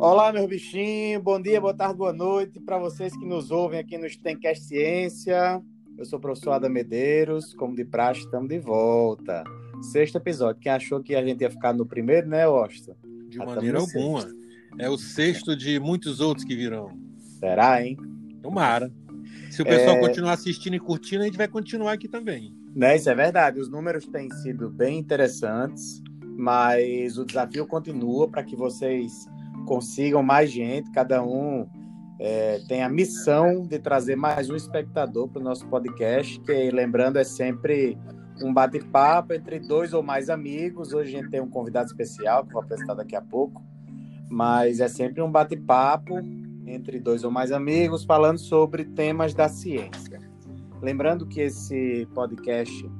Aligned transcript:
Olá, 0.00 0.32
meus 0.32 0.46
bichinhos. 0.46 1.20
Bom 1.20 1.42
dia, 1.42 1.60
boa 1.60 1.74
tarde, 1.74 1.96
boa 1.96 2.12
noite 2.12 2.60
para 2.60 2.78
vocês 2.78 3.12
que 3.16 3.26
nos 3.26 3.50
ouvem 3.50 3.80
aqui 3.80 3.98
no 3.98 4.08
Stencast 4.08 4.62
Ciência. 4.62 5.60
Eu 5.96 6.04
sou 6.04 6.20
o 6.20 6.22
professor 6.22 6.52
Adam 6.52 6.70
Medeiros. 6.70 7.52
Como 7.54 7.74
de 7.74 7.84
praxe, 7.84 8.20
estamos 8.20 8.48
de 8.48 8.60
volta. 8.60 9.42
Sexto 9.82 10.14
episódio. 10.14 10.60
Quem 10.60 10.70
achou 10.70 11.02
que 11.02 11.16
a 11.16 11.24
gente 11.24 11.40
ia 11.40 11.50
ficar 11.50 11.74
no 11.74 11.84
primeiro, 11.84 12.28
né, 12.28 12.44
Austin? 12.44 12.92
De 13.28 13.38
maneira 13.38 13.80
alguma. 13.80 14.24
É 14.78 14.88
o 14.88 14.96
sexto 14.96 15.56
de 15.56 15.80
muitos 15.80 16.20
outros 16.20 16.46
que 16.46 16.54
virão. 16.54 16.96
Será, 17.40 17.84
hein? 17.84 17.96
Tomara. 18.40 18.92
Se 19.50 19.62
o 19.62 19.64
pessoal 19.64 19.96
é... 19.96 20.00
continuar 20.00 20.34
assistindo 20.34 20.76
e 20.76 20.80
curtindo, 20.80 21.22
a 21.22 21.26
gente 21.26 21.36
vai 21.36 21.48
continuar 21.48 21.94
aqui 21.94 22.06
também. 22.06 22.54
Né, 22.72 22.94
isso 22.94 23.10
é 23.10 23.14
verdade. 23.16 23.58
Os 23.58 23.68
números 23.68 24.06
têm 24.06 24.30
sido 24.30 24.70
bem 24.70 24.96
interessantes, 24.96 26.00
mas 26.22 27.18
o 27.18 27.24
desafio 27.24 27.66
continua 27.66 28.28
para 28.28 28.44
que 28.44 28.54
vocês 28.54 29.26
consigam 29.68 30.22
mais 30.22 30.50
gente, 30.50 30.90
cada 30.90 31.22
um 31.22 31.68
é, 32.18 32.58
tem 32.66 32.82
a 32.82 32.88
missão 32.88 33.66
de 33.66 33.78
trazer 33.78 34.16
mais 34.16 34.48
um 34.48 34.56
espectador 34.56 35.28
para 35.28 35.40
o 35.40 35.44
nosso 35.44 35.66
podcast, 35.66 36.40
que 36.40 36.70
lembrando 36.70 37.18
é 37.18 37.24
sempre 37.24 37.98
um 38.42 38.52
bate-papo 38.52 39.34
entre 39.34 39.60
dois 39.60 39.92
ou 39.92 40.02
mais 40.02 40.30
amigos. 40.30 40.94
Hoje 40.94 41.14
a 41.14 41.20
gente 41.20 41.30
tem 41.30 41.40
um 41.42 41.50
convidado 41.50 41.86
especial 41.86 42.46
que 42.46 42.52
vou 42.54 42.62
apresentar 42.62 42.94
daqui 42.94 43.14
a 43.14 43.20
pouco, 43.20 43.62
mas 44.30 44.80
é 44.80 44.88
sempre 44.88 45.20
um 45.20 45.30
bate-papo 45.30 46.18
entre 46.66 46.98
dois 46.98 47.22
ou 47.22 47.30
mais 47.30 47.52
amigos 47.52 48.04
falando 48.04 48.38
sobre 48.38 48.86
temas 48.86 49.34
da 49.34 49.50
ciência. 49.50 50.18
Lembrando 50.80 51.26
que 51.26 51.42
esse 51.42 52.08
podcast 52.14 52.90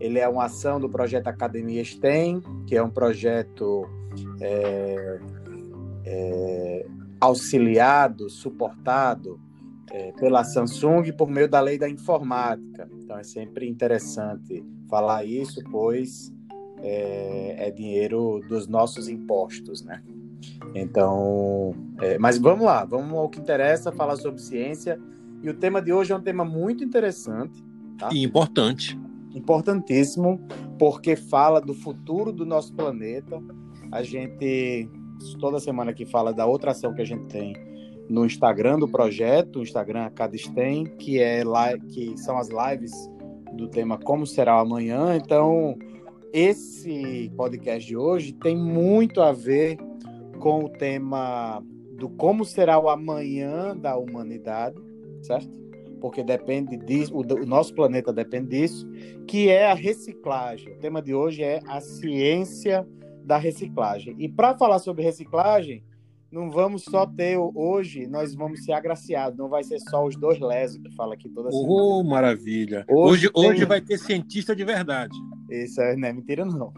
ele 0.00 0.18
é 0.18 0.26
uma 0.26 0.46
ação 0.46 0.80
do 0.80 0.88
projeto 0.88 1.26
Academia 1.26 1.84
STEM, 1.84 2.40
que 2.66 2.74
é 2.74 2.82
um 2.82 2.90
projeto 2.90 3.86
é, 4.40 5.20
é, 6.06 6.86
auxiliado, 7.20 8.30
suportado 8.30 9.40
é, 9.90 10.12
pela 10.12 10.44
Samsung 10.44 11.12
por 11.12 11.28
meio 11.28 11.48
da 11.48 11.60
lei 11.60 11.78
da 11.78 11.88
informática. 11.88 12.88
Então 13.02 13.18
é 13.18 13.24
sempre 13.24 13.68
interessante 13.68 14.64
falar 14.88 15.24
isso, 15.24 15.60
pois 15.70 16.32
é, 16.78 17.68
é 17.68 17.70
dinheiro 17.70 18.40
dos 18.48 18.68
nossos 18.68 19.08
impostos, 19.08 19.82
né? 19.82 20.02
Então, 20.74 21.74
é, 22.00 22.18
mas 22.18 22.38
vamos 22.38 22.64
lá, 22.64 22.84
vamos 22.84 23.16
ao 23.18 23.28
que 23.28 23.40
interessa, 23.40 23.90
falar 23.90 24.16
sobre 24.16 24.40
ciência. 24.40 25.00
E 25.42 25.48
o 25.48 25.54
tema 25.54 25.80
de 25.82 25.92
hoje 25.92 26.12
é 26.12 26.16
um 26.16 26.20
tema 26.20 26.44
muito 26.44 26.84
interessante. 26.84 27.64
Tá? 27.98 28.10
E 28.12 28.22
importante. 28.22 28.98
Importantíssimo, 29.34 30.40
porque 30.78 31.16
fala 31.16 31.60
do 31.60 31.74
futuro 31.74 32.32
do 32.32 32.44
nosso 32.44 32.72
planeta. 32.74 33.42
A 33.90 34.02
gente 34.02 34.88
toda 35.40 35.60
semana 35.60 35.90
aqui 35.90 36.04
fala 36.04 36.32
da 36.32 36.46
outra 36.46 36.70
ação 36.70 36.94
que 36.94 37.02
a 37.02 37.06
gente 37.06 37.26
tem 37.26 37.54
no 38.08 38.24
Instagram 38.24 38.78
do 38.78 38.88
projeto, 38.88 39.58
o 39.58 39.62
Instagram 39.62 40.10
Cadestem, 40.10 40.84
que 40.98 41.20
é 41.20 41.42
lá 41.44 41.76
que 41.78 42.16
são 42.18 42.38
as 42.38 42.48
lives 42.48 42.92
do 43.54 43.68
tema 43.68 43.98
Como 43.98 44.26
será 44.26 44.56
o 44.56 44.60
amanhã. 44.60 45.16
Então, 45.16 45.76
esse 46.32 47.30
podcast 47.36 47.86
de 47.86 47.96
hoje 47.96 48.32
tem 48.32 48.56
muito 48.56 49.20
a 49.20 49.32
ver 49.32 49.76
com 50.38 50.64
o 50.64 50.68
tema 50.68 51.62
do 51.96 52.08
como 52.10 52.44
será 52.44 52.78
o 52.78 52.88
amanhã 52.88 53.76
da 53.76 53.96
humanidade, 53.96 54.76
certo? 55.22 55.50
Porque 56.00 56.22
depende 56.22 56.76
disso, 56.76 57.14
o, 57.14 57.20
o 57.20 57.46
nosso 57.46 57.74
planeta 57.74 58.12
depende 58.12 58.48
disso, 58.48 58.86
que 59.26 59.48
é 59.48 59.70
a 59.70 59.74
reciclagem. 59.74 60.74
O 60.74 60.78
tema 60.78 61.00
de 61.00 61.14
hoje 61.14 61.42
é 61.42 61.60
a 61.66 61.80
ciência 61.80 62.86
da 63.26 63.36
reciclagem. 63.36 64.14
E 64.18 64.28
para 64.28 64.56
falar 64.56 64.78
sobre 64.78 65.02
reciclagem, 65.02 65.82
não 66.30 66.50
vamos 66.50 66.84
só 66.84 67.04
ter 67.04 67.36
hoje, 67.36 68.06
nós 68.06 68.34
vamos 68.34 68.64
ser 68.64 68.72
agraciados, 68.72 69.36
não 69.36 69.48
vai 69.48 69.64
ser 69.64 69.80
só 69.80 70.06
os 70.06 70.16
dois 70.16 70.38
lesos 70.38 70.78
que 70.78 70.94
fala 70.94 71.14
aqui 71.14 71.28
toda 71.28 71.50
semana. 71.50 71.68
Oh, 71.68 72.04
maravilha. 72.04 72.84
Hoje, 72.88 73.28
hoje, 73.28 73.30
tem... 73.32 73.50
hoje 73.50 73.64
vai 73.64 73.80
ter 73.80 73.98
cientista 73.98 74.54
de 74.54 74.64
verdade. 74.64 75.16
Isso 75.50 75.80
não 75.96 76.08
é 76.08 76.12
mentira, 76.12 76.44
não. 76.44 76.72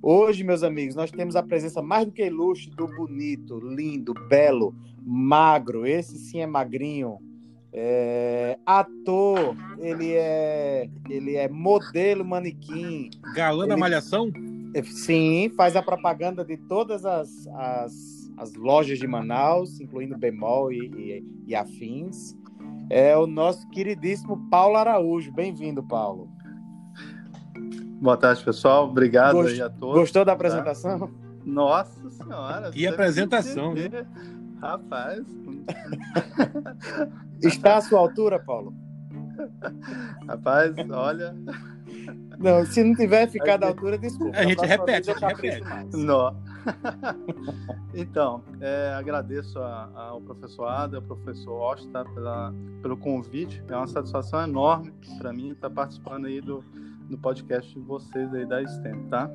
Hoje, 0.00 0.44
meus 0.44 0.62
amigos, 0.62 0.94
nós 0.94 1.10
temos 1.10 1.34
a 1.34 1.42
presença 1.42 1.82
mais 1.82 2.06
do 2.06 2.12
que 2.12 2.24
ilustre 2.24 2.70
do 2.76 2.86
bonito, 2.86 3.58
lindo, 3.58 4.14
belo, 4.28 4.72
magro. 5.04 5.84
Esse 5.84 6.16
sim 6.16 6.40
é 6.40 6.46
magrinho. 6.46 7.18
É... 7.72 8.56
ator, 8.64 9.54
ele 9.78 10.12
é 10.12 10.88
ele 11.10 11.36
é 11.36 11.48
modelo 11.48 12.24
manequim. 12.24 13.10
Galã 13.34 13.64
ele... 13.64 13.70
da 13.70 13.76
malhação? 13.76 14.30
Sim, 14.84 15.50
faz 15.56 15.76
a 15.76 15.82
propaganda 15.82 16.44
de 16.44 16.56
todas 16.56 17.04
as, 17.04 17.46
as, 17.54 17.92
as 18.36 18.54
lojas 18.54 18.98
de 18.98 19.06
Manaus, 19.06 19.80
incluindo 19.80 20.16
Bemol 20.16 20.72
e, 20.72 20.78
e, 20.78 21.24
e 21.48 21.54
afins. 21.54 22.36
É 22.90 23.16
o 23.16 23.26
nosso 23.26 23.68
queridíssimo 23.68 24.48
Paulo 24.50 24.76
Araújo. 24.76 25.32
Bem-vindo, 25.32 25.82
Paulo. 25.82 26.30
Boa 28.00 28.16
tarde, 28.16 28.44
pessoal. 28.44 28.88
Obrigado 28.88 29.34
Gost... 29.34 29.52
aí 29.52 29.62
a 29.62 29.68
todos. 29.68 30.00
Gostou 30.00 30.24
da 30.24 30.32
tá? 30.32 30.36
apresentação? 30.36 30.98
Tá? 31.00 31.08
Nossa 31.44 32.10
Senhora. 32.10 32.70
Que 32.70 32.86
apresentação, 32.86 33.74
né? 33.74 34.06
Rapaz. 34.60 35.24
Está 37.42 37.76
à 37.76 37.80
sua 37.80 38.00
altura, 38.00 38.38
Paulo? 38.38 38.74
Rapaz, 40.26 40.74
olha. 40.90 41.34
Não, 42.38 42.64
se 42.64 42.84
não 42.84 42.94
tiver 42.94 43.28
ficado 43.28 43.64
à 43.64 43.68
altura, 43.68 43.98
desculpa. 43.98 44.38
A 44.38 44.44
gente 44.44 44.64
repete, 44.64 45.10
a 45.10 45.14
gente 45.14 45.24
repete. 45.24 45.96
Não. 45.96 46.36
então, 47.94 48.42
é, 48.60 48.94
agradeço 48.96 49.58
a, 49.58 49.90
ao 49.94 50.20
professor 50.20 50.66
Ada, 50.66 50.98
ao 50.98 51.02
professor 51.02 51.60
Osta 51.60 52.04
pela, 52.04 52.54
pelo 52.80 52.96
convite. 52.96 53.62
É 53.68 53.76
uma 53.76 53.88
satisfação 53.88 54.40
enorme 54.42 54.92
para 55.18 55.32
mim 55.32 55.50
estar 55.50 55.68
participando 55.68 56.26
aí 56.26 56.40
do, 56.40 56.64
do 57.08 57.18
podcast 57.18 57.74
de 57.74 57.80
vocês 57.80 58.32
aí 58.32 58.46
da 58.46 58.64
STEM, 58.64 59.08
tá? 59.08 59.28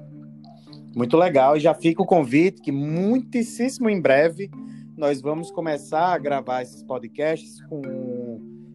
Muito 0.96 1.18
legal. 1.18 1.58
E 1.58 1.60
já 1.60 1.74
fica 1.74 2.02
o 2.02 2.06
convite 2.06 2.62
que 2.62 2.72
muitíssimo 2.72 3.90
em 3.90 4.00
breve 4.00 4.50
nós 4.96 5.22
vamos 5.22 5.52
começar 5.52 6.14
a 6.14 6.18
gravar 6.18 6.62
esses 6.62 6.84
podcasts 6.84 7.62
com 7.66 7.82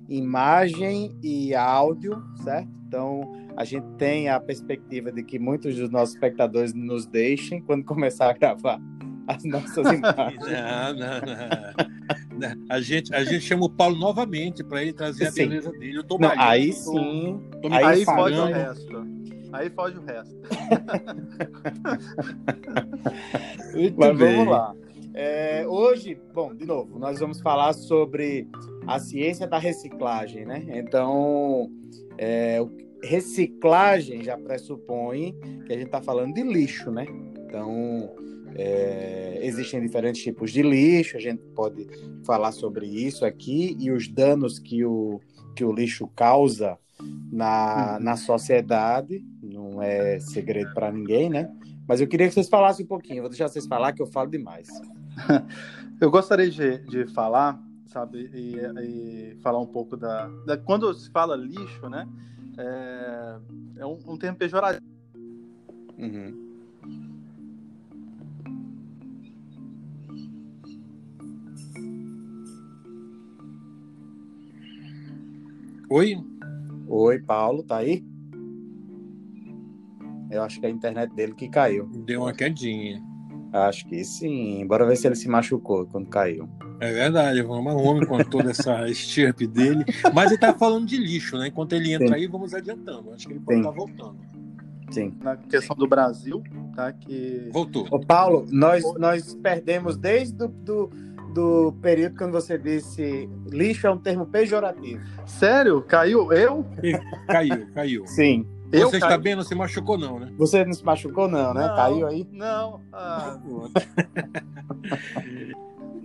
imagem 0.08 1.16
e 1.22 1.54
áudio, 1.54 2.22
certo? 2.42 2.68
Então, 2.86 3.20
a 3.56 3.64
gente 3.64 3.86
tem 3.98 4.28
a 4.28 4.40
perspectiva 4.40 5.12
de 5.12 5.22
que 5.22 5.38
muitos 5.38 5.76
dos 5.76 5.90
nossos 5.90 6.14
espectadores 6.14 6.72
nos 6.72 7.06
deixem 7.06 7.60
quando 7.60 7.84
começar 7.84 8.30
a 8.30 8.32
gravar 8.32 8.80
as 9.28 9.44
nossas 9.44 9.92
imagens. 9.92 10.40
Não, 10.40 10.94
não, 10.94 11.20
não. 12.38 12.66
A 12.70 12.80
gente, 12.80 13.14
a 13.14 13.22
gente 13.24 13.40
chama 13.40 13.66
o 13.66 13.70
Paulo 13.70 13.96
novamente 13.96 14.64
para 14.64 14.82
ele 14.82 14.92
trazer 14.92 15.30
sim. 15.30 15.42
a 15.42 15.46
beleza 15.46 15.70
dele. 15.72 15.98
Eu 15.98 16.04
tô 16.04 16.18
não, 16.18 16.32
aí 16.36 16.72
sim. 16.72 17.40
Tô, 17.60 17.68
tô 17.68 17.74
aí, 17.74 17.84
aí 17.84 18.04
pode 18.04 18.38
o 18.38 18.46
resto. 18.46 19.18
Aí 19.52 19.70
foge 19.70 19.98
o 19.98 20.04
resto. 20.04 20.36
Mas 23.96 24.18
bem. 24.18 24.36
vamos 24.36 24.52
lá. 24.52 24.74
É, 25.20 25.66
hoje, 25.66 26.16
bom, 26.32 26.54
de 26.54 26.64
novo, 26.64 26.96
nós 26.96 27.18
vamos 27.18 27.40
falar 27.40 27.72
sobre 27.72 28.46
a 28.86 29.00
ciência 29.00 29.48
da 29.48 29.58
reciclagem, 29.58 30.46
né? 30.46 30.64
Então, 30.68 31.68
é, 32.16 32.60
reciclagem 33.02 34.22
já 34.22 34.38
pressupõe 34.38 35.34
que 35.66 35.72
a 35.72 35.76
gente 35.76 35.86
está 35.86 36.00
falando 36.00 36.34
de 36.34 36.44
lixo, 36.44 36.92
né? 36.92 37.04
Então, 37.36 38.14
é, 38.54 39.40
existem 39.42 39.80
diferentes 39.80 40.22
tipos 40.22 40.52
de 40.52 40.62
lixo, 40.62 41.16
a 41.16 41.20
gente 41.20 41.42
pode 41.52 41.84
falar 42.24 42.52
sobre 42.52 42.86
isso 42.86 43.24
aqui 43.24 43.76
e 43.80 43.90
os 43.90 44.06
danos 44.06 44.60
que 44.60 44.84
o, 44.84 45.20
que 45.56 45.64
o 45.64 45.72
lixo 45.72 46.06
causa 46.14 46.78
na, 47.32 47.96
uhum. 47.96 48.04
na 48.04 48.16
sociedade, 48.16 49.24
não 49.42 49.82
é 49.82 50.20
segredo 50.20 50.72
para 50.74 50.92
ninguém, 50.92 51.28
né? 51.28 51.50
Mas 51.88 52.00
eu 52.00 52.06
queria 52.06 52.28
que 52.28 52.34
vocês 52.34 52.48
falassem 52.48 52.84
um 52.84 52.88
pouquinho, 52.88 53.22
vou 53.22 53.30
deixar 53.30 53.48
vocês 53.48 53.66
falar 53.66 53.92
que 53.92 54.00
eu 54.00 54.06
falo 54.06 54.30
demais. 54.30 54.68
eu 56.00 56.10
gostaria 56.10 56.50
de, 56.50 56.78
de 56.78 57.06
falar, 57.06 57.60
sabe, 57.86 58.30
e, 58.32 58.56
e 58.82 59.36
falar 59.42 59.60
um 59.60 59.66
pouco 59.66 59.96
da, 59.96 60.28
da, 60.46 60.56
Quando 60.56 60.92
se 60.94 61.10
fala 61.10 61.36
lixo, 61.36 61.88
né? 61.88 62.08
É, 62.56 63.38
é 63.78 63.86
um, 63.86 63.98
um 64.06 64.16
termo 64.16 64.36
pejorativo. 64.36 64.84
Uhum. 65.98 66.48
Oi? 75.90 76.16
Oi, 76.86 77.18
Paulo, 77.20 77.62
tá 77.62 77.78
aí? 77.78 78.04
Eu 80.30 80.42
acho 80.42 80.60
que 80.60 80.66
é 80.66 80.68
a 80.68 80.72
internet 80.72 81.14
dele 81.14 81.34
que 81.34 81.48
caiu. 81.48 81.86
Deu 81.86 82.22
uma 82.22 82.32
quedinha. 82.34 83.02
Acho 83.52 83.86
que 83.86 84.04
sim. 84.04 84.66
Bora 84.66 84.86
ver 84.86 84.96
se 84.96 85.06
ele 85.06 85.16
se 85.16 85.28
machucou 85.28 85.86
quando 85.86 86.08
caiu. 86.08 86.48
É 86.80 86.92
verdade, 86.92 87.42
vamos 87.42 87.74
homem 87.74 88.06
com 88.06 88.18
toda 88.18 88.50
essa 88.50 88.86
estirpe 88.90 89.46
dele. 89.46 89.84
Mas 90.14 90.30
ele 90.30 90.40
tá 90.40 90.54
falando 90.54 90.86
de 90.86 90.96
lixo, 90.96 91.36
né? 91.38 91.48
Enquanto 91.48 91.72
ele 91.72 91.92
entra 91.92 92.08
sim. 92.08 92.14
aí, 92.14 92.26
vamos 92.26 92.54
adiantando. 92.54 93.12
Acho 93.12 93.26
que 93.26 93.32
ele 93.32 93.40
pode 93.40 93.58
estar 93.58 93.70
tá 93.70 93.76
voltando. 93.76 94.16
Sim. 94.90 95.14
Na 95.22 95.36
questão 95.36 95.76
do 95.76 95.86
Brasil, 95.86 96.42
tá? 96.74 96.92
Que 96.92 97.50
Voltou. 97.52 97.86
Ô, 97.90 98.00
Paulo, 98.00 98.46
nós, 98.50 98.82
nós 98.98 99.34
perdemos 99.34 99.96
desde 99.96 100.34
do, 100.34 100.48
do, 100.48 100.90
do 101.34 101.72
período 101.82 102.16
quando 102.16 102.32
você 102.32 102.56
disse 102.58 103.28
lixo 103.50 103.86
é 103.86 103.90
um 103.90 103.98
termo 103.98 104.26
pejorativo. 104.26 105.02
sério, 105.26 105.82
caiu 105.82 106.32
eu? 106.32 106.64
Caiu, 107.26 107.66
caiu. 107.74 108.06
Sim. 108.06 108.46
Eu 108.70 108.90
Você 108.90 108.96
está 108.98 109.16
bem, 109.16 109.34
não 109.34 109.42
se 109.42 109.54
machucou, 109.54 109.96
não, 109.96 110.18
né? 110.18 110.30
Você 110.36 110.64
não 110.64 110.72
se 110.72 110.84
machucou, 110.84 111.26
não, 111.28 111.54
né? 111.54 111.66
Não, 111.68 111.76
Caiu 111.76 112.06
aí. 112.06 112.26
Não. 112.30 112.82
Ah, 112.92 113.38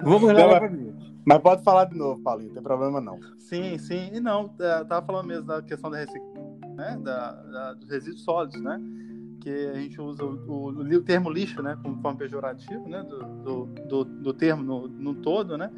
Vamos 0.02 0.24
lá 0.24 0.34
Não, 0.34 0.48
novamente. 0.50 1.14
Mas 1.26 1.40
pode 1.40 1.64
falar 1.64 1.86
de 1.86 1.98
novo, 1.98 2.22
Paulinho, 2.22 2.50
não 2.50 2.54
tem 2.56 2.64
problema 2.64 3.00
não. 3.00 3.20
sim, 3.38 3.78
sim. 3.78 4.12
E 4.14 4.20
não, 4.20 4.54
é, 4.60 4.80
eu 4.82 4.86
tava 4.86 5.06
falando 5.06 5.28
mesmo 5.28 5.46
da 5.46 5.62
questão 5.62 5.90
da 5.90 5.98
reciclagem, 5.98 6.60
né? 6.76 7.00
Da, 7.02 7.32
da- 7.32 7.74
dos 7.74 7.90
resíduos 7.90 8.24
sólidos, 8.24 8.62
né? 8.62 8.80
Que 9.42 9.50
a 9.68 9.74
gente 9.76 10.00
usa 10.02 10.24
o, 10.24 10.34
o- 10.48 10.70
o 10.70 11.02
termo 11.02 11.30
lixo, 11.30 11.62
né? 11.62 11.78
Como 11.82 12.02
forma 12.02 12.18
pejorativo, 12.18 12.88
né? 12.90 13.04
Do, 13.04 13.20
do, 13.44 13.66
do, 13.88 14.04
do 14.06 14.34
termo 14.34 14.64
no, 14.64 14.88
no 14.88 15.16
todo, 15.16 15.58
né? 15.58 15.72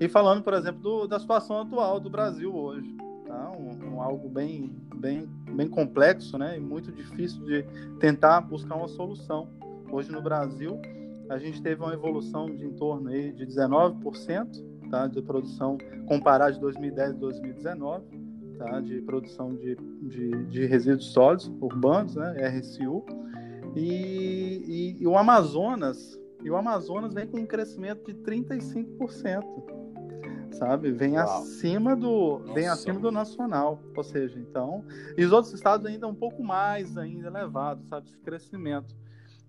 E 0.00 0.08
falando, 0.08 0.42
por 0.42 0.54
exemplo, 0.54 0.80
do- 0.80 1.06
da 1.08 1.18
situação 1.18 1.60
atual 1.62 1.98
do 1.98 2.10
Brasil 2.10 2.54
hoje, 2.54 2.94
tá? 3.26 3.50
Um, 3.58 3.94
um 3.96 4.02
algo 4.02 4.28
bem, 4.28 4.72
bem, 4.94 5.28
bem 5.54 5.68
complexo, 5.68 6.36
né? 6.36 6.56
E 6.56 6.60
muito 6.60 6.92
difícil 6.92 7.42
de 7.44 7.64
tentar 7.98 8.40
buscar 8.40 8.74
uma 8.76 8.88
solução. 8.88 9.48
Hoje 9.90 10.10
no 10.10 10.20
Brasil, 10.20 10.80
a 11.28 11.38
gente 11.38 11.62
teve 11.62 11.82
uma 11.82 11.94
evolução 11.94 12.46
de 12.46 12.64
em 12.64 12.72
torno 12.72 13.08
aí 13.08 13.32
de 13.32 13.46
19%, 13.46 14.64
tá? 14.90 15.06
De 15.06 15.22
produção 15.22 15.78
comparado 16.06 16.54
de 16.54 16.60
2010 16.60 17.12
e 17.12 17.14
2019, 17.14 18.04
tá? 18.58 18.80
De 18.80 19.00
produção 19.02 19.54
de, 19.54 19.76
de, 20.02 20.44
de 20.46 20.66
resíduos 20.66 21.12
sólidos 21.12 21.50
urbanos, 21.60 22.16
né? 22.16 22.34
RSU. 22.48 23.04
E, 23.76 24.96
e, 24.98 25.02
e 25.02 25.06
o 25.06 25.16
Amazonas, 25.16 26.18
e 26.42 26.50
o 26.50 26.56
Amazonas 26.56 27.12
vem 27.12 27.26
com 27.26 27.38
um 27.38 27.46
crescimento 27.46 28.04
de 28.04 28.14
35%, 28.20 29.42
sabe? 30.54 30.90
Vem 30.92 31.16
Uau. 31.16 31.24
acima 31.42 31.94
do, 31.96 32.38
vem 32.54 32.66
Nossa. 32.66 32.72
acima 32.72 33.00
do 33.00 33.10
nacional, 33.10 33.82
ou 33.96 34.04
seja, 34.04 34.38
então, 34.38 34.84
e 35.16 35.24
os 35.24 35.32
outros 35.32 35.52
estados 35.54 35.86
ainda 35.86 36.06
um 36.08 36.14
pouco 36.14 36.42
mais 36.42 36.96
ainda 36.96 37.26
elevado, 37.28 37.84
sabe, 37.84 38.06
esse 38.08 38.18
crescimento. 38.18 38.94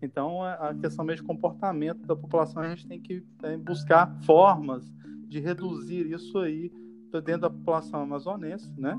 Então, 0.02 0.44
a 0.44 0.70
a 0.70 0.74
questão 0.76 1.06
mesmo 1.06 1.22
de 1.24 1.28
comportamento 1.28 2.06
da 2.06 2.16
população, 2.16 2.62
a 2.62 2.70
gente 2.70 2.88
tem 2.88 3.00
que 3.00 3.24
eh, 3.44 3.58
buscar 3.58 4.12
formas 4.22 4.84
de 5.28 5.40
reduzir 5.40 6.12
isso 6.12 6.38
aí 6.40 6.72
dentro 7.24 7.42
da 7.42 7.50
população 7.50 8.02
amazonense, 8.02 8.70
né? 8.78 8.98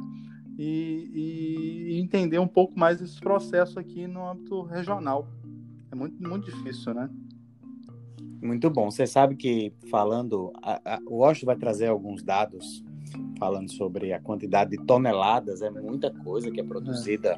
E, 0.59 1.11
e- 1.15 1.93
e 1.93 2.01
entender 2.01 2.39
um 2.39 2.49
pouco 2.49 2.79
mais 2.79 3.01
esse 3.03 3.21
processo 3.21 3.79
aqui 3.79 4.07
no 4.07 4.27
âmbito 4.27 4.63
regional. 4.63 5.29
É 5.91 5.95
muito, 5.95 6.21
muito 6.27 6.47
difícil, 6.47 6.95
né? 6.95 7.11
Muito 8.43 8.69
bom. 8.71 8.91
Você 8.91 9.07
sabe 9.07 9.35
que 9.37 9.73
falando, 9.91 10.53
a, 10.63 10.97
a, 10.97 10.99
o 11.07 11.17
Washington 11.19 11.47
vai 11.47 11.57
trazer 11.57 11.87
alguns 11.89 12.23
dados 12.23 12.85
falando 13.39 13.71
sobre 13.73 14.13
a 14.13 14.21
quantidade 14.21 14.71
de 14.71 14.79
toneladas, 14.85 15.63
é 15.63 15.71
muita 15.71 16.11
coisa 16.11 16.51
que 16.51 16.61
é 16.61 16.65
produzida 16.65 17.37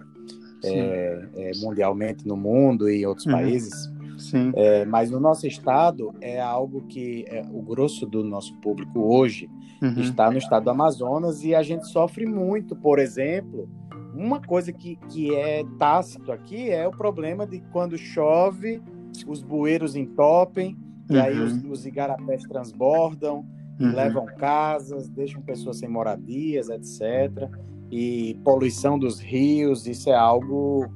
é, 0.64 1.28
é, 1.36 1.50
mundialmente 1.60 2.26
no 2.26 2.36
mundo 2.36 2.88
e 2.90 3.02
em 3.02 3.06
outros 3.06 3.26
Uhum. 3.26 3.32
países. 3.32 3.90
Sim. 4.18 4.52
É, 4.56 4.84
mas 4.84 5.10
no 5.10 5.20
nosso 5.20 5.46
estado 5.46 6.12
é 6.20 6.40
algo 6.40 6.82
que 6.88 7.24
é, 7.28 7.42
o 7.52 7.62
grosso 7.62 8.04
do 8.04 8.24
nosso 8.24 8.54
público 8.56 9.00
hoje 9.00 9.48
Uhum. 9.80 10.00
está 10.00 10.28
no 10.28 10.38
estado 10.38 10.64
do 10.64 10.70
Amazonas 10.70 11.44
e 11.44 11.54
a 11.54 11.62
gente 11.62 11.86
sofre 11.86 12.26
muito, 12.26 12.74
por 12.74 12.98
exemplo, 12.98 13.68
uma 14.12 14.40
coisa 14.40 14.72
que, 14.72 14.96
que 15.08 15.32
é 15.32 15.62
tácito 15.78 16.32
aqui 16.32 16.68
é 16.68 16.88
o 16.88 16.90
problema 16.90 17.46
de 17.46 17.60
quando 17.72 17.96
chove, 17.96 18.82
os 19.24 19.40
bueiros 19.40 19.94
entopem, 19.94 20.76
e 21.10 21.16
aí 21.16 21.38
Uhum. 21.38 21.44
os, 21.70 21.80
os 21.80 21.86
igarapés 21.86 22.42
transbordam, 22.44 23.46
Uhum. 23.80 23.92
levam 23.94 24.26
casas, 24.26 25.08
deixam 25.08 25.40
pessoas 25.40 25.78
sem 25.78 25.88
moradias, 25.88 26.68
etc. 26.68 27.48
E 27.90 28.38
poluição 28.44 28.98
dos 28.98 29.20
rios, 29.20 29.86
isso 29.86 30.10
é 30.10 30.14
algo 30.14 30.86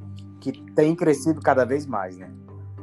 que 0.40 0.52
tem 0.74 0.94
crescido 0.94 1.40
cada 1.40 1.64
vez 1.64 1.86
mais, 1.86 2.16
né? 2.18 2.28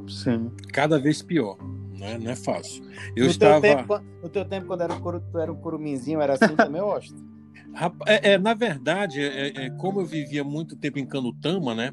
Sim. 0.07 0.49
Cada 0.73 0.97
vez 0.97 1.21
pior. 1.21 1.57
Né? 1.99 2.17
Não 2.17 2.31
é 2.31 2.35
fácil. 2.35 2.83
Eu 3.15 3.25
no, 3.25 3.31
estava. 3.31 3.59
teu 3.61 3.75
tempo, 3.75 3.99
no 4.23 4.29
teu 4.29 4.45
tempo, 4.45 4.67
quando 4.67 4.81
era 4.81 4.93
o, 4.93 5.01
curu, 5.01 5.19
tu 5.31 5.37
era 5.37 5.51
o 5.51 5.55
curuminzinho, 5.57 6.21
era 6.21 6.33
assim 6.33 6.55
também? 6.55 6.81
Rapa- 7.73 8.05
É, 8.07 8.31
é, 8.33 8.37
na 8.37 8.53
verdade, 8.53 9.21
é, 9.21 9.65
é, 9.65 9.69
como 9.71 9.99
eu 9.99 10.05
vivia 10.05 10.43
muito 10.43 10.75
tempo 10.77 10.97
em 10.97 11.05
Canutama, 11.05 11.75
né? 11.75 11.91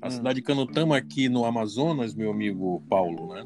A 0.00 0.08
Hum. 0.08 0.10
cidade 0.10 0.36
de 0.36 0.42
Canutama 0.42 0.96
aqui 0.96 1.28
no 1.28 1.44
Amazonas, 1.44 2.14
meu 2.14 2.30
amigo 2.30 2.82
Paulo, 2.88 3.34
né? 3.34 3.44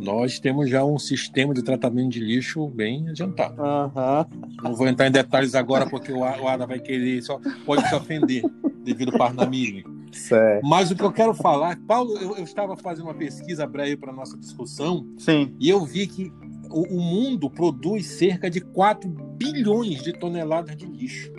Nós 0.00 0.38
temos 0.38 0.68
já 0.68 0.84
um 0.84 0.98
sistema 0.98 1.54
de 1.54 1.62
tratamento 1.62 2.10
de 2.10 2.20
lixo 2.20 2.68
bem 2.68 3.08
adiantado. 3.08 3.60
Aham. 3.60 4.26
Não 4.62 4.74
vou 4.74 4.86
entrar 4.86 5.06
em 5.06 5.12
detalhes 5.12 5.54
agora 5.54 5.88
porque 5.88 6.12
o 6.12 6.24
Ada 6.24 6.66
vai 6.66 6.78
querer, 6.78 7.22
só 7.22 7.40
pode 7.64 7.88
se 7.88 7.94
ofender 7.94 8.42
devido 8.84 9.12
ao 9.12 9.18
Parnamiri. 9.18 9.84
Certo. 10.12 10.64
Mas 10.64 10.90
o 10.90 10.96
que 10.96 11.02
eu 11.02 11.12
quero 11.12 11.34
falar, 11.34 11.76
Paulo, 11.86 12.16
eu, 12.18 12.36
eu 12.36 12.44
estava 12.44 12.76
fazendo 12.76 13.06
uma 13.06 13.14
pesquisa 13.14 13.66
breve 13.66 13.96
para 13.96 14.12
nossa 14.12 14.38
discussão 14.38 15.04
Sim. 15.18 15.54
e 15.58 15.68
eu 15.68 15.84
vi 15.84 16.06
que 16.06 16.32
o, 16.70 16.96
o 16.96 17.00
mundo 17.00 17.50
produz 17.50 18.06
cerca 18.06 18.48
de 18.48 18.60
4 18.60 19.08
bilhões 19.08 20.02
de 20.02 20.12
toneladas 20.12 20.76
de 20.76 20.86
lixo. 20.86 21.32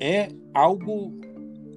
É 0.00 0.28
algo 0.54 1.20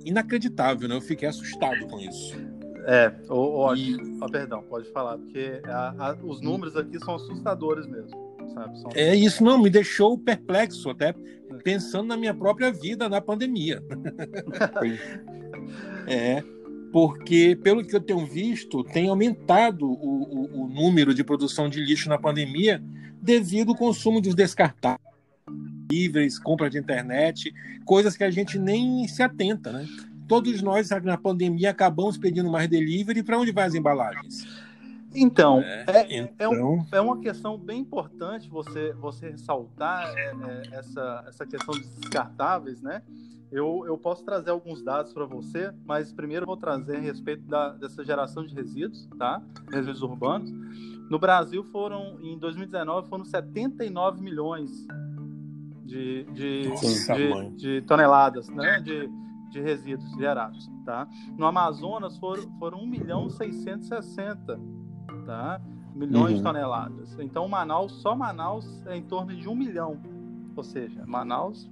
inacreditável, 0.06 0.88
né? 0.88 0.95
Eu 0.95 1.01
fiquei 1.01 1.27
assustado 1.27 1.85
com 1.88 2.00
isso. 2.00 2.44
É, 2.87 3.11
o, 3.29 3.65
o, 3.65 3.75
E- 3.75 3.97
ó, 4.21 4.27
perdão, 4.29 4.61
pode 4.63 4.89
falar, 4.91 5.17
porque 5.17 5.59
a- 5.65 5.95
a- 5.97 6.17
os 6.23 6.39
números 6.41 6.75
aqui 6.77 6.99
são 6.99 7.15
assustadores 7.15 7.87
mesmo, 7.87 8.11
sabe? 8.53 8.79
São- 8.79 8.91
É, 8.93 9.15
isso 9.15 9.43
não 9.43 9.57
me 9.61 9.69
deixou 9.69 10.17
perplexo, 10.17 10.89
até 10.89 11.13
pensando 11.63 12.07
na 12.07 12.17
minha 12.17 12.33
própria 12.33 12.71
vida 12.71 13.09
na 13.09 13.19
pandemia. 13.19 13.81
é, 16.07 16.43
porque, 16.91 17.57
pelo 17.61 17.85
que 17.85 17.95
eu 17.95 17.99
tenho 18.01 18.25
visto, 18.25 18.83
tem 18.83 19.09
aumentado 19.09 19.85
o, 19.85 20.23
o- 20.23 20.63
o 20.63 20.67
número 20.69 21.13
de 21.13 21.23
produção 21.23 21.67
de 21.69 21.83
lixo 21.83 22.07
na 22.07 22.17
pandemia 22.17 22.81
devido 23.21 23.71
ao 23.71 23.77
consumo 23.77 24.21
dos 24.21 24.35
descartáveis, 24.35 25.01
livres, 25.91 26.39
compra 26.39 26.69
de 26.69 26.77
internet, 26.77 27.51
coisas 27.83 28.15
que 28.15 28.23
a 28.23 28.31
gente 28.31 28.57
nem 28.59 29.07
se 29.07 29.21
atenta, 29.23 29.71
né? 29.71 29.85
Todos 30.27 30.62
nós, 30.62 30.89
na 31.04 31.18
pandemia, 31.18 31.69
acabamos 31.72 32.18
pedindo 32.18 32.50
mais 32.50 32.68
delivery. 32.69 33.22
Para 33.24 33.38
onde 33.39 33.51
vai 33.51 33.66
as 33.68 33.75
embalagens? 33.75 34.45
Então, 35.13 35.61
É, 35.61 35.85
é, 35.88 36.33
é, 36.40 36.47
um- 36.49 36.56
Então, 36.76 36.88
é 36.92 36.99
uma 36.99 37.19
questão 37.19 37.57
bem 37.57 37.80
importante 37.81 38.49
você, 38.49 38.92
você 38.94 39.30
ressaltar 39.30 40.04
é, 40.18 40.31
é, 40.31 40.61
essa, 40.78 41.23
essa 41.28 41.45
questão 41.45 41.73
dos 41.73 41.88
descartáveis, 41.99 42.81
né? 42.81 43.02
Eu, 43.52 43.83
eu 43.88 43.97
posso 43.97 44.26
trazer 44.26 44.49
alguns 44.49 44.81
dados 44.83 45.14
para 45.14 45.23
você, 45.26 45.71
mas 45.85 46.11
primeiro 46.11 46.44
eu 46.44 46.47
vou 46.47 46.57
trazer 46.57 46.97
a 46.97 46.99
respeito 46.99 47.44
da, 47.44 47.69
dessa 47.69 48.04
geração 48.04 48.45
de 48.45 48.54
resíduos, 48.54 49.07
tá? 49.18 49.42
Resíduos 49.71 50.02
urbanos. 50.02 50.52
No 51.09 51.18
Brasil 51.19 51.64
foram, 51.66 52.18
em 52.21 52.38
2019, 52.38 53.07
foram 53.07 53.23
79 53.23 54.19
milhões 54.21 54.85
de, 55.85 56.23
de, 56.33 56.68
Nossa, 56.68 57.14
de- 57.14 57.49
de 57.56 57.81
toneladas, 57.83 58.49
né? 58.49 58.81
De, 58.81 59.07
de 59.56 59.62
resíduos 59.62 60.12
gerados, 60.18 60.69
tá? 60.85 61.07
No 61.38 61.45
Amazonas 61.45 62.18
foram, 62.18 62.44
foram 62.59 62.80
1 62.80 62.88
milhão 62.88 63.30
660, 63.30 64.59
tá? 65.26 65.62
Milhões 65.95 66.31
Uhum. 66.31 66.38
de 66.38 66.44
toneladas. 66.44 67.18
Então 67.19 67.47
Manaus, 67.47 67.94
só 68.02 68.14
Manaus 68.16 68.85
é 68.85 68.97
em 68.97 69.04
torno 69.04 69.33
de 69.33 69.47
1 69.47 69.56
milhão. 69.56 69.97
Ou 70.57 70.64
seja, 70.64 71.06
Manaus 71.06 71.69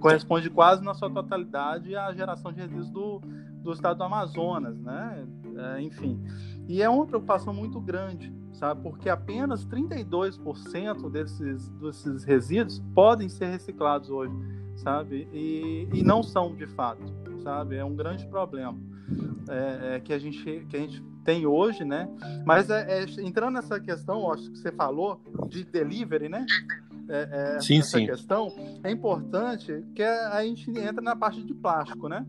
corresponde 0.00 0.50
quase 0.50 0.82
na 0.84 0.92
sua 0.94 1.10
totalidade 1.10 1.94
à 1.96 2.12
geração 2.12 2.52
de 2.52 2.60
resíduos 2.60 2.90
do, 2.90 3.20
do 3.62 3.72
estado 3.72 3.98
do 3.98 4.04
Amazonas, 4.04 4.78
né? 4.80 5.26
É, 5.56 5.80
enfim. 5.82 6.22
E 6.68 6.82
é 6.82 6.88
uma 6.90 7.06
preocupação 7.06 7.52
muito 7.54 7.80
grande, 7.80 8.32
sabe? 8.52 8.82
Porque 8.82 9.08
apenas 9.08 9.66
32% 9.66 11.10
desses, 11.10 11.68
desses 11.70 12.24
resíduos 12.24 12.80
podem 12.94 13.28
ser 13.28 13.46
reciclados 13.46 14.08
hoje, 14.10 14.34
sabe? 14.76 15.28
E, 15.32 15.88
e 15.92 16.02
não 16.02 16.22
são 16.22 16.54
de 16.54 16.66
fato, 16.66 17.02
sabe? 17.42 17.76
É 17.76 17.84
um 17.84 17.94
grande 17.94 18.26
problema 18.26 18.78
é, 19.48 19.96
é, 19.96 20.00
que, 20.00 20.12
a 20.12 20.18
gente, 20.18 20.66
que 20.68 20.76
a 20.76 20.80
gente 20.80 21.02
tem 21.24 21.46
hoje, 21.46 21.84
né? 21.84 22.08
Mas 22.44 22.70
é, 22.70 23.02
é, 23.02 23.04
entrando 23.20 23.54
nessa 23.54 23.80
questão, 23.80 24.30
acho 24.32 24.50
que 24.50 24.58
você 24.58 24.72
falou 24.72 25.20
de 25.48 25.64
delivery, 25.64 26.28
né? 26.28 26.44
É, 27.08 27.56
é, 27.56 27.60
Sim, 27.60 27.80
essa 27.80 27.98
sim. 27.98 28.06
questão 28.06 28.52
é 28.82 28.90
importante 28.90 29.84
que 29.94 30.02
a 30.02 30.42
gente 30.42 30.70
entra 30.70 31.02
na 31.02 31.14
parte 31.14 31.42
de 31.42 31.52
plástico, 31.52 32.08
né? 32.08 32.24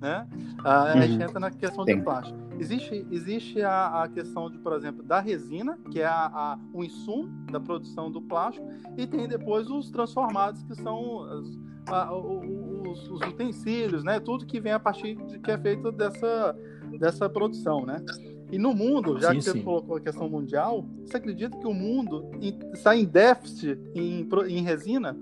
Né? 0.00 0.26
A, 0.64 0.82
a 0.92 1.00
gente 1.00 1.16
Uhum. 1.18 1.22
entra 1.24 1.40
na 1.40 1.50
questão 1.50 1.84
Sim. 1.84 1.96
de 1.96 2.02
plástico. 2.02 2.38
Existe, 2.58 3.06
existe 3.10 3.62
a, 3.62 4.02
a 4.04 4.08
questão 4.08 4.48
de, 4.50 4.58
por 4.58 4.72
exemplo, 4.74 5.02
da 5.02 5.18
resina, 5.20 5.76
que 5.90 6.00
é 6.00 6.06
a, 6.06 6.26
a- 6.26 6.58
o 6.72 6.84
insumo 6.84 7.28
da 7.50 7.58
produção 7.58 8.10
do 8.10 8.22
plástico, 8.22 8.66
e 8.96 9.06
tem 9.06 9.26
depois 9.26 9.68
os 9.68 9.90
transformados, 9.90 10.62
que 10.62 10.74
são 10.76 11.22
as- 11.24 11.58
a- 11.88 12.14
os, 12.14 13.10
os 13.10 13.20
utensílios, 13.22 14.04
né? 14.04 14.20
Tudo 14.20 14.46
que 14.46 14.60
vem 14.60 14.72
a 14.72 14.78
partir 14.78 15.16
de 15.26 15.38
que 15.40 15.50
é 15.50 15.58
feito 15.58 15.90
dessa, 15.90 16.56
dessa 16.98 17.28
produção, 17.28 17.84
né? 17.84 18.00
E 18.52 18.58
no 18.58 18.72
mundo, 18.72 19.18
já 19.18 19.30
sim, 19.30 19.38
que 19.38 19.42
você 19.42 19.52
sim. 19.52 19.62
colocou 19.62 19.96
a 19.96 20.00
questão 20.00 20.28
mundial, 20.28 20.86
você 21.04 21.16
acredita 21.16 21.58
que 21.58 21.66
o 21.66 21.74
mundo 21.74 22.30
está 22.72 22.94
em 22.94 23.04
déficit 23.04 23.76
em, 23.96 24.28
em 24.48 24.62
resina? 24.62 25.16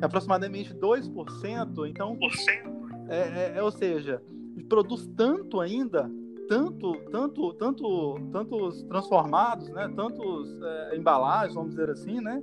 É 0.00 0.06
aproximadamente 0.06 0.72
2%. 0.74 1.86
Então, 1.86 2.16
é, 2.22 2.62
é, 3.10 3.52
é, 3.56 3.62
ou 3.62 3.70
seja, 3.70 4.22
produz 4.68 5.06
tanto 5.16 5.60
ainda, 5.60 6.10
tanto, 6.48 6.96
tanto, 7.10 7.52
tanto, 7.54 8.20
tantos 8.32 8.82
transformados, 8.84 9.68
né? 9.70 9.92
tantos 9.94 10.48
é, 10.62 10.96
embalagens, 10.96 11.54
vamos 11.54 11.70
dizer 11.70 11.90
assim, 11.90 12.20
né? 12.20 12.42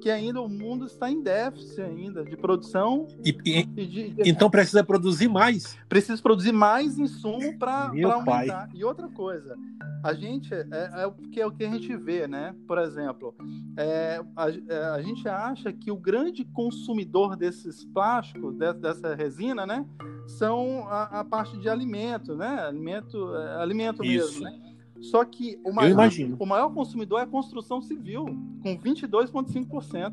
Que 0.00 0.10
ainda 0.10 0.40
o 0.40 0.48
mundo 0.48 0.86
está 0.86 1.10
em 1.10 1.22
déficit 1.22 1.80
ainda 1.80 2.24
de 2.24 2.36
produção. 2.36 3.06
E, 3.24 3.30
e, 3.44 3.64
de, 3.64 4.10
de... 4.10 4.28
Então 4.28 4.50
precisa 4.50 4.82
produzir 4.84 5.28
mais. 5.28 5.76
Precisa 5.88 6.20
produzir 6.22 6.52
mais 6.52 6.98
insumo 6.98 7.58
para 7.58 7.88
aumentar. 7.88 8.24
Pai. 8.24 8.48
E 8.74 8.84
outra 8.84 9.08
coisa, 9.08 9.56
a 10.02 10.12
gente 10.14 10.52
é, 10.54 10.66
é, 10.70 11.06
o 11.06 11.12
que 11.12 11.40
é 11.40 11.46
o 11.46 11.50
que 11.50 11.64
a 11.64 11.70
gente 11.70 11.96
vê, 11.96 12.26
né? 12.26 12.54
Por 12.66 12.78
exemplo, 12.78 13.34
é, 13.76 14.20
a, 14.36 14.50
é, 14.50 14.84
a, 14.94 15.02
gente 15.02 15.28
acha 15.28 15.72
que 15.72 15.90
o 15.90 15.96
grande 15.96 16.44
consumidor 16.44 17.36
desses 17.36 17.84
plásticos, 17.84 18.54
de, 18.56 18.72
dessa 18.74 19.14
resina, 19.14 19.66
né, 19.66 19.84
são 20.26 20.86
a, 20.88 21.20
a, 21.20 21.24
parte 21.24 21.58
de 21.58 21.68
alimento, 21.68 22.36
né? 22.36 22.66
Alimento, 22.66 23.34
é, 23.34 23.56
alimento 23.56 24.04
Isso. 24.04 24.40
mesmo, 24.40 24.44
né? 24.44 24.67
Só 25.00 25.24
que 25.24 25.60
o 25.64 25.72
maior, 25.72 26.10
o 26.38 26.46
maior 26.46 26.74
consumidor 26.74 27.20
é 27.20 27.22
a 27.22 27.26
construção 27.26 27.80
civil, 27.80 28.26
com 28.62 28.76
22,5%. 28.78 30.12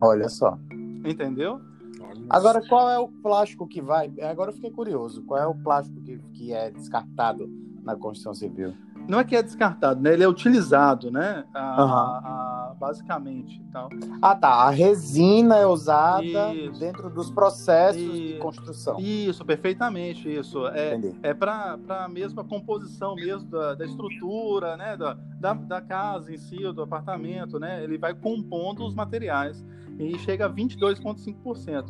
Olha 0.00 0.28
só. 0.28 0.58
Entendeu? 1.04 1.60
Agora, 2.28 2.60
qual 2.68 2.90
é 2.90 2.98
o 2.98 3.08
plástico 3.08 3.66
que 3.66 3.80
vai? 3.80 4.12
Agora 4.20 4.50
eu 4.50 4.54
fiquei 4.54 4.70
curioso. 4.70 5.22
Qual 5.22 5.40
é 5.40 5.46
o 5.46 5.54
plástico 5.54 6.00
que, 6.02 6.18
que 6.34 6.52
é 6.52 6.70
descartado 6.70 7.48
na 7.82 7.96
construção 7.96 8.34
civil? 8.34 8.74
não 9.08 9.18
é 9.18 9.24
que 9.24 9.36
é 9.36 9.42
descartado, 9.42 10.00
né? 10.00 10.12
Ele 10.12 10.24
é 10.24 10.28
utilizado, 10.28 11.10
né? 11.10 11.44
A, 11.54 11.84
uhum. 11.84 11.92
a, 11.92 12.18
a, 12.24 12.51
basicamente. 12.82 13.62
Tal. 13.72 13.88
Ah, 14.20 14.34
tá. 14.34 14.48
A 14.48 14.70
resina 14.70 15.56
é 15.56 15.64
usada 15.64 16.52
isso. 16.52 16.80
dentro 16.80 17.08
dos 17.08 17.30
processos 17.30 18.02
de 18.02 18.38
construção. 18.38 18.98
Isso, 18.98 19.44
perfeitamente. 19.44 20.28
Isso. 20.28 20.66
É, 20.66 20.98
é 21.22 21.32
para 21.32 21.78
a 21.88 22.08
mesma 22.08 22.42
composição 22.42 23.14
mesmo 23.14 23.48
da, 23.48 23.76
da 23.76 23.84
estrutura, 23.84 24.76
né? 24.76 24.96
Da, 24.96 25.14
da, 25.14 25.54
da, 25.54 25.80
casa 25.80 26.34
em 26.34 26.36
si, 26.36 26.58
do 26.72 26.82
apartamento, 26.82 27.60
né? 27.60 27.84
Ele 27.84 27.96
vai 27.96 28.14
compondo 28.14 28.84
os 28.84 28.96
materiais 28.96 29.64
e 29.96 30.18
chega 30.18 30.46
a 30.46 30.50
22,5%. 30.50 31.84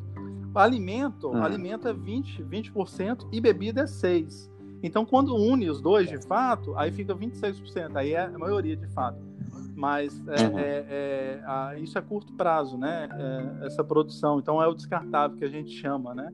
Alimento, 0.54 1.30
hum. 1.30 1.42
alimento 1.42 1.88
é 1.88 1.94
20%, 1.94 2.46
20% 2.46 3.28
e 3.32 3.40
bebida 3.40 3.80
é 3.80 3.84
6%. 3.84 4.52
Então, 4.82 5.06
quando 5.06 5.34
une 5.34 5.70
os 5.70 5.80
dois 5.80 6.11
de 6.11 6.18
fato, 6.26 6.76
aí 6.76 6.90
fica 6.90 7.14
26%, 7.14 7.96
aí 7.96 8.12
é 8.12 8.25
a 8.25 8.38
maioria 8.38 8.76
de 8.76 8.88
fato. 8.88 9.32
Mas 9.75 10.23
é, 10.29 10.47
uhum. 10.47 10.59
é, 10.59 10.87
é, 10.88 11.43
a, 11.45 11.79
isso 11.79 11.99
é 11.99 12.02
curto 12.02 12.33
prazo, 12.35 12.76
né? 12.76 13.09
É, 13.11 13.67
essa 13.67 13.83
produção. 13.83 14.38
Então, 14.38 14.62
é 14.62 14.67
o 14.67 14.75
descartável 14.75 15.37
que 15.37 15.45
a 15.45 15.49
gente 15.49 15.71
chama, 15.71 16.14
né? 16.14 16.31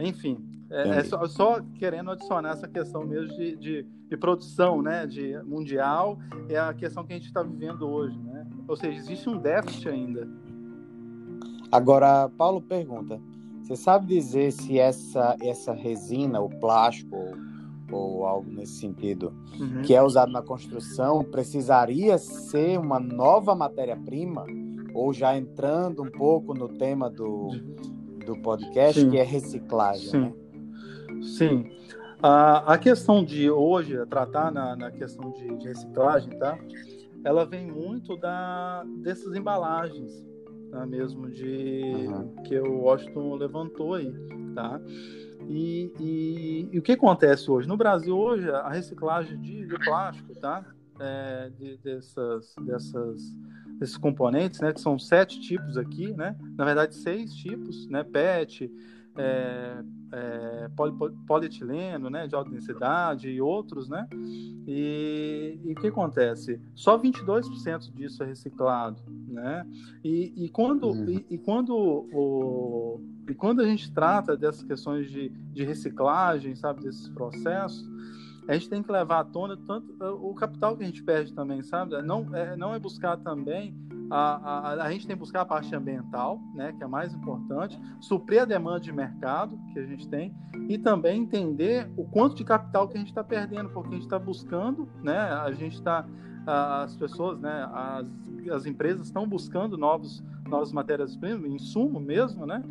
Enfim, 0.00 0.44
é, 0.70 0.98
é 0.98 1.04
só, 1.04 1.24
só, 1.26 1.60
querendo 1.76 2.10
adicionar 2.10 2.50
essa 2.50 2.66
questão 2.66 3.04
mesmo 3.04 3.36
de, 3.36 3.56
de, 3.56 3.86
de, 4.08 4.16
produção, 4.16 4.82
né? 4.82 5.06
De 5.06 5.40
mundial, 5.44 6.18
é 6.48 6.58
a 6.58 6.74
questão 6.74 7.04
que 7.04 7.12
a 7.12 7.16
gente 7.16 7.26
está 7.26 7.42
vivendo 7.42 7.88
hoje, 7.88 8.18
né? 8.18 8.46
Ou 8.66 8.76
seja, 8.76 8.98
existe 8.98 9.28
um 9.28 9.38
déficit 9.38 9.88
ainda. 9.88 10.28
Agora, 11.70 12.28
Paulo 12.30 12.60
pergunta: 12.60 13.20
você 13.62 13.76
sabe 13.76 14.06
dizer 14.06 14.52
se 14.52 14.78
essa, 14.78 15.36
essa 15.40 15.72
resina, 15.72 16.40
o 16.40 16.48
plástico, 16.48 17.16
ou 17.90 18.24
algo 18.24 18.50
nesse 18.50 18.80
sentido, 18.80 19.32
uhum. 19.58 19.82
que 19.82 19.94
é 19.94 20.02
usado 20.02 20.32
na 20.32 20.42
construção, 20.42 21.22
precisaria 21.24 22.18
ser 22.18 22.78
uma 22.78 22.98
nova 22.98 23.54
matéria-prima, 23.54 24.46
ou 24.94 25.12
já 25.12 25.36
entrando 25.36 26.02
um 26.02 26.10
pouco 26.10 26.54
no 26.54 26.68
tema 26.68 27.10
do, 27.10 27.48
do 28.24 28.36
podcast, 28.40 29.00
Sim. 29.00 29.10
que 29.10 29.18
é 29.18 29.22
reciclagem. 29.22 30.08
Sim. 30.08 30.20
Né? 30.20 30.32
Sim. 31.22 31.70
A, 32.22 32.74
a 32.74 32.78
questão 32.78 33.24
de 33.24 33.50
hoje, 33.50 33.94
tratar 34.06 34.50
na, 34.50 34.74
na 34.76 34.90
questão 34.90 35.30
de, 35.32 35.56
de 35.58 35.68
reciclagem, 35.68 36.38
tá? 36.38 36.58
Ela 37.24 37.44
vem 37.44 37.66
muito 37.66 38.16
da, 38.16 38.84
dessas 39.02 39.34
embalagens, 39.34 40.26
tá? 40.70 40.86
mesmo 40.86 41.28
de 41.30 41.82
uhum. 41.84 42.34
que 42.44 42.58
o 42.58 42.82
Washington 42.82 43.34
levantou 43.34 43.94
aí, 43.94 44.12
tá? 44.54 44.80
E, 45.48 45.92
e, 46.00 46.68
e, 46.72 46.78
o 46.78 46.82
que 46.82 46.92
acontece 46.92 47.50
hoje? 47.50 47.68
No 47.68 47.76
Brasil, 47.76 48.16
hoje, 48.16 48.50
a 48.50 48.68
reciclagem 48.68 49.38
de, 49.40 49.66
de 49.66 49.78
plástico, 49.78 50.34
tá? 50.36 50.64
É, 50.98 51.50
de, 51.58 51.76
dessas, 51.78 52.54
dessas, 52.60 53.20
desses 53.78 53.96
componentes, 53.96 54.60
né? 54.60 54.72
Que 54.72 54.80
são 54.80 54.98
sete 54.98 55.40
tipos 55.40 55.76
aqui, 55.76 56.12
né? 56.14 56.36
Na 56.56 56.64
verdade, 56.64 56.94
seis 56.94 57.34
tipos, 57.34 57.88
né? 57.88 58.02
PET, 58.04 58.70
é, 59.16 59.82
é, 60.12 60.70
poli, 60.76 60.92
polietileno, 61.26 62.08
né, 62.10 62.26
de 62.26 62.34
alta 62.34 62.50
densidade 62.50 63.28
e 63.28 63.40
outros, 63.40 63.88
né? 63.88 64.06
E, 64.66 65.58
e 65.64 65.72
o 65.72 65.74
que 65.76 65.88
acontece? 65.88 66.60
Só 66.74 66.98
22% 66.98 67.92
disso 67.92 68.22
é 68.22 68.26
reciclado, 68.26 69.02
né? 69.28 69.66
E, 70.02 70.32
e 70.44 70.48
quando, 70.48 70.88
uhum. 70.88 71.08
e, 71.08 71.26
e, 71.30 71.38
quando 71.38 71.74
o, 71.76 73.00
e 73.28 73.34
quando 73.34 73.60
a 73.60 73.66
gente 73.66 73.92
trata 73.92 74.36
dessas 74.36 74.62
questões 74.62 75.10
de, 75.10 75.28
de 75.28 75.64
reciclagem, 75.64 76.54
sabe, 76.54 76.82
desses 76.82 77.08
processos, 77.08 77.84
a 78.46 78.54
gente 78.54 78.68
tem 78.68 78.82
que 78.82 78.92
levar 78.92 79.20
à 79.20 79.24
tona 79.24 79.56
tanto 79.56 79.94
o 80.22 80.34
capital 80.34 80.76
que 80.76 80.82
a 80.82 80.86
gente 80.86 81.02
perde 81.02 81.32
também, 81.32 81.62
sabe? 81.62 82.00
Não 82.02 82.34
é, 82.34 82.56
não 82.56 82.74
é 82.74 82.78
buscar 82.78 83.16
também 83.16 83.74
a, 84.10 84.16
a, 84.16 84.84
a, 84.84 84.92
gente 84.92 85.06
tem 85.06 85.16
que 85.16 85.20
buscar 85.20 85.42
a 85.42 85.44
parte 85.44 85.74
ambiental, 85.74 86.40
né, 86.54 86.72
que 86.72 86.82
é 86.82 86.86
mais 86.86 87.14
importante, 87.14 87.80
suprir 88.00 88.42
a 88.42 88.44
demanda 88.44 88.80
de 88.80 88.92
mercado 88.92 89.58
que 89.72 89.78
a 89.78 89.86
gente 89.86 90.08
tem 90.08 90.34
e 90.68 90.78
também 90.78 91.22
entender 91.22 91.90
o 91.96 92.04
quanto 92.04 92.36
de 92.36 92.44
capital 92.44 92.88
que 92.88 92.96
a 92.96 93.00
gente 93.00 93.08
está 93.08 93.24
perdendo, 93.24 93.70
porque 93.70 93.90
a 93.90 93.92
gente 93.92 94.04
está 94.04 94.18
buscando, 94.18 94.88
né, 95.02 95.18
a 95.18 95.50
gente 95.52 95.74
está, 95.74 96.06
as 96.46 96.94
pessoas, 96.96 97.38
né, 97.40 97.68
as, 97.72 98.06
as 98.50 98.66
empresas 98.66 99.06
estão 99.06 99.26
buscando 99.26 99.76
novos, 99.78 100.22
novas 100.46 100.72
matérias-primas, 100.72 101.50
insumo 101.50 101.98
mesmo, 101.98 102.46
né, 102.46 102.62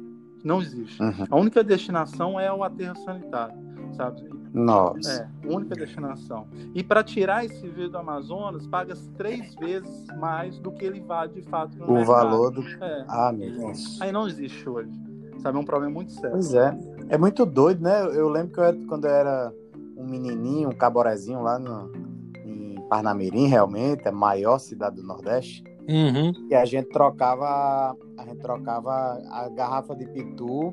Não 0.49 0.63
existe. 0.63 1.03
Uhum. 1.03 1.27
A 1.31 1.37
única 1.37 1.63
destinação 1.63 2.41
é 2.41 2.51
o 2.51 2.65
aterro 2.65 2.97
sanitário, 3.05 3.55
sabe? 3.93 4.27
Nossa. 4.55 5.29
É, 5.45 5.47
única 5.47 5.75
destinação. 5.75 6.47
E 6.75 6.83
para 6.83 7.05
tirar 7.05 7.45
esse 7.45 7.69
vidro 7.69 7.91
do 7.91 7.99
Amazonas, 7.99 8.67
paga-se 8.67 9.07
três 9.11 9.55
vezes 9.57 10.07
mais 10.19 10.59
do 10.59 10.73
que 10.73 10.87
ele 10.87 11.01
vale 11.01 11.35
de 11.35 11.43
fato 11.43 11.77
no 11.77 11.85
O 11.85 11.93
mercado. 11.93 12.07
valor 12.31 12.51
do. 12.51 12.63
É. 12.63 13.05
Ah, 13.07 13.31
meu 13.31 13.53
Deus. 13.53 14.01
Aí 14.01 14.11
não 14.11 14.27
existe 14.27 14.67
hoje. 14.67 14.91
Sabe? 15.43 15.59
É 15.59 15.61
um 15.61 15.65
problema 15.65 15.93
muito 15.93 16.13
sério. 16.13 16.31
Pois 16.31 16.55
é. 16.55 16.77
É 17.11 17.19
muito 17.19 17.45
doido, 17.45 17.83
né? 17.83 18.03
Eu 18.07 18.31
lembro 18.31 18.55
que 18.55 18.59
eu 18.59 18.65
era, 18.65 18.77
quando 18.89 19.05
eu 19.05 19.11
era 19.11 19.53
um 19.99 20.07
menininho, 20.07 20.71
um 20.71 20.75
caborezinho 20.75 21.43
lá 21.43 21.59
no, 21.59 21.93
em 22.47 22.75
Parnamirim, 22.89 23.49
realmente, 23.49 24.09
a 24.09 24.13
maior 24.13 24.59
cidade 24.59 24.97
do 24.97 25.03
Nordeste. 25.03 25.63
Uhum. 25.87 26.33
E 26.49 26.55
a 26.55 26.65
gente 26.65 26.89
trocava 26.89 27.95
a 28.19 28.25
gente 28.25 28.41
trocava 28.41 28.91
a 29.31 29.49
garrafa 29.49 29.95
de 29.95 30.07
pitu 30.07 30.73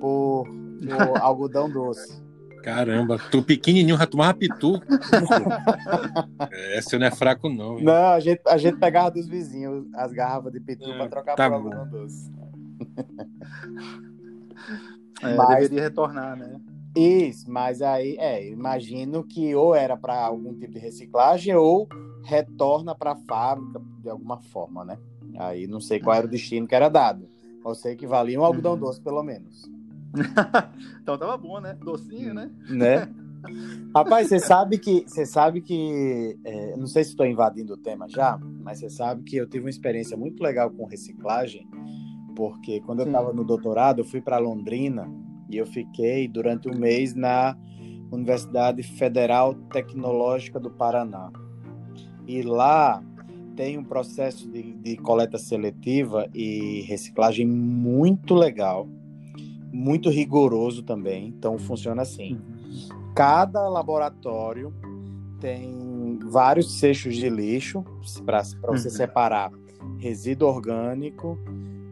por, 0.00 0.44
por 0.44 1.18
algodão 1.20 1.70
doce. 1.70 2.22
Caramba, 2.62 3.18
tu 3.30 3.42
pequenininho 3.42 3.96
já 3.96 4.06
tomava 4.06 4.34
pitu. 4.34 4.80
Esse 6.76 6.98
não 6.98 7.06
é 7.06 7.10
fraco, 7.10 7.48
não. 7.48 7.78
Não, 7.80 8.12
a 8.12 8.20
gente, 8.20 8.42
a 8.46 8.56
gente 8.56 8.78
pegava 8.78 9.10
dos 9.10 9.28
vizinhos 9.28 9.86
as 9.94 10.12
garrafas 10.12 10.52
de 10.52 10.60
pitu 10.60 10.90
é, 10.90 10.96
para 10.96 11.08
trocar 11.08 11.34
tá 11.34 11.50
por 11.50 11.62
bom. 11.62 11.74
algodão 11.74 11.88
doce. 11.88 12.30
É, 15.20 15.34
mas, 15.34 15.68
deveria 15.68 15.82
retornar, 15.82 16.36
né? 16.36 16.60
Isso, 16.96 17.50
mas 17.50 17.82
aí, 17.82 18.16
é, 18.18 18.48
imagino 18.48 19.24
que 19.24 19.54
ou 19.54 19.74
era 19.74 19.96
para 19.96 20.14
algum 20.14 20.54
tipo 20.54 20.72
de 20.72 20.78
reciclagem 20.78 21.54
ou 21.54 21.88
retorna 22.24 22.94
para 22.94 23.12
a 23.12 23.16
fábrica 23.16 23.80
de 24.00 24.10
alguma 24.10 24.38
forma, 24.38 24.84
né? 24.84 24.98
Aí 25.38 25.68
não 25.68 25.80
sei 25.80 26.00
qual 26.00 26.16
era 26.16 26.26
o 26.26 26.30
destino 26.30 26.66
que 26.66 26.74
era 26.74 26.88
dado. 26.88 27.28
Eu 27.64 27.74
sei 27.74 27.94
que 27.94 28.06
valia 28.06 28.40
um 28.40 28.44
algodão 28.44 28.72
uhum. 28.72 28.78
doce, 28.78 29.00
pelo 29.00 29.22
menos. 29.22 29.70
então 31.00 31.16
tava 31.16 31.36
bom, 31.36 31.60
né? 31.60 31.74
Docinho, 31.74 32.34
né? 32.34 32.50
Né? 32.68 33.08
Rapaz, 33.94 34.28
você 34.28 34.40
sabe 34.40 34.78
que. 34.78 35.04
Você 35.06 35.24
sabe 35.24 35.60
que. 35.60 36.38
É, 36.44 36.76
não 36.76 36.86
sei 36.86 37.04
se 37.04 37.10
estou 37.10 37.26
invadindo 37.26 37.74
o 37.74 37.76
tema 37.76 38.08
já, 38.08 38.38
mas 38.38 38.80
você 38.80 38.90
sabe 38.90 39.22
que 39.22 39.36
eu 39.36 39.46
tive 39.46 39.64
uma 39.64 39.70
experiência 39.70 40.16
muito 40.16 40.42
legal 40.42 40.70
com 40.70 40.86
reciclagem, 40.86 41.68
porque 42.34 42.80
quando 42.80 43.00
eu 43.00 43.06
estava 43.06 43.32
no 43.32 43.44
doutorado, 43.44 44.00
eu 44.00 44.04
fui 44.04 44.20
para 44.20 44.38
Londrina 44.38 45.08
e 45.48 45.56
eu 45.56 45.66
fiquei 45.66 46.26
durante 46.26 46.68
um 46.68 46.76
mês 46.76 47.14
na 47.14 47.56
Universidade 48.10 48.82
Federal 48.82 49.54
Tecnológica 49.54 50.58
do 50.58 50.70
Paraná. 50.70 51.30
E 52.26 52.42
lá 52.42 53.02
tem 53.58 53.76
um 53.76 53.82
processo 53.82 54.48
de, 54.48 54.72
de 54.74 54.96
coleta 54.98 55.36
seletiva 55.36 56.28
e 56.32 56.82
reciclagem 56.82 57.44
muito 57.44 58.32
legal, 58.36 58.86
muito 59.72 60.08
rigoroso 60.08 60.84
também. 60.84 61.26
Então 61.26 61.58
funciona 61.58 62.02
assim. 62.02 62.40
Cada 63.16 63.68
laboratório 63.68 64.72
tem 65.40 66.20
vários 66.30 66.78
seixos 66.78 67.16
de 67.16 67.28
lixo 67.28 67.84
para 68.24 68.44
você 68.44 68.86
uhum. 68.86 68.94
separar 68.94 69.50
resíduo 69.98 70.46
orgânico 70.46 71.36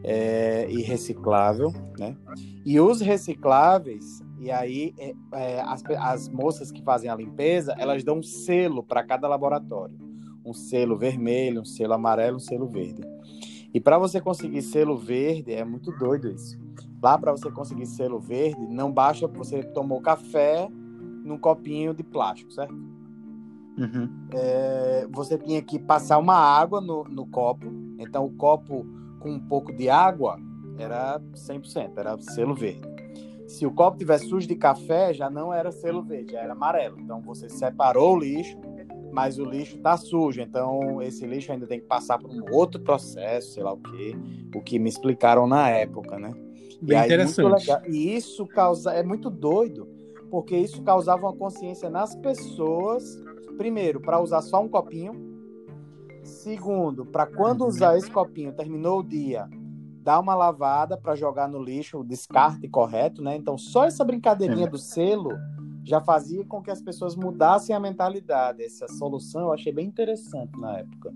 é, 0.04 0.70
e 0.70 0.82
reciclável, 0.82 1.74
né? 1.98 2.16
E 2.64 2.78
os 2.78 3.00
recicláveis, 3.00 4.22
e 4.38 4.52
aí 4.52 4.94
é, 4.96 5.14
é, 5.32 5.60
as, 5.62 5.82
as 5.98 6.28
moças 6.28 6.70
que 6.70 6.80
fazem 6.80 7.10
a 7.10 7.16
limpeza, 7.16 7.74
elas 7.76 8.04
dão 8.04 8.18
um 8.18 8.22
selo 8.22 8.84
para 8.84 9.02
cada 9.02 9.26
laboratório. 9.26 10.05
Um 10.46 10.54
selo 10.54 10.96
vermelho, 10.96 11.62
um 11.62 11.64
selo 11.64 11.92
amarelo, 11.92 12.36
um 12.36 12.40
selo 12.40 12.66
verde. 12.66 13.02
E 13.74 13.80
para 13.80 13.98
você 13.98 14.20
conseguir 14.20 14.62
selo 14.62 14.96
verde, 14.96 15.52
é 15.52 15.64
muito 15.64 15.90
doido 15.92 16.28
isso. 16.28 16.58
Lá, 17.02 17.18
para 17.18 17.32
você 17.32 17.50
conseguir 17.50 17.86
selo 17.86 18.18
verde, 18.18 18.60
não 18.68 18.90
basta 18.90 19.26
você 19.26 19.62
tomou 19.62 20.00
café 20.00 20.68
num 21.24 21.36
copinho 21.36 21.92
de 21.92 22.02
plástico, 22.02 22.52
certo? 22.52 22.74
Uhum. 23.76 24.08
É, 24.32 25.06
você 25.10 25.36
tinha 25.36 25.60
que 25.60 25.78
passar 25.78 26.18
uma 26.18 26.36
água 26.36 26.80
no, 26.80 27.04
no 27.04 27.26
copo. 27.26 27.66
Então, 27.98 28.24
o 28.24 28.30
copo 28.30 28.86
com 29.20 29.30
um 29.30 29.40
pouco 29.40 29.72
de 29.72 29.90
água 29.90 30.38
era 30.78 31.20
100%, 31.34 31.92
era 31.96 32.18
selo 32.18 32.54
verde. 32.54 32.80
Se 33.46 33.64
o 33.66 33.70
copo 33.70 33.98
tivesse 33.98 34.28
sujo 34.28 34.48
de 34.48 34.56
café, 34.56 35.12
já 35.12 35.30
não 35.30 35.52
era 35.52 35.70
selo 35.70 36.02
verde, 36.02 36.32
já 36.32 36.40
era 36.40 36.52
amarelo. 36.52 36.98
Então, 36.98 37.20
você 37.20 37.48
separou 37.48 38.16
o 38.16 38.18
lixo, 38.18 38.56
mas 39.16 39.38
o 39.38 39.46
lixo 39.46 39.76
está 39.76 39.96
sujo. 39.96 40.42
Então, 40.42 41.00
esse 41.00 41.26
lixo 41.26 41.50
ainda 41.50 41.66
tem 41.66 41.80
que 41.80 41.86
passar 41.86 42.18
por 42.18 42.30
um 42.30 42.44
outro 42.52 42.78
processo, 42.78 43.54
sei 43.54 43.62
lá 43.62 43.72
o 43.72 43.78
quê, 43.78 44.14
o 44.54 44.60
que 44.60 44.78
me 44.78 44.90
explicaram 44.90 45.46
na 45.46 45.70
época, 45.70 46.18
né? 46.18 46.34
Bem 46.82 46.98
e 46.98 47.00
aí, 47.00 47.06
interessante. 47.06 47.66
E 47.88 48.14
isso 48.14 48.46
causa, 48.46 48.92
é 48.92 49.02
muito 49.02 49.30
doido, 49.30 49.88
porque 50.30 50.54
isso 50.54 50.82
causava 50.82 51.22
uma 51.22 51.32
consciência 51.34 51.88
nas 51.88 52.14
pessoas, 52.14 53.18
primeiro, 53.56 54.02
para 54.02 54.20
usar 54.20 54.42
só 54.42 54.60
um 54.60 54.68
copinho, 54.68 55.14
segundo, 56.22 57.06
para 57.06 57.24
quando 57.24 57.64
usar 57.66 57.96
esse 57.96 58.10
copinho, 58.10 58.52
terminou 58.52 59.00
o 59.00 59.02
dia, 59.02 59.48
dar 60.02 60.20
uma 60.20 60.34
lavada 60.34 60.94
para 60.94 61.16
jogar 61.16 61.48
no 61.48 61.62
lixo, 61.62 62.00
o 62.00 62.04
descarte 62.04 62.68
correto, 62.68 63.22
né? 63.22 63.34
Então, 63.34 63.56
só 63.56 63.86
essa 63.86 64.04
brincadeirinha 64.04 64.66
do 64.66 64.76
selo 64.76 65.30
já 65.86 66.00
fazia 66.00 66.44
com 66.44 66.60
que 66.60 66.70
as 66.70 66.82
pessoas 66.82 67.14
mudassem 67.14 67.74
a 67.74 67.78
mentalidade. 67.78 68.62
Essa 68.62 68.88
solução 68.88 69.42
eu 69.42 69.52
achei 69.52 69.72
bem 69.72 69.86
interessante 69.86 70.58
na 70.58 70.78
época. 70.78 71.14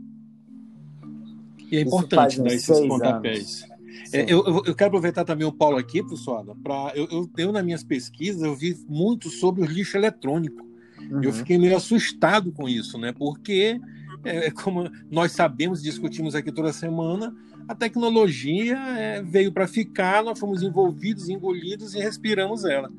E 1.71 1.77
é 1.77 1.81
importante 1.81 2.41
dar 2.41 2.55
esses 2.55 2.81
pontapés. 2.87 3.69
É, 4.13 4.23
eu, 4.23 4.45
eu, 4.65 4.75
quero 4.75 4.87
aproveitar 4.89 5.25
também 5.25 5.47
o 5.47 5.53
Paulo 5.53 5.77
aqui, 5.77 6.01
professor, 6.03 6.45
para 6.63 6.93
eu, 6.95 7.09
eu, 7.11 7.31
eu, 7.37 7.53
nas 7.53 7.65
minhas 7.65 7.83
pesquisas, 7.83 8.43
eu 8.43 8.55
vi 8.55 8.79
muito 8.89 9.29
sobre 9.29 9.63
o 9.63 9.67
lixo 9.67 9.97
eletrônico. 9.97 10.65
Uhum. 11.11 11.23
Eu 11.23 11.33
fiquei 11.33 11.59
meio 11.59 11.77
assustado 11.77 12.53
com 12.53 12.69
isso, 12.69 12.97
né? 12.97 13.13
Porque, 13.13 13.81
é, 14.25 14.47
é 14.47 14.51
como 14.53 14.89
nós 15.11 15.33
sabemos, 15.33 15.83
discutimos 15.83 16.37
aqui 16.37 16.53
toda 16.53 16.73
semana, 16.73 17.35
a 17.67 17.75
tecnologia 17.75 18.79
é, 18.97 19.23
veio 19.23 19.51
para 19.51 19.67
ficar, 19.67 20.23
nós 20.23 20.39
fomos 20.39 20.63
envolvidos, 20.63 21.29
engolidos 21.29 21.95
e 21.95 21.99
respiramos 21.99 22.65
ela. 22.65 22.91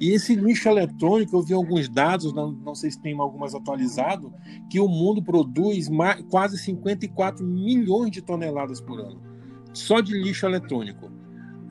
E 0.00 0.10
esse 0.12 0.34
lixo 0.34 0.68
eletrônico, 0.68 1.36
eu 1.36 1.42
vi 1.42 1.54
alguns 1.54 1.88
dados, 1.88 2.32
não, 2.32 2.52
não 2.52 2.74
sei 2.74 2.90
se 2.90 3.00
tem 3.00 3.18
algumas 3.18 3.54
atualizados, 3.54 4.30
que 4.70 4.80
o 4.80 4.88
mundo 4.88 5.22
produz 5.22 5.88
mais, 5.88 6.22
quase 6.30 6.58
54 6.58 7.44
milhões 7.44 8.10
de 8.10 8.22
toneladas 8.22 8.80
por 8.80 9.00
ano 9.00 9.36
só 9.76 10.00
de 10.00 10.14
lixo 10.14 10.46
eletrônico. 10.46 11.10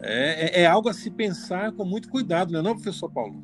É, 0.01 0.59
é, 0.59 0.61
é, 0.61 0.65
algo 0.67 0.87
a 0.87 0.93
se 0.93 1.09
pensar 1.09 1.71
com 1.71 1.83
muito 1.83 2.09
cuidado, 2.09 2.51
não 2.51 2.59
é, 2.59 2.63
não, 2.63 2.75
professor 2.75 3.09
Paulo? 3.09 3.43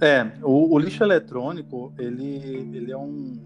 É, 0.00 0.32
o, 0.42 0.74
o 0.74 0.78
lixo 0.78 1.04
eletrônico, 1.04 1.92
ele, 1.98 2.70
ele 2.74 2.90
é 2.90 2.96
um. 2.96 3.38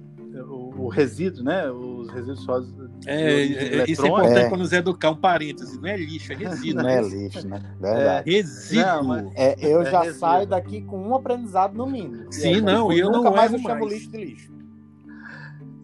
O, 0.42 0.84
o 0.84 0.88
resíduo, 0.88 1.44
né? 1.44 1.70
Os 1.70 2.08
resíduos 2.10 2.44
sólidos. 2.44 2.90
É, 3.06 3.42
é 3.42 3.90
isso 3.90 4.04
é 4.04 4.08
importante 4.08 4.38
é. 4.38 4.48
para 4.48 4.58
nos 4.58 4.72
educar 4.72 5.10
um 5.10 5.16
parêntese. 5.16 5.80
Não 5.80 5.88
é 5.88 5.96
lixo, 5.96 6.32
é 6.32 6.36
resíduo. 6.36 6.82
Não 6.82 6.88
é 6.88 7.02
lixo, 7.02 7.48
né? 7.48 7.76
Verdade. 7.80 8.30
É, 8.30 8.32
resíduo. 8.32 8.86
Não, 8.86 9.04
mas, 9.04 9.32
é, 9.34 9.56
eu 9.60 9.84
já 9.84 10.00
resíduo. 10.00 10.20
saio 10.20 10.46
daqui 10.46 10.82
com 10.82 11.08
um 11.08 11.14
aprendizado 11.14 11.74
no 11.74 11.86
mínimo. 11.86 12.32
Sim, 12.32 12.60
não, 12.60 12.92
e 12.92 12.98
eu 12.98 13.10
nunca 13.10 13.30
não 13.30 13.36
mais 13.36 13.52
eu 13.52 13.58
chamo 13.58 13.86
lixo 13.86 14.10
de 14.10 14.24
lixo. 14.24 14.56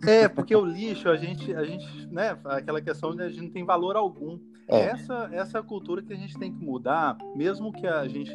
É, 0.04 0.28
porque 0.28 0.54
o 0.54 0.64
lixo, 0.64 1.08
a 1.08 1.16
gente, 1.16 1.54
a 1.54 1.64
gente, 1.64 2.06
né, 2.10 2.36
aquela 2.44 2.80
questão 2.80 3.14
de 3.14 3.22
a 3.22 3.28
gente 3.28 3.42
não 3.42 3.50
tem 3.50 3.64
valor 3.64 3.96
algum. 3.96 4.38
É. 4.68 4.86
Essa, 4.86 5.28
essa 5.32 5.58
é 5.58 5.62
cultura 5.62 6.02
que 6.02 6.12
a 6.12 6.16
gente 6.16 6.38
tem 6.38 6.52
que 6.52 6.64
mudar, 6.64 7.16
mesmo 7.36 7.72
que 7.72 7.86
a 7.86 8.06
gente 8.08 8.34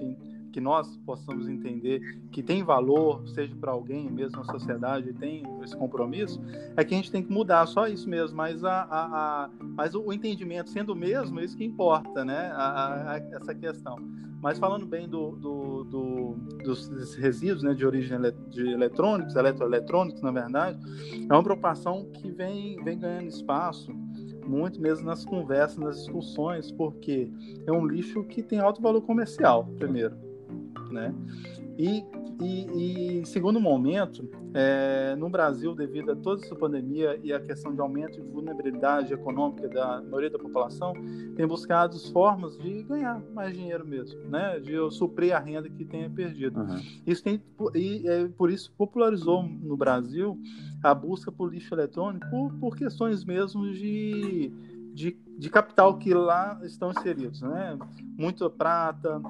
que 0.58 0.62
nós 0.62 0.98
possamos 1.06 1.48
entender 1.48 2.02
que 2.32 2.42
tem 2.42 2.64
valor, 2.64 3.22
seja 3.28 3.56
para 3.62 3.72
alguém, 3.72 4.10
mesmo 4.10 4.40
na 4.40 4.44
sociedade, 4.46 5.14
tem 5.14 5.44
esse 5.64 5.78
compromisso, 5.78 6.42
é 6.76 6.84
que 6.84 6.96
a 6.96 6.98
gente 6.98 7.12
tem 7.12 7.22
que 7.22 7.32
mudar, 7.32 7.68
só 7.68 7.86
isso 7.86 8.10
mesmo. 8.10 8.36
Mas, 8.36 8.64
a, 8.64 8.82
a, 8.82 9.06
a 9.46 9.50
mas 9.62 9.94
o 9.94 10.12
entendimento 10.12 10.72
sendo 10.72 10.94
o 10.94 10.96
mesmo, 10.96 11.40
é 11.40 11.46
isso 11.46 11.56
que 11.56 11.64
importa, 11.64 12.26
né? 12.26 12.52
A, 12.56 13.22
essa 13.34 13.54
questão. 13.54 13.98
Mas 14.42 14.58
falando 14.58 14.88
bem 14.88 15.08
do, 15.08 15.34
do, 15.34 15.84
do, 15.84 16.36
dos 16.64 17.14
resíduos 17.14 17.62
né, 17.62 17.76
de 17.76 17.86
origem 17.86 18.18
de 18.50 18.68
eletrônicos, 18.68 19.36
eletroeletrônicos, 19.36 20.24
na 20.24 20.32
verdade, 20.32 20.80
é 21.30 21.32
uma 21.32 21.44
preocupação 21.44 22.10
que 22.14 22.32
vem, 22.32 22.84
vem 22.84 22.98
ganhando 22.98 23.28
espaço 23.28 23.92
muito 24.44 24.82
mesmo 24.82 25.06
nas 25.06 25.24
conversas, 25.24 25.78
nas 25.78 25.98
discussões, 25.98 26.72
porque 26.72 27.30
é 27.68 27.72
um 27.72 27.86
lixo 27.86 28.24
que 28.24 28.42
tem 28.42 28.60
alto 28.60 28.82
valor 28.82 29.02
comercial, 29.02 29.66
primeiro 29.78 30.27
né? 30.92 31.14
E, 31.78 32.04
e, 32.42 33.22
e 33.22 33.26
segundo 33.26 33.60
momento, 33.60 34.28
é, 34.54 35.16
no 35.16 35.30
Brasil, 35.30 35.76
devido 35.76 36.12
a 36.12 36.16
toda 36.16 36.44
essa 36.44 36.56
pandemia 36.56 37.20
e 37.24 37.32
a 37.32 37.40
questão 37.40 37.74
de 37.74 37.80
aumento 37.80 38.20
de 38.20 38.28
vulnerabilidade 38.28 39.14
econômica 39.14 39.68
da 39.70 40.02
maioria 40.02 40.32
da 40.32 40.40
população, 40.40 40.94
tem 41.36 41.46
buscado 41.46 41.98
formas 42.12 42.58
de 42.58 42.82
ganhar 42.82 43.22
mais 43.34 43.56
dinheiro 43.56 43.86
mesmo, 43.86 44.20
né? 44.28 44.60
De 44.60 44.76
suprir 44.92 45.36
a 45.36 45.40
renda 45.40 45.70
que 45.70 45.86
tenha 45.86 46.10
perdido. 46.10 46.62
Uhum. 46.62 46.82
Isso 47.06 47.24
tem 47.24 47.42
e 47.76 48.08
é, 48.08 48.28
por 48.28 48.50
isso 48.50 48.72
popularizou 48.76 49.44
no 49.44 49.78
Brasil 49.78 50.40
a 50.84 50.94
busca 50.96 51.32
por 51.32 51.54
lixo 51.54 51.74
eletrônico 51.76 52.28
por, 52.30 52.54
por 52.54 52.76
questões 52.76 53.24
mesmo 53.24 53.72
de, 53.72 54.52
de, 54.94 55.18
de 55.38 55.50
capital 55.50 55.98
que 55.98 56.14
lá 56.14 56.60
estão 56.64 56.90
inseridos, 56.90 57.42
né? 57.42 57.78
Muita 58.18 58.50
prata, 58.50 59.22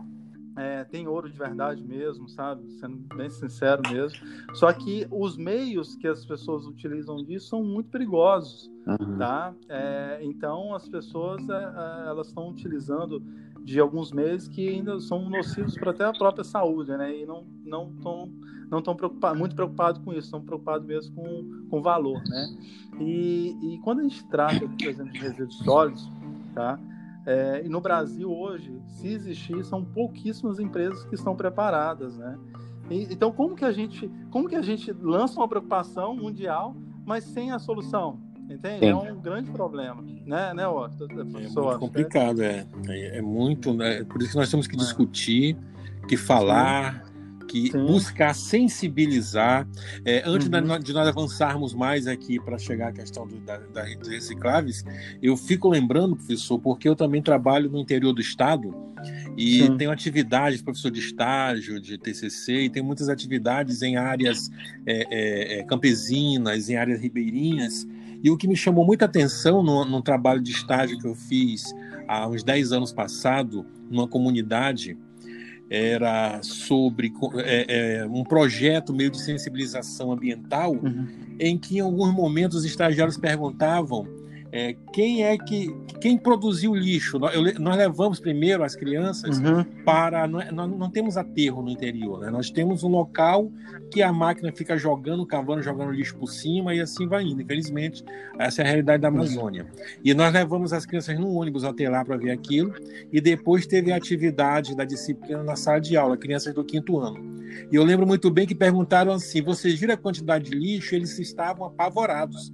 é, 0.57 0.83
tem 0.83 1.07
ouro 1.07 1.29
de 1.29 1.37
verdade 1.37 1.83
mesmo, 1.83 2.27
sabe? 2.27 2.67
Sendo 2.79 2.97
bem 3.15 3.29
sincero 3.29 3.81
mesmo. 3.91 4.17
Só 4.55 4.73
que 4.73 5.07
os 5.11 5.37
meios 5.37 5.95
que 5.95 6.07
as 6.07 6.25
pessoas 6.25 6.65
utilizam 6.65 7.23
disso 7.23 7.49
são 7.49 7.63
muito 7.63 7.89
perigosos, 7.91 8.71
uhum. 8.87 9.17
tá? 9.19 9.53
É, 9.69 10.19
então 10.23 10.73
as 10.73 10.89
pessoas 10.89 11.47
é, 11.47 11.53
é 11.53 12.07
elas 12.07 12.27
estão 12.27 12.49
utilizando 12.49 13.21
de 13.63 13.79
alguns 13.79 14.11
meios 14.11 14.47
que 14.47 14.67
ainda 14.67 14.99
são 14.99 15.29
nocivos 15.29 15.75
para 15.75 15.91
até 15.91 16.05
a 16.05 16.11
própria 16.13 16.43
saúde, 16.43 16.89
né? 16.97 17.15
E 17.15 17.25
não 17.25 17.45
não 17.63 17.91
estão 17.91 18.31
não 18.71 18.79
estão 18.79 18.95
preocupados, 18.95 19.37
muito 19.37 19.55
preocupados 19.55 20.01
com 20.03 20.11
isso, 20.11 20.27
estão 20.27 20.41
preocupados 20.41 20.87
mesmo 20.87 21.15
com 21.15 21.67
com 21.69 21.81
valor, 21.83 22.21
né? 22.27 22.47
E, 22.99 23.55
e 23.61 23.79
quando 23.83 23.99
a 23.99 24.03
gente 24.03 24.27
trata, 24.27 24.67
por 24.67 24.87
exemplo, 24.87 25.13
de 25.13 25.19
resíduos 25.19 25.57
sólidos, 25.59 26.09
tá? 26.55 26.79
É, 27.27 27.61
e 27.65 27.67
no 27.67 27.81
Brasil 27.81 28.31
hoje, 28.31 28.81
se 28.87 29.09
existir, 29.09 29.61
são 29.65 29.83
pouquíssimas 29.83 30.59
empresas 30.59 31.03
que 31.03 31.15
estão 31.15 31.35
preparadas, 31.35 32.17
né? 32.17 32.39
E, 32.89 33.03
então, 33.11 33.33
como 33.33 33.53
que 33.53 33.65
a 33.65 33.71
gente, 33.73 34.09
como 34.31 34.47
que 34.47 34.55
a 34.55 34.61
gente 34.61 34.93
lança 34.93 35.37
uma 35.37 35.47
preocupação 35.47 36.15
mundial, 36.15 36.73
mas 37.05 37.25
sem 37.25 37.51
a 37.51 37.59
solução? 37.59 38.17
Entende? 38.49 38.79
Sim. 38.79 38.85
É 38.85 38.95
um 38.95 39.19
grande 39.19 39.51
problema, 39.51 40.01
né, 40.25 40.53
né, 40.53 40.65
Otto? 40.65 41.03
É 41.03 41.23
muito 41.25 41.79
complicado, 41.79 42.41
é. 42.41 42.65
É, 42.87 43.17
é 43.17 43.21
muito, 43.21 43.73
né? 43.73 44.05
Por 44.05 44.21
isso 44.21 44.31
que 44.31 44.37
nós 44.37 44.49
temos 44.49 44.65
que 44.65 44.75
é. 44.75 44.79
discutir, 44.79 45.57
que 46.07 46.15
falar, 46.15 47.03
que 47.47 47.71
Sim. 47.71 47.85
buscar 47.85 48.33
sensibilizar. 48.35 49.67
É, 50.05 50.21
antes 50.25 50.47
uhum. 50.47 50.79
de 50.79 50.93
nós 50.93 51.07
avançarmos 51.07 51.73
mais 51.73 52.07
aqui 52.07 52.39
para 52.39 52.57
chegar 52.57 52.89
à 52.89 52.91
questão 52.91 53.25
do, 53.25 53.37
da, 53.39 53.57
da, 53.57 53.83
dos 53.95 54.09
recicláveis, 54.09 54.83
eu 55.21 55.35
fico 55.37 55.69
lembrando, 55.69 56.15
professor, 56.15 56.59
porque 56.59 56.87
eu 56.87 56.95
também 56.95 57.21
trabalho 57.21 57.69
no 57.69 57.79
interior 57.79 58.13
do 58.13 58.21
estado 58.21 58.75
E 59.37 59.63
Sim. 59.63 59.77
tenho 59.77 59.91
atividades, 59.91 60.61
professor 60.61 60.91
de 60.91 60.99
estágio, 60.99 61.79
de 61.79 61.97
TCC, 61.97 62.63
e 62.63 62.69
tem 62.69 62.83
muitas 62.83 63.09
atividades 63.09 63.81
em 63.81 63.95
áreas 63.95 64.49
é, 64.85 65.07
é, 65.09 65.59
é, 65.59 65.63
campesinas, 65.63 66.69
em 66.69 66.75
áreas 66.75 66.99
ribeirinhas. 66.99 67.87
E 68.23 68.31
o 68.31 68.37
que 68.37 68.47
me 68.47 68.55
chamou 68.55 68.83
muita 68.83 69.05
atenção 69.05 69.61
no, 69.61 69.85
no 69.85 70.01
trabalho 70.01 70.41
de 70.41 70.51
estágio 70.51 70.97
que 70.97 71.05
eu 71.05 71.13
fiz 71.13 71.73
há 72.07 72.27
uns 72.27 72.43
10 72.43 72.71
anos 72.71 72.91
passado, 72.91 73.65
numa 73.89 74.07
comunidade, 74.07 74.97
era 75.69 76.41
sobre 76.41 77.13
é, 77.43 77.99
é, 77.99 78.05
um 78.05 78.23
projeto 78.23 78.93
meio 78.93 79.11
de 79.11 79.19
sensibilização 79.19 80.11
ambiental, 80.11 80.73
uhum. 80.73 81.07
em 81.39 81.57
que 81.57 81.77
em 81.77 81.81
alguns 81.81 82.13
momentos 82.13 82.57
os 82.57 82.65
estagiários 82.65 83.17
perguntavam 83.17 84.07
é, 84.57 84.75
quem 84.91 85.23
é 85.23 85.37
que 85.37 85.71
quem 86.01 86.17
produziu 86.17 86.71
o 86.71 86.75
lixo? 86.75 87.19
Nós, 87.19 87.35
eu, 87.35 87.43
nós 87.59 87.77
levamos 87.77 88.19
primeiro 88.19 88.63
as 88.63 88.75
crianças 88.75 89.37
uhum. 89.37 89.63
para 89.85 90.27
nós, 90.27 90.51
nós, 90.51 90.67
não 90.67 90.89
temos 90.89 91.15
aterro 91.15 91.61
no 91.61 91.69
interior, 91.69 92.21
né? 92.21 92.31
Nós 92.31 92.49
temos 92.49 92.83
um 92.83 92.87
local 92.87 93.51
que 93.91 94.01
a 94.01 94.11
máquina 94.11 94.51
fica 94.51 94.75
jogando, 94.75 95.27
cavando, 95.27 95.61
jogando 95.61 95.91
lixo 95.91 96.17
por 96.17 96.27
cima 96.27 96.73
e 96.73 96.81
assim 96.81 97.07
vai 97.07 97.23
indo. 97.23 97.39
Infelizmente, 97.39 98.03
essa 98.39 98.63
é 98.63 98.65
a 98.65 98.67
realidade 98.67 98.99
da 98.99 99.09
Amazônia. 99.09 99.63
Uhum. 99.63 99.83
E 100.03 100.13
nós 100.15 100.33
levamos 100.33 100.73
as 100.73 100.87
crianças 100.87 101.19
no 101.19 101.31
ônibus 101.35 101.63
até 101.63 101.87
lá 101.87 102.03
para 102.03 102.17
ver 102.17 102.31
aquilo 102.31 102.73
e 103.13 103.21
depois 103.21 103.67
teve 103.67 103.91
a 103.91 103.95
atividade 103.95 104.75
da 104.75 104.85
disciplina 104.85 105.43
na 105.43 105.55
sala 105.55 105.79
de 105.79 105.95
aula, 105.95 106.17
crianças 106.17 106.51
do 106.51 106.65
quinto 106.65 106.97
ano. 106.99 107.37
E 107.71 107.75
eu 107.75 107.83
lembro 107.83 108.07
muito 108.07 108.31
bem 108.31 108.47
que 108.47 108.55
perguntaram 108.55 109.11
assim: 109.11 109.39
vocês 109.39 109.79
viram 109.79 109.93
a 109.93 109.97
quantidade 109.97 110.49
de 110.49 110.57
lixo? 110.57 110.95
Eles 110.95 111.19
estavam 111.19 111.67
apavorados 111.67 112.51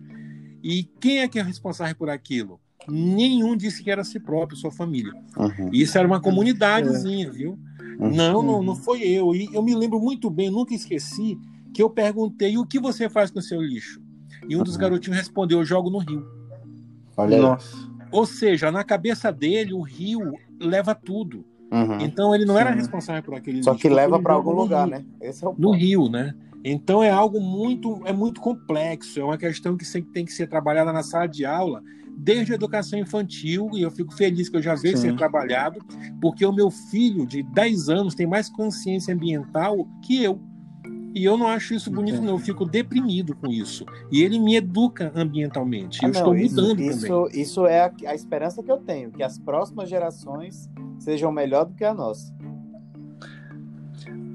e 0.63 0.83
quem 0.83 1.19
é 1.19 1.27
que 1.27 1.37
é 1.37 1.43
responsável 1.43 1.95
por 1.95 2.09
aquilo? 2.09 2.59
Nenhum 2.87 3.55
disse 3.55 3.83
que 3.83 3.91
era 3.91 4.03
si 4.03 4.19
próprio, 4.19 4.57
sua 4.57 4.71
família. 4.71 5.13
Uhum. 5.37 5.69
Isso 5.71 5.97
era 5.97 6.07
uma 6.07 6.21
comunidadezinha, 6.21 7.29
viu? 7.29 7.57
Uhum. 7.99 8.09
Não, 8.15 8.41
não, 8.41 8.63
não 8.63 8.75
foi 8.75 9.01
eu. 9.03 9.35
E 9.35 9.49
eu 9.53 9.61
me 9.61 9.75
lembro 9.75 9.99
muito 9.99 10.29
bem, 10.29 10.49
nunca 10.49 10.73
esqueci, 10.73 11.37
que 11.73 11.81
eu 11.81 11.89
perguntei 11.89 12.57
o 12.57 12.65
que 12.65 12.79
você 12.79 13.09
faz 13.09 13.29
com 13.29 13.39
o 13.39 13.41
seu 13.41 13.61
lixo. 13.61 14.01
E 14.47 14.55
um 14.55 14.59
uhum. 14.59 14.63
dos 14.63 14.77
garotinhos 14.77 15.17
respondeu: 15.17 15.59
eu 15.59 15.65
jogo 15.65 15.89
no 15.89 15.99
rio. 15.99 16.25
Olha 17.17 17.41
Nossa. 17.41 17.93
Ou 18.11 18.25
seja, 18.25 18.71
na 18.71 18.83
cabeça 18.83 19.31
dele, 19.31 19.73
o 19.73 19.81
rio 19.81 20.33
leva 20.59 20.93
tudo. 20.93 21.45
Uhum. 21.71 21.99
Então 22.01 22.35
ele 22.35 22.45
não 22.45 22.55
Sim. 22.55 22.61
era 22.61 22.71
responsável 22.71 23.23
por 23.23 23.33
aquele 23.33 23.63
Só 23.63 23.71
lixo. 23.71 23.81
Só 23.83 23.89
que 23.89 23.93
leva 23.93 24.19
para 24.21 24.33
algum 24.33 24.51
lugar, 24.51 24.87
rio. 24.87 24.97
né? 24.97 25.05
Esse 25.19 25.43
é 25.43 25.47
o 25.47 25.55
No 25.57 25.71
rio, 25.71 26.07
né? 26.09 26.35
Então 26.63 27.03
é 27.03 27.09
algo 27.09 27.41
muito, 27.41 28.01
é 28.05 28.13
muito 28.13 28.39
complexo, 28.39 29.19
é 29.19 29.23
uma 29.23 29.37
questão 29.37 29.75
que 29.75 29.83
sempre 29.83 30.11
tem 30.11 30.25
que 30.25 30.31
ser 30.31 30.47
trabalhada 30.47 30.93
na 30.93 31.03
sala 31.03 31.27
de 31.27 31.45
aula, 31.45 31.81
desde 32.17 32.53
a 32.53 32.55
educação 32.55 32.97
infantil, 32.97 33.69
e 33.73 33.81
eu 33.81 33.91
fico 33.91 34.13
feliz 34.13 34.47
que 34.47 34.55
eu 34.55 34.61
já 34.61 34.75
vejo 34.75 34.97
Sim. 34.97 35.09
ser 35.09 35.15
trabalhado, 35.15 35.79
porque 36.21 36.45
o 36.45 36.53
meu 36.53 36.71
filho 36.71 37.25
de 37.25 37.43
10 37.43 37.89
anos 37.89 38.15
tem 38.15 38.25
mais 38.25 38.49
consciência 38.49 39.13
ambiental 39.13 39.87
que 40.01 40.23
eu. 40.23 40.39
E 41.15 41.23
eu 41.23 41.37
não 41.37 41.47
acho 41.47 41.75
isso 41.75 41.91
bonito, 41.91 42.19
não. 42.21 42.29
Eu 42.33 42.39
fico 42.39 42.65
deprimido 42.65 43.35
com 43.35 43.47
isso. 43.47 43.85
E 44.11 44.23
ele 44.23 44.39
me 44.39 44.55
educa 44.55 45.11
ambientalmente. 45.13 45.99
Ah, 46.01 46.07
eu 46.07 46.11
não, 46.11 46.19
estou 46.19 46.35
mudando 46.35 46.79
isso, 46.79 47.01
também. 47.01 47.27
Isso, 47.27 47.39
isso 47.39 47.67
é 47.67 47.81
a, 47.81 47.93
a 48.07 48.15
esperança 48.15 48.63
que 48.63 48.71
eu 48.71 48.77
tenho, 48.77 49.11
que 49.11 49.21
as 49.21 49.37
próximas 49.37 49.87
gerações 49.87 50.67
sejam 50.97 51.31
melhor 51.31 51.65
do 51.65 51.75
que 51.75 51.83
a 51.83 51.93
nossa. 51.93 52.33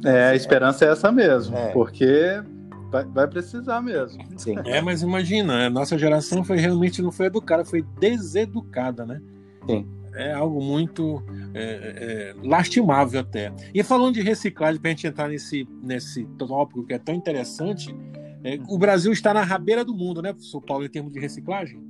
É, 0.05 0.31
a 0.31 0.35
esperança 0.35 0.85
é 0.85 0.89
essa 0.89 1.11
mesmo, 1.11 1.57
é. 1.57 1.73
porque 1.73 2.43
vai, 2.91 3.05
vai, 3.05 3.27
precisar 3.27 3.81
mesmo. 3.81 4.23
Sim. 4.37 4.57
É, 4.65 4.81
mas 4.81 5.03
imagina, 5.03 5.67
a 5.67 5.71
nossa 5.71 5.99
geração 5.99 6.45
foi 6.45 6.59
realmente 6.59 7.03
não 7.03 7.13
foi 7.13 7.27
educada, 7.27 7.65
foi 7.65 7.83
deseducada, 7.99 9.05
né? 9.05 9.21
Sim. 9.67 9.87
É 10.15 10.33
algo 10.33 10.61
muito 10.63 11.23
é, 11.55 12.35
é, 12.35 12.35
lastimável 12.43 13.21
até. 13.21 13.53
E 13.73 13.83
falando 13.83 14.15
de 14.15 14.23
reciclagem, 14.23 14.81
para 14.81 14.91
a 14.91 14.95
gente 14.95 15.07
entrar 15.07 15.29
nesse, 15.29 15.69
nesse 15.83 16.25
tópico 16.39 16.85
que 16.85 16.95
é 16.95 16.99
tão 16.99 17.15
interessante, 17.15 17.95
é, 18.43 18.59
o 18.69 18.79
Brasil 18.79 19.13
está 19.13 19.33
na 19.33 19.43
rabeira 19.43 19.85
do 19.85 19.95
mundo, 19.95 20.23
né, 20.23 20.33
professor 20.33 20.61
Paulo, 20.61 20.85
em 20.85 20.89
termos 20.89 21.13
de 21.13 21.21
reciclagem? 21.21 21.81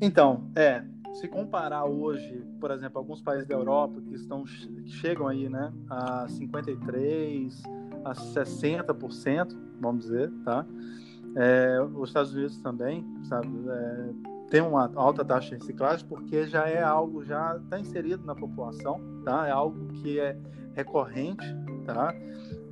Então, 0.00 0.50
é, 0.54 0.82
se 1.16 1.26
comparar 1.28 1.84
hoje, 1.86 2.44
por 2.60 2.70
exemplo, 2.70 2.98
alguns 2.98 3.22
países 3.22 3.46
da 3.46 3.54
Europa 3.54 4.00
que 4.02 4.14
estão 4.14 4.44
que 4.44 4.90
chegam 4.90 5.26
aí, 5.26 5.48
né, 5.48 5.72
a 5.88 6.28
53, 6.28 7.62
a 8.04 8.12
60%, 8.12 9.56
vamos 9.80 10.04
dizer, 10.04 10.30
tá? 10.44 10.66
É, 11.34 11.80
os 11.94 12.10
Estados 12.10 12.34
Unidos 12.34 12.58
também, 12.58 13.04
sabe, 13.24 13.48
é, 13.68 14.10
tem 14.50 14.60
uma 14.60 14.90
alta 14.94 15.24
taxa 15.24 15.50
de 15.50 15.62
reciclagem 15.62 16.06
porque 16.06 16.46
já 16.46 16.68
é 16.68 16.82
algo 16.82 17.24
já 17.24 17.56
está 17.56 17.80
inserido 17.80 18.24
na 18.24 18.34
população, 18.34 19.00
tá? 19.24 19.46
É 19.46 19.50
algo 19.50 19.88
que 19.94 20.20
é 20.20 20.36
recorrente, 20.74 21.46
tá? 21.84 22.14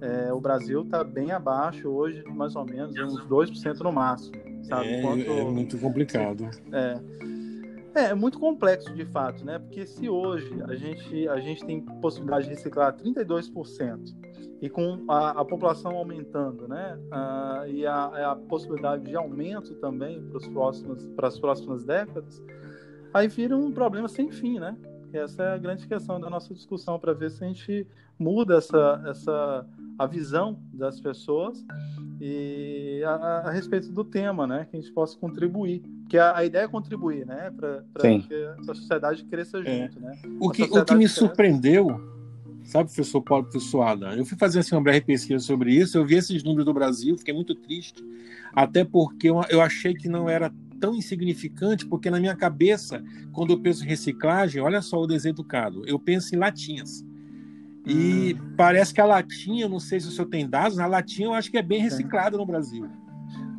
É, 0.01 0.33
o 0.33 0.41
Brasil 0.41 0.83
está 0.83 1.03
bem 1.03 1.33
abaixo 1.33 1.89
hoje, 1.89 2.23
mais 2.25 2.55
ou 2.57 2.65
menos, 2.67 2.95
uns 2.99 3.27
2% 3.27 3.81
no 3.81 3.91
máximo, 3.91 4.37
sabe? 4.65 4.89
É, 4.89 5.03
Quanto, 5.03 5.31
é 5.31 5.45
muito 5.45 5.79
complicado. 5.79 6.49
É. 6.73 7.34
É, 7.95 8.07
é 8.07 8.15
muito 8.15 8.39
complexo 8.39 8.93
de 8.93 9.05
fato, 9.05 9.45
né? 9.45 9.59
Porque 9.59 9.87
se 9.87 10.09
hoje 10.09 10.53
a 10.67 10.75
gente, 10.75 11.29
a 11.29 11.39
gente 11.39 11.65
tem 11.65 11.81
possibilidade 11.81 12.45
de 12.45 12.51
reciclar 12.51 12.95
32% 12.97 14.15
e 14.61 14.69
com 14.69 15.05
a, 15.09 15.31
a 15.41 15.45
população 15.45 15.97
aumentando, 15.97 16.67
né? 16.67 16.99
Ah, 17.11 17.65
e 17.69 17.87
a, 17.87 18.33
a, 18.33 18.37
possibilidade 18.37 19.05
de 19.05 19.15
aumento 19.15 19.75
também 19.77 20.23
para, 20.23 20.39
os 20.39 20.49
próximos, 20.49 21.07
para 21.09 21.29
as 21.29 21.39
próximas 21.39 21.85
décadas, 21.85 22.43
aí 23.13 23.29
vira 23.29 23.57
um 23.57 23.71
problema 23.71 24.09
sem 24.09 24.31
fim, 24.31 24.59
né? 24.59 24.77
Essa 25.13 25.45
é 25.45 25.55
a 25.55 25.59
grande 25.59 25.87
questão 25.87 26.19
da 26.19 26.29
nossa 26.29 26.53
discussão 26.53 26.99
para 26.99 27.13
ver 27.13 27.31
se 27.31 27.45
a 27.45 27.47
gente 27.47 27.87
muda 28.19 28.57
essa, 28.57 29.03
essa 29.07 29.67
a 29.97 30.07
visão 30.07 30.61
das 30.73 31.01
pessoas 31.01 31.65
e 32.21 33.03
a, 33.07 33.15
a, 33.47 33.51
respeito 33.51 33.93
do 33.93 34.05
tema, 34.05 34.47
né? 34.47 34.67
Que 34.69 34.77
a 34.77 34.81
gente 34.81 34.93
possa 34.93 35.17
contribuir. 35.17 35.83
Porque 36.05 36.19
a, 36.19 36.37
a 36.37 36.45
ideia 36.45 36.65
é 36.65 36.69
contribuir, 36.69 37.27
né? 37.27 37.51
Para 37.57 37.83
que 38.03 38.35
a 38.59 38.75
sociedade 38.75 39.25
cresça 39.25 39.59
é. 39.59 39.89
junto, 39.89 39.99
é. 39.99 40.03
né? 40.03 40.19
O 40.39 40.51
que, 40.51 40.63
o 40.63 40.85
que 40.85 40.95
me 40.95 41.01
cresce... 41.01 41.15
surpreendeu, 41.15 42.01
sabe, 42.63 42.85
professor 42.87 43.23
Paulo 43.23 43.47
Pessoada? 43.47 44.15
Eu 44.15 44.25
fui 44.25 44.37
fazer 44.37 44.61
assim, 44.61 44.75
uma 44.75 44.83
breve 44.83 45.01
pesquisa 45.01 45.43
sobre 45.45 45.75
isso, 45.75 45.97
eu 45.97 46.05
vi 46.05 46.17
esses 46.17 46.45
números 46.45 46.67
do 46.67 46.75
Brasil, 46.75 47.17
fiquei 47.17 47.35
muito 47.35 47.55
triste, 47.55 48.05
até 48.53 48.85
porque 48.85 49.31
eu, 49.31 49.41
eu 49.49 49.61
achei 49.61 49.95
que 49.95 50.09
não 50.09 50.29
era 50.29 50.53
tão 50.79 50.95
insignificante, 50.95 51.87
porque 51.87 52.11
na 52.11 52.21
minha 52.21 52.37
cabeça, 52.37 53.03
quando 53.33 53.55
eu 53.55 53.61
penso 53.61 53.83
em 53.85 53.89
reciclagem, 53.89 54.61
olha 54.61 54.83
só 54.83 55.01
o 55.01 55.07
deseducado, 55.07 55.83
eu 55.87 55.99
penso 55.99 56.35
em 56.35 56.39
latinhas. 56.39 57.05
E 57.87 58.35
hum. 58.35 58.53
parece 58.57 58.93
que 58.93 59.01
a 59.01 59.07
latinha, 59.07 59.69
não 59.69 59.81
sei 59.81 60.01
se 60.01 60.09
o 60.09 60.11
senhor 60.11 60.29
tem 60.29 60.49
dados, 60.49 60.79
a 60.79 60.87
latinha 60.87 61.29
eu 61.29 61.35
acho 61.35 61.51
que 61.51 61.59
é 61.59 61.63
bem 61.63 61.81
reciclada 61.81 62.37
no 62.37 62.47
Brasil. 62.47 62.89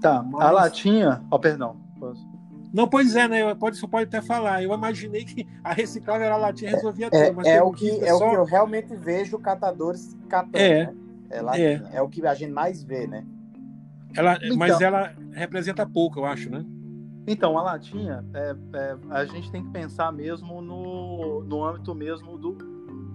Tá, 0.01 0.23
Mas... 0.23 0.41
a 0.41 0.51
latinha. 0.51 1.23
Ó, 1.31 1.35
oh, 1.35 1.39
perdão. 1.39 1.77
Não, 2.75 2.89
pois 2.89 3.15
é, 3.15 3.25
né? 3.25 3.55
Pode, 3.55 3.77
você 3.77 3.87
pode 3.87 4.03
até 4.03 4.21
falar. 4.21 4.61
Eu 4.61 4.73
imaginei 4.73 5.23
que 5.23 5.47
a 5.63 5.71
reciclável 5.71 6.25
era 6.25 6.35
a 6.35 6.37
latinha 6.37 6.71
resolvia 6.71 7.07
é, 7.09 7.27
tudo. 7.27 7.37
Mas 7.37 7.47
é, 7.47 7.63
o 7.63 7.71
que, 7.71 7.89
é 7.89 8.13
só... 8.13 8.27
o 8.27 8.29
que 8.31 8.35
eu 8.35 8.43
realmente 8.43 8.93
vejo 8.97 9.39
catadores 9.39 10.13
catando. 10.27 10.57
É, 10.57 10.87
né? 10.87 10.95
é, 11.29 11.41
latinha. 11.41 11.89
é. 11.93 11.97
é 11.97 12.01
o 12.01 12.09
que 12.09 12.27
a 12.27 12.33
gente 12.33 12.51
mais 12.51 12.83
vê, 12.83 13.07
né? 13.07 13.25
Ela, 14.13 14.37
então, 14.43 14.57
mas 14.57 14.81
ela 14.81 15.15
representa 15.31 15.85
pouco, 15.85 16.19
eu 16.19 16.25
acho, 16.25 16.49
né? 16.49 16.65
Então, 17.25 17.57
a 17.57 17.63
latinha, 17.63 18.25
é, 18.33 18.55
é, 18.73 18.97
a 19.09 19.23
gente 19.23 19.49
tem 19.49 19.63
que 19.63 19.71
pensar 19.71 20.11
mesmo 20.11 20.61
no, 20.61 21.43
no 21.43 21.63
âmbito 21.63 21.95
mesmo 21.95 22.37
do, 22.37 22.57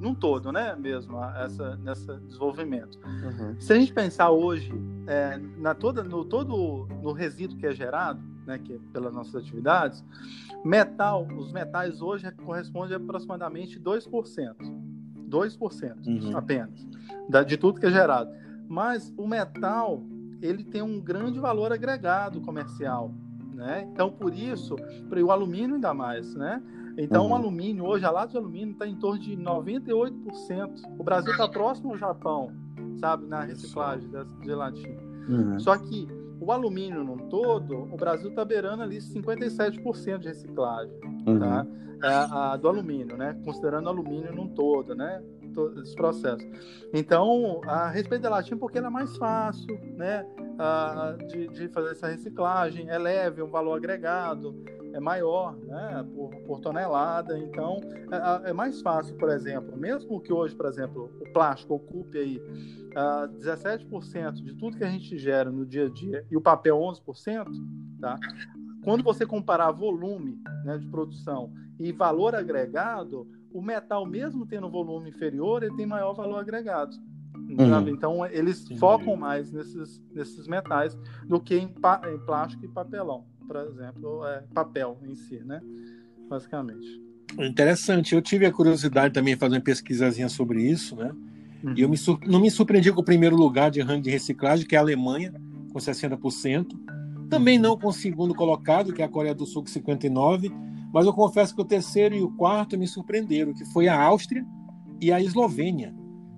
num 0.00 0.14
todo, 0.14 0.50
né, 0.50 0.74
mesmo, 0.74 1.22
essa, 1.36 1.76
nessa 1.76 2.16
desenvolvimento. 2.20 2.98
Uhum. 3.04 3.60
Se 3.60 3.74
a 3.74 3.76
gente 3.76 3.92
pensar 3.92 4.30
hoje 4.30 4.72
é, 5.06 5.38
na 5.58 5.74
toda, 5.74 6.02
no 6.02 6.24
todo 6.24 6.88
no 7.02 7.12
resíduo 7.12 7.58
que 7.58 7.66
é 7.66 7.72
gerado, 7.72 8.29
né, 8.46 8.58
que 8.58 8.74
é 8.74 8.78
pelas 8.92 9.14
nossas 9.14 9.34
atividades, 9.36 10.04
metal, 10.64 11.26
os 11.36 11.52
metais 11.52 12.00
hoje 12.02 12.30
correspondem 12.44 12.94
a 12.94 12.96
aproximadamente 12.96 13.78
2%. 13.78 14.54
2% 15.30 16.06
uhum. 16.06 16.36
apenas, 16.36 16.86
da, 17.28 17.42
de 17.42 17.56
tudo 17.56 17.80
que 17.80 17.86
é 17.86 17.90
gerado. 17.90 18.30
Mas 18.68 19.12
o 19.16 19.26
metal, 19.26 20.02
ele 20.42 20.64
tem 20.64 20.82
um 20.82 21.00
grande 21.00 21.38
valor 21.38 21.72
agregado 21.72 22.40
comercial, 22.40 23.12
né? 23.54 23.88
Então, 23.92 24.10
por 24.10 24.34
isso, 24.34 24.76
o 24.76 25.30
alumínio 25.30 25.76
ainda 25.76 25.94
mais, 25.94 26.34
né? 26.34 26.60
Então, 26.98 27.26
uhum. 27.26 27.30
o 27.30 27.34
alumínio, 27.34 27.84
hoje, 27.84 28.04
a 28.04 28.10
lata 28.10 28.32
de 28.32 28.36
alumínio 28.36 28.72
está 28.72 28.86
em 28.86 28.96
torno 28.96 29.20
de 29.20 29.36
98%. 29.36 30.82
O 30.98 31.04
Brasil 31.04 31.32
está 31.32 31.48
próximo 31.48 31.90
ao 31.90 31.96
Japão, 31.96 32.52
sabe, 32.98 33.26
na 33.26 33.42
reciclagem 33.42 34.08
de 34.08 34.44
gelatina. 34.44 35.00
Uhum. 35.28 35.60
Só 35.60 35.76
que 35.78 36.08
o 36.40 36.52
alumínio 36.52 37.04
no 37.04 37.28
todo, 37.28 37.82
o 37.82 37.96
Brasil 37.96 38.30
está 38.30 38.44
beirando 38.44 38.82
ali 38.82 38.98
57% 38.98 40.18
de 40.18 40.28
reciclagem, 40.28 40.98
uhum. 41.26 41.38
tá? 41.38 41.66
É, 42.02 42.08
a, 42.08 42.56
do 42.56 42.66
alumínio, 42.66 43.16
né? 43.16 43.38
Considerando 43.44 43.86
o 43.86 43.88
alumínio 43.90 44.34
no 44.34 44.48
todo, 44.48 44.94
né? 44.94 45.22
Esse 45.82 45.94
processo. 45.94 46.46
Então, 46.94 47.60
a 47.66 47.90
respeito 47.90 48.22
da 48.22 48.30
latinha, 48.30 48.56
porque 48.56 48.78
ela 48.78 48.86
é 48.86 48.90
mais 48.90 49.16
fácil, 49.16 49.78
né? 49.96 50.24
de, 51.28 51.48
de 51.48 51.68
fazer 51.68 51.92
essa 51.92 52.08
reciclagem, 52.08 52.88
é 52.88 52.98
leve, 52.98 53.42
um 53.42 53.50
valor 53.50 53.76
agregado, 53.76 54.54
é 54.92 55.00
maior 55.00 55.56
né, 55.56 56.06
por, 56.14 56.30
por 56.46 56.60
tonelada, 56.60 57.38
então 57.38 57.80
é, 58.44 58.50
é, 58.50 58.52
mais 58.52 58.80
fácil, 58.80 59.16
por 59.16 59.28
exemplo, 59.30 59.76
mesmo 59.76 60.20
que 60.20 60.32
hoje, 60.32 60.54
por 60.54 60.66
exemplo, 60.66 61.10
o 61.20 61.32
plástico 61.32 61.74
ocupe 61.74 62.18
aí 62.18 62.38
uh, 62.38 63.28
17% 63.38 64.32
de 64.42 64.54
tudo 64.54 64.76
que 64.76 64.84
a 64.84 64.90
gente 64.90 65.16
gera 65.18 65.50
no 65.50 65.64
dia 65.64 65.86
a 65.86 65.90
dia 65.90 66.26
e 66.30 66.36
o 66.36 66.40
papel 66.40 66.78
11%, 66.78 67.46
tá? 68.00 68.18
quando 68.82 69.02
você 69.02 69.26
comparar 69.26 69.70
volume 69.70 70.38
né, 70.64 70.78
de 70.78 70.86
produção 70.88 71.52
e 71.78 71.92
valor 71.92 72.34
agregado, 72.34 73.26
o 73.52 73.60
metal, 73.60 74.06
mesmo 74.06 74.46
tendo 74.46 74.70
volume 74.70 75.10
inferior, 75.10 75.62
ele 75.62 75.76
tem 75.76 75.86
maior 75.86 76.12
valor 76.14 76.38
agregado. 76.38 76.96
Uhum. 77.34 77.88
Então, 77.88 78.24
eles 78.26 78.68
focam 78.78 79.16
mais 79.16 79.50
nesses, 79.50 80.00
nesses 80.12 80.46
metais 80.46 80.96
do 81.26 81.40
que 81.40 81.56
em, 81.56 81.64
em 81.64 82.18
plástico 82.24 82.64
e 82.64 82.68
papelão, 82.68 83.24
por 83.50 83.56
exemplo, 83.56 84.24
é, 84.24 84.44
papel 84.54 84.96
em 85.02 85.16
si, 85.16 85.42
né? 85.44 85.60
Basicamente. 86.28 86.86
Interessante. 87.36 88.14
Eu 88.14 88.22
tive 88.22 88.46
a 88.46 88.52
curiosidade 88.52 89.12
também 89.12 89.34
de 89.34 89.40
fazer 89.40 89.56
uma 89.56 89.60
pesquisazinha 89.60 90.28
sobre 90.28 90.62
isso, 90.62 90.94
né? 90.94 91.12
Uhum. 91.64 91.74
E 91.76 91.80
eu 91.80 91.88
me 91.88 91.96
não 92.28 92.40
me 92.40 92.48
surpreendi 92.48 92.92
com 92.92 93.00
o 93.00 93.04
primeiro 93.04 93.34
lugar 93.34 93.68
de 93.72 93.80
ranking 93.80 94.02
de 94.02 94.10
reciclagem, 94.10 94.64
que 94.64 94.76
é 94.76 94.78
a 94.78 94.82
Alemanha, 94.82 95.34
com 95.72 95.80
60%. 95.80 96.78
Também 97.28 97.58
não 97.58 97.76
com 97.76 97.88
o 97.88 97.92
segundo 97.92 98.36
colocado, 98.36 98.92
que 98.92 99.02
é 99.02 99.04
a 99.04 99.08
Coreia 99.08 99.34
do 99.34 99.44
Sul, 99.44 99.64
com 99.64 99.68
59%. 99.68 100.52
Mas 100.94 101.06
eu 101.06 101.12
confesso 101.12 101.52
que 101.52 101.60
o 101.60 101.64
terceiro 101.64 102.14
e 102.14 102.22
o 102.22 102.30
quarto 102.30 102.78
me 102.78 102.86
surpreenderam, 102.86 103.52
que 103.52 103.64
foi 103.64 103.88
a 103.88 104.00
Áustria 104.00 104.46
e 105.00 105.10
a 105.10 105.20
Eslovênia, 105.20 105.92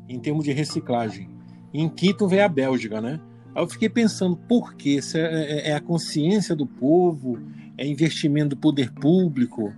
em 0.08 0.18
termos 0.18 0.44
de 0.44 0.52
reciclagem. 0.52 1.28
Em 1.74 1.90
quinto 1.90 2.26
veio 2.26 2.46
a 2.46 2.48
Bélgica, 2.48 3.02
né? 3.02 3.20
Aí 3.54 3.62
eu 3.62 3.68
fiquei 3.68 3.88
pensando, 3.88 4.36
por 4.36 4.74
quê? 4.74 4.96
Isso 4.96 5.16
é, 5.16 5.20
é, 5.20 5.70
é 5.70 5.74
a 5.74 5.80
consciência 5.80 6.54
do 6.54 6.66
povo? 6.66 7.38
É 7.76 7.86
investimento 7.86 8.50
do 8.50 8.56
poder 8.56 8.92
público? 8.92 9.72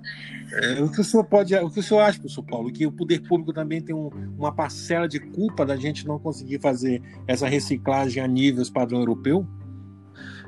É, 0.53 0.83
o 0.83 0.91
que 0.91 1.01
o 1.01 1.05
senhor 1.05 1.25
pode, 1.25 1.55
o 1.57 1.71
que 1.71 1.81
o 1.81 1.83
senhor 1.83 2.01
acha, 2.01 2.19
professor 2.19 2.43
Paulo, 2.43 2.73
que 2.73 2.87
o 2.87 2.93
poder 2.93 3.21
público 3.21 3.53
também 3.53 3.81
tem 3.81 3.95
um, 3.95 4.11
uma 4.39 4.53
parcela 4.53 5.09
de 5.09 5.19
culpa 5.19 5.65
da 5.65 5.77
gente 5.77 6.07
não 6.07 6.19
conseguir 6.19 6.61
fazer 6.61 7.03
essa 7.27 7.49
reciclagem 7.49 8.23
a 8.23 8.27
nível 8.27 8.65
padrão 8.73 9.01
europeu? 9.01 9.47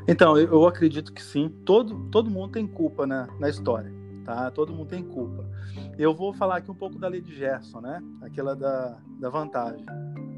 Então, 0.09 0.39
eu 0.39 0.67
acredito 0.67 1.13
que 1.13 1.23
sim. 1.23 1.53
Todo, 1.65 2.09
todo 2.11 2.31
mundo 2.31 2.53
tem 2.53 2.67
culpa 2.67 3.07
na, 3.07 3.29
na 3.41 3.49
história 3.49 3.97
tá? 4.27 4.51
Todo 4.51 4.75
mundo 4.75 4.89
tem 4.89 5.03
culpa. 5.05 5.49
Eu 5.97 6.13
vou 6.15 6.35
falar 6.35 6.57
aqui 6.57 6.71
um 6.71 6.75
pouco 6.75 6.99
da 6.99 7.07
lei 7.07 7.21
de 7.21 7.35
Gerson, 7.35 7.81
né? 7.81 8.03
Aquela 8.21 8.55
da, 8.57 8.99
da 9.21 9.31
vantagem, 9.31 9.87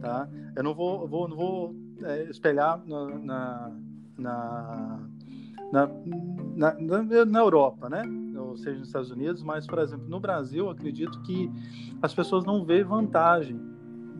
tá? 0.01 0.29
Eu 0.55 0.62
não 0.62 0.74
vou, 0.74 1.09
vou, 1.09 1.27
não 1.27 1.37
vou 1.37 1.74
é, 2.02 2.24
espelhar 2.24 2.80
na 2.87 3.06
na, 3.18 3.70
na, 4.18 5.00
na, 5.72 6.74
na, 6.74 7.24
na 7.24 7.38
Europa, 7.40 7.88
né? 7.88 8.02
Ou 8.37 8.56
seja, 8.56 8.78
nos 8.78 8.88
Estados 8.88 9.11
Unidos, 9.11 9.42
mas, 9.42 9.66
por 9.66 9.78
exemplo, 9.78 10.08
no 10.08 10.18
Brasil, 10.18 10.68
acredito 10.70 11.20
que 11.22 11.50
as 12.00 12.14
pessoas 12.14 12.44
não 12.44 12.64
veem 12.64 12.84
vantagem 12.84 13.61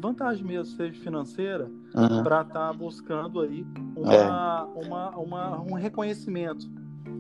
vantagem 0.01 0.45
mesmo, 0.45 0.77
seja 0.77 0.99
financeira, 1.01 1.71
uhum. 1.95 2.23
para 2.23 2.43
estar 2.43 2.69
tá 2.69 2.73
buscando 2.73 3.41
aí 3.41 3.67
uma, 3.97 4.15
é. 4.15 4.87
uma, 4.87 5.17
uma, 5.17 5.61
um 5.61 5.75
reconhecimento, 5.75 6.71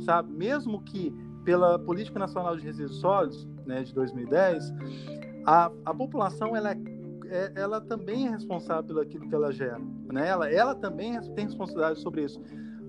sabe? 0.00 0.32
Mesmo 0.32 0.80
que 0.82 1.12
pela 1.44 1.78
Política 1.78 2.18
Nacional 2.18 2.56
de 2.56 2.62
Resíduos 2.62 3.00
Sólidos, 3.00 3.48
né, 3.66 3.82
de 3.82 3.94
2010, 3.94 4.72
a, 5.46 5.70
a 5.84 5.94
população 5.94 6.54
ela, 6.54 6.72
é, 6.72 7.52
ela 7.56 7.80
também 7.80 8.26
é 8.26 8.30
responsável 8.30 8.84
pelo 8.84 9.00
aquilo 9.00 9.28
que 9.28 9.34
ela 9.34 9.52
gera, 9.52 9.80
né? 10.12 10.28
Ela, 10.28 10.50
ela 10.50 10.74
também 10.74 11.18
tem 11.34 11.46
responsabilidade 11.46 12.00
sobre 12.00 12.24
isso. 12.24 12.40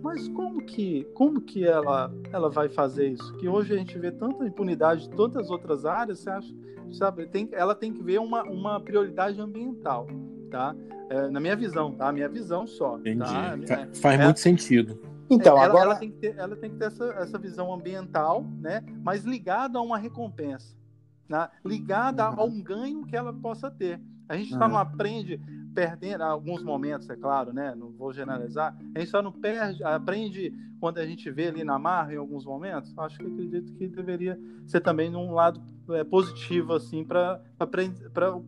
Mas 0.02 0.28
como 0.30 0.64
que, 0.64 1.06
como 1.14 1.42
que 1.42 1.66
ela, 1.66 2.12
ela 2.32 2.50
vai 2.50 2.70
fazer 2.70 3.10
isso? 3.10 3.34
Que 3.38 3.48
hoje 3.48 3.74
a 3.74 3.78
gente 3.78 3.98
vê 4.00 4.12
tanta 4.12 4.46
impunidade 4.46 5.08
de 5.08 5.16
tantas 5.16 5.50
outras 5.50 5.86
áreas, 5.86 6.20
você 6.20 6.30
acha, 6.30 6.56
sabe? 6.92 7.26
Tem, 7.28 7.50
ela 7.52 7.76
tem 7.76 7.92
que 7.92 8.02
ver 8.02 8.20
uma, 8.20 8.44
uma 8.44 8.80
prioridade 8.80 9.40
ambiental, 9.42 10.08
tá? 10.50 10.76
É, 11.10 11.28
na 11.30 11.40
minha 11.40 11.56
visão, 11.56 11.92
tá? 11.92 12.12
Minha 12.12 12.30
visão 12.30 12.66
só. 12.66 12.98
Entendi. 13.00 13.20
Tá? 13.66 13.88
Faz 13.96 14.20
é, 14.20 14.24
muito 14.24 14.40
sentido. 14.40 15.00
Então, 15.30 15.58
ela, 15.58 15.66
agora... 15.66 15.86
ela 15.86 15.96
tem 15.96 16.12
que 16.12 16.18
ter, 16.18 16.36
ela 16.38 16.56
tem 16.56 16.72
que 16.72 16.78
ter 16.78 16.86
essa, 16.86 17.06
essa 17.20 17.38
visão 17.38 17.72
ambiental, 17.74 18.44
né? 18.60 18.84
mas 19.04 19.24
ligada 19.24 19.78
a 19.78 19.82
uma 19.82 19.98
recompensa, 19.98 20.76
né? 21.28 21.50
ligada 21.64 22.28
uhum. 22.32 22.40
a 22.40 22.44
um 22.44 22.62
ganho 22.62 23.06
que 23.06 23.16
ela 23.16 23.32
possa 23.32 23.70
ter. 23.70 24.02
A 24.28 24.36
gente 24.36 24.50
só 24.50 24.62
uhum. 24.62 24.70
não 24.70 24.78
aprende 24.78 25.40
perdendo 25.80 26.24
alguns 26.24 26.62
momentos, 26.62 27.10
é 27.10 27.16
claro, 27.16 27.54
né? 27.54 27.74
Não 27.74 27.90
vou 27.92 28.12
generalizar. 28.12 28.78
A 28.94 29.00
gente 29.00 29.10
só 29.10 29.22
não 29.22 29.32
perde, 29.32 29.82
aprende 29.82 30.54
quando 30.78 30.98
a 30.98 31.06
gente 31.06 31.32
vê 31.32 31.48
ali 31.48 31.64
na 31.64 31.80
marra 31.80 32.14
em 32.14 32.18
alguns 32.18 32.44
momentos. 32.44 32.94
Acho 32.98 33.18
que 33.18 33.26
acredito 33.26 33.74
que 33.76 33.88
deveria 33.88 34.38
ser 34.68 34.82
também 34.82 35.10
num 35.10 35.32
lado 35.32 35.62
é, 35.92 36.04
positivo 36.04 36.74
assim 36.74 37.06
para 37.06 37.42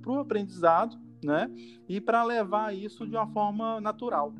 o 0.05 0.19
aprendizado, 0.19 0.99
né? 1.23 1.49
E 1.87 2.01
para 2.01 2.21
levar 2.25 2.75
isso 2.75 3.07
de 3.07 3.15
uma 3.15 3.27
forma 3.27 3.79
natural, 3.79 4.33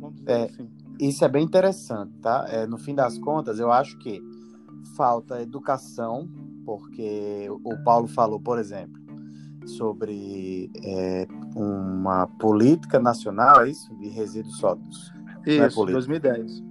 vamos 0.00 0.16
dizer 0.16 0.32
é, 0.32 0.42
assim 0.46 0.68
isso 1.00 1.24
é 1.24 1.28
bem 1.28 1.44
interessante, 1.44 2.12
tá? 2.20 2.46
É, 2.48 2.66
no 2.66 2.76
fim 2.76 2.94
das 2.94 3.18
contas, 3.18 3.58
eu 3.58 3.72
acho 3.72 3.96
que 3.98 4.20
falta 4.96 5.40
educação, 5.40 6.28
porque 6.64 7.48
o 7.64 7.76
Paulo 7.84 8.06
falou, 8.08 8.38
por 8.38 8.58
exemplo, 8.58 9.00
sobre 9.66 10.70
é, 10.84 11.26
uma 11.54 12.26
política 12.38 12.98
nacional, 12.98 13.62
é 13.62 13.70
isso? 13.70 13.94
De 13.96 14.08
resíduos 14.08 14.56
sólidos. 14.58 15.12
Isso, 15.46 15.82
é 15.82 15.92
2010. 15.92 16.62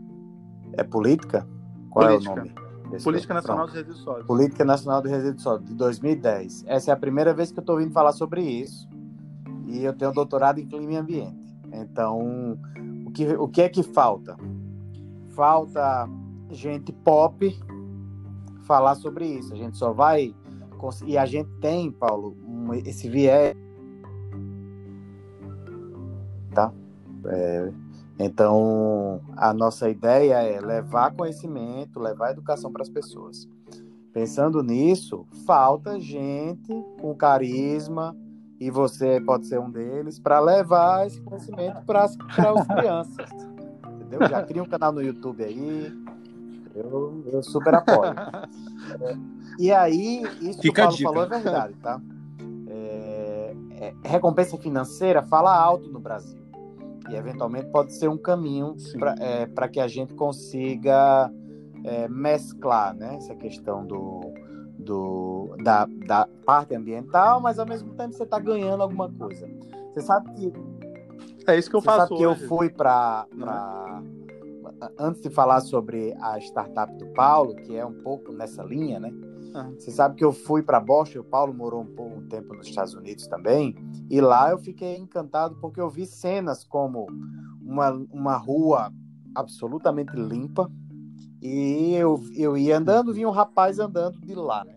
É 0.74 0.84
política? 0.84 1.48
Qual 1.90 2.08
política. 2.08 2.30
é 2.30 2.34
o 2.34 2.38
nome? 2.38 2.62
Desse 2.92 3.06
política 3.06 3.34
Nacional 3.34 3.66
dos 3.66 3.74
Resíduos 3.74 4.00
Sólidos. 4.00 4.28
Política 4.28 4.66
Nacional 4.66 5.02
dos 5.02 5.12
Resíduos 5.12 5.44
Sólidos, 5.44 5.70
de 5.70 5.76
2010. 5.76 6.66
Essa 6.68 6.92
é 6.92 6.94
a 6.94 6.98
primeira 6.98 7.34
vez 7.34 7.52
que 7.52 7.58
eu 7.58 7.62
estou 7.62 7.76
ouvindo 7.76 7.94
falar 7.94 8.12
sobre 8.12 8.42
isso. 8.42 8.90
E 9.66 9.84
eu 9.84 9.94
tenho 9.94 10.12
doutorado 10.12 10.60
em 10.60 10.68
clima 10.68 10.92
e 10.92 10.98
ambiente. 10.98 11.40
Então, 11.72 12.60
o 13.06 13.12
que, 13.12 13.26
o 13.28 13.48
que 13.48 13.62
é 13.62 13.70
que 13.70 13.82
falta? 13.82 14.36
Falta 15.30 16.10
gente 16.50 16.92
pop 16.92 17.58
falar 18.64 18.96
sobre 18.96 19.26
isso. 19.26 19.54
A 19.54 19.58
gente 19.58 19.78
só 19.78 19.94
vai. 19.94 20.36
E 21.06 21.18
a 21.18 21.26
gente 21.26 21.50
tem, 21.62 21.92
Paulo, 21.92 22.36
esse 22.86 23.10
viés. 23.10 23.56
Tá? 26.54 26.72
É, 27.26 27.72
então, 28.20 29.22
a 29.36 29.54
nossa 29.54 29.90
ideia 29.90 30.36
é 30.36 30.60
levar 30.60 31.12
conhecimento, 31.14 32.00
levar 32.00 32.32
educação 32.32 32.72
para 32.72 32.84
as 32.84 32.90
pessoas. 32.90 33.48
Pensando 34.14 34.62
nisso, 34.62 35.26
falta 35.46 36.00
gente 36.00 36.74
com 37.00 37.16
carisma, 37.16 38.16
e 38.60 38.70
você 38.70 39.20
pode 39.22 39.48
ser 39.48 39.60
um 39.60 39.72
deles, 39.72 40.20
para 40.20 40.40
levar 40.40 41.08
esse 41.08 41.20
conhecimento 41.22 41.82
para 41.84 42.04
as 42.04 42.16
crianças. 42.16 43.32
Entendeu? 43.96 44.28
Já 44.30 44.44
cria 44.44 44.62
um 44.62 44.68
canal 44.68 44.92
no 44.92 45.02
YouTube 45.02 45.44
aí. 45.44 45.92
Eu, 46.76 47.24
eu 47.32 47.42
super 47.42 47.74
apoio. 47.74 48.14
É, 49.02 49.18
e 49.58 49.72
aí, 49.72 50.24
isso 50.42 50.62
Fica 50.62 50.88
que 50.88 51.04
o 51.04 51.04
Paulo 51.04 51.20
falou 51.20 51.24
é 51.24 51.42
verdade, 51.42 51.74
tá? 51.76 52.02
É, 52.68 53.56
é, 53.80 53.94
recompensa 54.04 54.58
financeira 54.58 55.22
fala 55.24 55.56
alto 55.56 55.90
no 55.90 56.00
Brasil. 56.00 56.41
E 57.10 57.16
eventualmente 57.16 57.68
pode 57.68 57.94
ser 57.94 58.10
um 58.10 58.18
caminho 58.18 58.76
para 58.98 59.16
é, 59.20 59.68
que 59.68 59.80
a 59.80 59.88
gente 59.88 60.14
consiga 60.14 61.32
é, 61.84 62.08
mesclar 62.08 62.96
né, 62.96 63.16
essa 63.16 63.36
questão 63.36 63.86
do, 63.86 64.22
do, 64.78 65.56
da, 65.64 65.88
da 66.06 66.28
parte 66.46 66.76
ambiental, 66.76 67.40
mas 67.40 67.60
ao 67.60 67.66
mesmo 67.66 67.94
tempo 67.94 68.14
você 68.14 68.24
está 68.24 68.40
ganhando 68.40 68.84
alguma 68.84 69.10
coisa. 69.12 69.48
Você 69.94 70.02
sabe 70.02 70.32
que. 70.34 70.54
É 71.48 71.58
isso 71.58 71.70
que 71.70 71.76
eu 71.76 71.82
faço. 71.82 72.00
Sabe 72.00 72.18
que 72.18 72.26
hoje. 72.26 72.44
eu 72.44 72.48
fui 72.48 72.70
para. 72.70 73.26
Pra... 73.38 74.04
Antes 74.98 75.22
de 75.22 75.30
falar 75.30 75.62
sobre 75.62 76.16
a 76.20 76.40
startup 76.40 76.92
do 76.96 77.08
Paulo, 77.14 77.56
que 77.56 77.76
é 77.76 77.86
um 77.86 77.94
pouco 77.94 78.32
nessa 78.32 78.64
linha, 78.64 79.00
né? 79.00 79.12
Uhum. 79.54 79.74
Você 79.78 79.92
sabe 79.92 80.16
que 80.16 80.24
eu 80.24 80.32
fui 80.32 80.64
para 80.64 80.80
Boston, 80.80 81.20
o 81.20 81.24
Paulo 81.24 81.54
morou 81.54 81.82
um, 81.82 81.96
pouco, 81.96 82.20
um 82.20 82.28
tempo 82.28 82.54
nos 82.54 82.68
Estados 82.68 82.94
Unidos 82.94 83.28
também, 83.28 83.76
e 84.10 84.22
lá 84.22 84.52
eu 84.52 84.58
fiquei 84.58 84.98
encantado 84.98 85.56
porque 85.60 85.82
eu 85.82 85.90
vi 85.90 86.06
cenas 86.06 86.64
como 86.64 87.08
uma, 87.62 87.92
uma 88.12 88.38
rua 88.38 88.92
absolutamente 89.36 90.16
limpa, 90.16 90.72
e 91.42 91.96
eu, 91.96 92.24
eu 92.36 92.58
ia 92.58 92.78
andando, 92.78 93.14
vinha 93.14 93.28
um 93.28 93.32
rapaz 93.32 93.80
andando 93.80 94.22
de 94.22 94.36
lá, 94.36 94.64
né? 94.64 94.76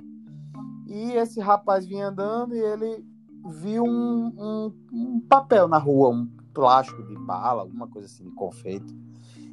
E 0.87 1.13
esse 1.13 1.41
rapaz 1.41 1.87
vinha 1.87 2.09
andando 2.09 2.55
e 2.55 2.59
ele 2.59 3.05
viu 3.61 3.85
um, 3.85 4.33
um, 4.39 4.73
um 4.93 5.21
papel 5.21 5.69
na 5.69 5.79
rua, 5.79 6.09
um 6.09 6.27
plástico 6.55 7.03
de 7.03 7.15
bala, 7.17 7.63
alguma 7.63 7.87
coisa 7.89 8.07
assim, 8.07 8.25
de 8.25 8.31
confeito. 8.31 8.95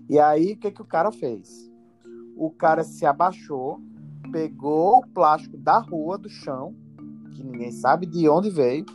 E 0.09 0.19
aí, 0.19 0.53
o 0.53 0.57
que, 0.57 0.71
que 0.71 0.81
o 0.81 0.85
cara 0.85 1.11
fez? 1.11 1.69
O 2.37 2.49
cara 2.49 2.83
se 2.83 3.05
abaixou, 3.05 3.81
pegou 4.31 4.99
o 4.99 5.07
plástico 5.07 5.57
da 5.57 5.79
rua, 5.79 6.17
do 6.17 6.29
chão, 6.29 6.75
que 7.33 7.43
ninguém 7.43 7.71
sabe 7.71 8.05
de 8.05 8.27
onde 8.29 8.49
veio, 8.49 8.85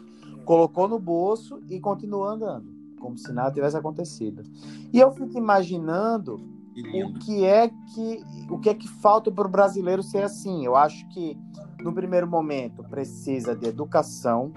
colocou 0.44 0.88
no 0.88 0.99
bolso 0.99 1.61
e 1.68 1.81
continuou 1.81 2.25
andando, 2.25 2.66
como 3.01 3.18
se 3.18 3.33
nada 3.33 3.53
tivesse 3.53 3.77
acontecido. 3.77 4.42
E 4.92 4.99
eu 4.99 5.11
fico 5.12 5.37
imaginando 5.37 6.37
o 6.37 7.18
que 7.20 7.44
é 7.44 7.68
que 7.68 8.22
o 8.51 8.59
que 8.59 8.68
é 8.68 8.75
que 8.75 8.88
falta 8.88 9.31
para 9.31 9.46
o 9.46 9.51
brasileiro 9.51 10.03
ser 10.03 10.22
assim? 10.22 10.64
Eu 10.64 10.77
acho 10.77 11.09
que 11.09 11.37
no 11.83 11.92
primeiro 11.92 12.27
momento 12.27 12.83
precisa 12.85 13.57
de 13.57 13.66
educação, 13.66 14.53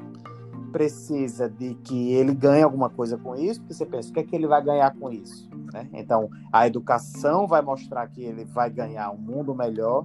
precisa 0.69 1.49
de 1.49 1.75
que 1.75 2.13
ele 2.13 2.34
ganhe 2.34 2.63
alguma 2.63 2.89
coisa 2.89 3.17
com 3.17 3.36
isso, 3.36 3.60
porque 3.60 3.73
você 3.73 3.86
pensa, 3.86 4.10
o 4.10 4.13
que 4.13 4.19
é 4.19 4.23
que 4.23 4.36
ele 4.36 4.47
vai 4.47 4.63
ganhar 4.63 4.95
com 4.95 5.12
isso? 5.12 5.49
Né? 5.73 5.88
Então, 5.93 6.29
a 6.51 6.65
educação 6.65 7.47
vai 7.47 7.62
mostrar 7.62 8.08
que 8.08 8.23
ele 8.23 8.45
vai 8.45 8.69
ganhar 8.69 9.12
um 9.12 9.17
mundo 9.17 9.53
melhor, 9.53 10.03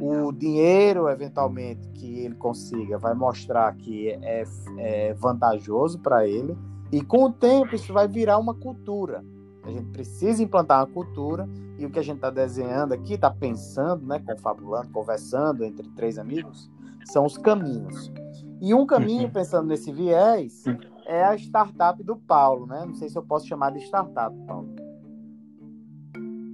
o 0.00 0.32
dinheiro, 0.32 1.08
eventualmente, 1.08 1.88
que 1.90 2.20
ele 2.20 2.34
consiga, 2.34 2.98
vai 2.98 3.14
mostrar 3.14 3.74
que 3.76 4.10
é, 4.10 4.44
é 4.78 5.14
vantajoso 5.14 5.98
para 5.98 6.26
ele, 6.26 6.56
e 6.90 7.02
com 7.02 7.24
o 7.24 7.32
tempo 7.32 7.74
isso 7.74 7.92
vai 7.92 8.08
virar 8.08 8.38
uma 8.38 8.54
cultura. 8.54 9.22
A 9.64 9.70
gente 9.70 9.90
precisa 9.90 10.42
implantar 10.42 10.78
uma 10.78 10.92
cultura 10.92 11.48
e 11.78 11.84
o 11.84 11.90
que 11.90 11.98
a 11.98 12.02
gente 12.02 12.16
está 12.16 12.30
desenhando 12.30 12.92
aqui, 12.92 13.14
está 13.14 13.30
pensando, 13.30 14.06
né, 14.06 14.18
confabulando, 14.18 14.88
conversando 14.88 15.64
entre 15.64 15.86
três 15.90 16.18
amigos, 16.18 16.70
são 17.04 17.24
os 17.24 17.36
caminhos. 17.36 18.10
E 18.60 18.74
um 18.74 18.86
caminho, 18.86 19.24
uhum. 19.24 19.30
pensando 19.30 19.68
nesse 19.68 19.92
viés, 19.92 20.64
é 21.06 21.24
a 21.24 21.34
startup 21.36 22.02
do 22.02 22.16
Paulo, 22.16 22.66
né? 22.66 22.84
Não 22.86 22.94
sei 22.94 23.08
se 23.08 23.16
eu 23.16 23.22
posso 23.22 23.46
chamar 23.46 23.70
de 23.70 23.78
startup, 23.80 24.36
Paulo. 24.46 24.74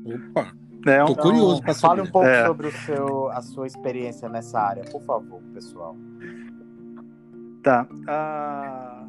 Opa! 0.04 0.64
É, 0.86 1.02
Tô 1.02 1.12
então, 1.12 1.22
curioso 1.22 1.62
para 1.62 1.74
Fale 1.74 2.02
um 2.02 2.10
pouco 2.10 2.28
é. 2.28 2.46
sobre 2.46 2.66
o 2.66 2.72
seu, 2.72 3.28
a 3.30 3.40
sua 3.40 3.66
experiência 3.66 4.28
nessa 4.28 4.60
área, 4.60 4.84
por 4.84 5.00
favor, 5.02 5.40
pessoal. 5.54 5.96
Tá. 7.62 7.88
A, 8.06 9.06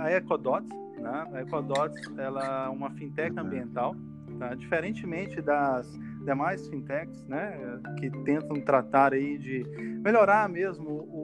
a 0.00 0.12
Ecodots, 0.12 0.70
né? 0.98 1.26
A 1.34 1.42
Ecodots, 1.42 2.00
ela 2.16 2.66
é 2.66 2.68
uma 2.70 2.90
fintech 2.92 3.38
ambiental, 3.38 3.94
tá? 4.38 4.54
Diferentemente 4.54 5.42
das 5.42 5.86
demais 6.24 6.66
fintechs, 6.68 7.22
né? 7.26 7.52
Que 7.98 8.10
tentam 8.24 8.58
tratar 8.62 9.12
aí 9.12 9.36
de 9.36 9.62
melhorar 10.02 10.48
mesmo 10.48 10.88
o, 10.88 11.19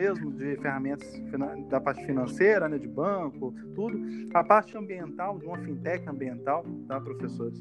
mesmo 0.00 0.32
de 0.32 0.56
ferramentas 0.56 1.06
da 1.68 1.78
parte 1.78 2.04
financeira, 2.06 2.68
né, 2.68 2.78
de 2.78 2.88
banco, 2.88 3.54
tudo. 3.74 4.00
A 4.32 4.42
parte 4.42 4.76
ambiental, 4.76 5.38
de 5.38 5.44
uma 5.44 5.58
fintech 5.58 6.08
ambiental, 6.08 6.64
tá, 6.88 6.98
professores? 7.00 7.58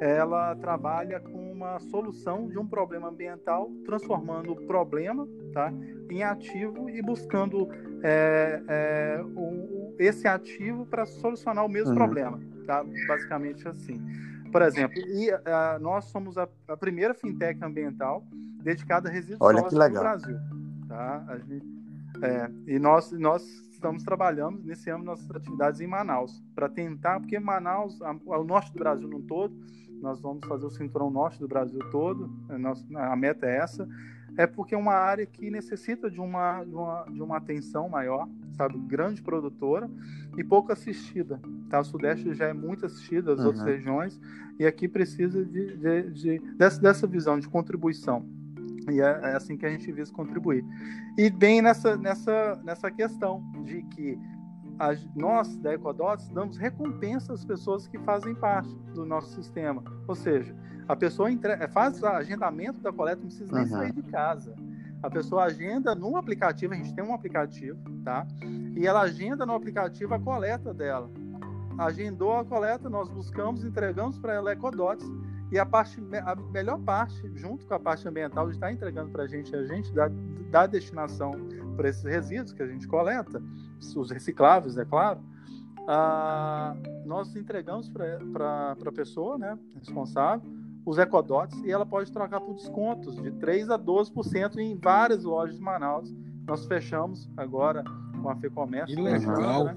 Ela 0.00 0.56
trabalha 0.56 1.20
com 1.20 1.52
uma 1.52 1.78
solução 1.78 2.48
de 2.48 2.58
um 2.58 2.66
problema 2.66 3.08
ambiental, 3.08 3.70
transformando 3.84 4.52
o 4.52 4.66
problema 4.66 5.26
tá, 5.52 5.72
em 6.10 6.22
ativo 6.22 6.90
e 6.90 7.00
buscando 7.00 7.68
é, 8.02 8.60
é, 8.68 9.22
o, 9.36 9.94
esse 9.98 10.26
ativo 10.26 10.84
para 10.86 11.06
solucionar 11.06 11.64
o 11.64 11.68
mesmo 11.68 11.90
uhum. 11.90 11.96
problema. 11.96 12.40
Tá? 12.66 12.84
Basicamente 13.06 13.66
assim. 13.68 14.00
Por 14.50 14.62
exemplo, 14.62 14.98
e, 14.98 15.30
uh, 15.30 15.78
nós 15.80 16.06
somos 16.06 16.36
a, 16.36 16.48
a, 16.68 16.76
primeira 16.76 17.14
fintech 17.14 17.62
ambiental 17.62 18.24
dedicada 18.62 19.08
a 19.08 19.12
resíduos 19.12 19.38
sólidos 19.38 19.72
no 19.72 20.00
Brasil. 20.00 20.36
Tá? 20.88 21.38
Gente, 21.46 21.75
é, 22.22 22.50
e 22.66 22.78
nós, 22.78 23.12
nós 23.12 23.42
estamos 23.70 24.02
trabalhando, 24.02 24.60
iniciamos 24.60 25.06
nossas 25.06 25.30
atividades 25.30 25.80
em 25.80 25.86
Manaus, 25.86 26.42
para 26.54 26.68
tentar, 26.68 27.20
porque 27.20 27.38
Manaus, 27.38 27.98
o 28.24 28.44
norte 28.44 28.72
do 28.72 28.78
Brasil 28.78 29.08
no 29.08 29.22
todo, 29.22 29.54
nós 30.00 30.20
vamos 30.20 30.46
fazer 30.46 30.66
o 30.66 30.70
cinturão 30.70 31.10
norte 31.10 31.38
do 31.38 31.48
Brasil 31.48 31.80
todo, 31.90 32.30
a, 32.94 33.12
a 33.12 33.16
meta 33.16 33.46
é 33.46 33.58
essa, 33.58 33.88
é 34.36 34.46
porque 34.46 34.74
é 34.74 34.78
uma 34.78 34.94
área 34.94 35.24
que 35.24 35.50
necessita 35.50 36.10
de 36.10 36.20
uma, 36.20 36.62
de 36.62 36.74
uma, 36.74 37.04
de 37.04 37.22
uma 37.22 37.36
atenção 37.38 37.88
maior, 37.88 38.28
sabe, 38.52 38.78
grande 38.78 39.22
produtora 39.22 39.90
e 40.36 40.44
pouco 40.44 40.72
assistida, 40.72 41.40
tá? 41.70 41.80
O 41.80 41.84
Sudeste 41.84 42.34
já 42.34 42.46
é 42.46 42.52
muito 42.52 42.84
assistido, 42.84 43.32
as 43.32 43.40
uhum. 43.40 43.46
outras 43.46 43.64
regiões, 43.64 44.20
e 44.58 44.66
aqui 44.66 44.88
precisa 44.88 45.44
de, 45.44 45.76
de, 45.76 46.10
de, 46.10 46.38
dessa, 46.56 46.80
dessa 46.80 47.06
visão 47.06 47.38
de 47.38 47.48
contribuição. 47.48 48.26
E 48.90 49.00
é, 49.00 49.04
é, 49.04 49.36
assim 49.36 49.56
que 49.56 49.66
a 49.66 49.70
gente 49.70 49.90
visa 49.90 50.12
contribuir. 50.12 50.64
E 51.16 51.28
bem 51.28 51.60
nessa, 51.60 51.96
nessa, 51.96 52.60
nessa 52.64 52.90
questão 52.90 53.42
de 53.64 53.82
que 53.82 54.18
a, 54.78 54.90
nós, 55.14 55.56
da 55.56 55.74
Ecodots, 55.74 56.28
damos 56.28 56.56
recompensa 56.56 57.32
às 57.32 57.44
pessoas 57.44 57.86
que 57.86 57.98
fazem 57.98 58.34
parte 58.34 58.74
do 58.94 59.04
nosso 59.04 59.34
sistema. 59.34 59.82
Ou 60.06 60.14
seja, 60.14 60.54
a 60.88 60.94
pessoa 60.94 61.30
entre, 61.30 61.52
é, 61.52 61.68
faz 61.68 62.02
agendamento 62.04 62.80
da 62.80 62.92
coleta, 62.92 63.20
não 63.20 63.28
precisa 63.28 63.52
nem 63.52 63.62
uhum. 63.64 63.70
sair 63.70 63.92
de 63.92 64.02
casa. 64.04 64.54
A 65.02 65.10
pessoa 65.10 65.44
agenda 65.44 65.94
no 65.94 66.16
aplicativo, 66.16 66.72
a 66.72 66.76
gente 66.76 66.94
tem 66.94 67.04
um 67.04 67.14
aplicativo, 67.14 67.78
tá? 68.04 68.26
E 68.76 68.86
ela 68.86 69.02
agenda 69.02 69.44
no 69.44 69.54
aplicativo 69.54 70.14
a 70.14 70.18
coleta 70.18 70.72
dela. 70.72 71.10
Agendou 71.78 72.38
a 72.38 72.44
coleta, 72.44 72.88
nós 72.88 73.08
buscamos, 73.08 73.62
entregamos 73.64 74.18
para 74.18 74.34
ela 74.34 74.52
Ecodots 74.52 75.06
e 75.50 75.58
a 75.58 75.66
parte, 75.66 76.00
a 76.24 76.36
melhor 76.52 76.80
parte, 76.80 77.30
junto 77.34 77.66
com 77.66 77.74
a 77.74 77.78
parte 77.78 78.06
ambiental, 78.08 78.50
está 78.50 78.72
entregando 78.72 79.10
para 79.10 79.24
a 79.24 79.26
gente, 79.26 79.54
a 79.54 79.64
gente 79.64 79.92
da, 79.92 80.10
da 80.50 80.66
destinação 80.66 81.32
para 81.76 81.88
esses 81.88 82.04
resíduos 82.04 82.52
que 82.52 82.62
a 82.62 82.66
gente 82.66 82.86
coleta, 82.88 83.42
os 83.94 84.10
recicláveis, 84.10 84.76
é 84.76 84.84
claro, 84.84 85.20
ah, 85.86 86.74
nós 87.04 87.36
entregamos 87.36 87.88
para 87.88 88.72
a 88.72 88.92
pessoa 88.92 89.38
né, 89.38 89.56
responsável 89.78 90.56
os 90.84 90.98
ecodotes 90.98 91.60
e 91.64 91.70
ela 91.70 91.84
pode 91.84 92.12
trocar 92.12 92.40
por 92.40 92.54
descontos 92.54 93.20
de 93.20 93.32
3 93.32 93.70
a 93.70 93.78
12% 93.78 94.56
em 94.58 94.76
várias 94.76 95.24
lojas 95.24 95.56
de 95.56 95.60
Manaus. 95.60 96.14
Nós 96.46 96.64
fechamos 96.64 97.28
agora 97.36 97.82
com 98.22 98.30
a 98.30 98.36
FEComércio. 98.36 98.94
Que 98.94 99.02
legal! 99.02 99.64
Né, 99.64 99.76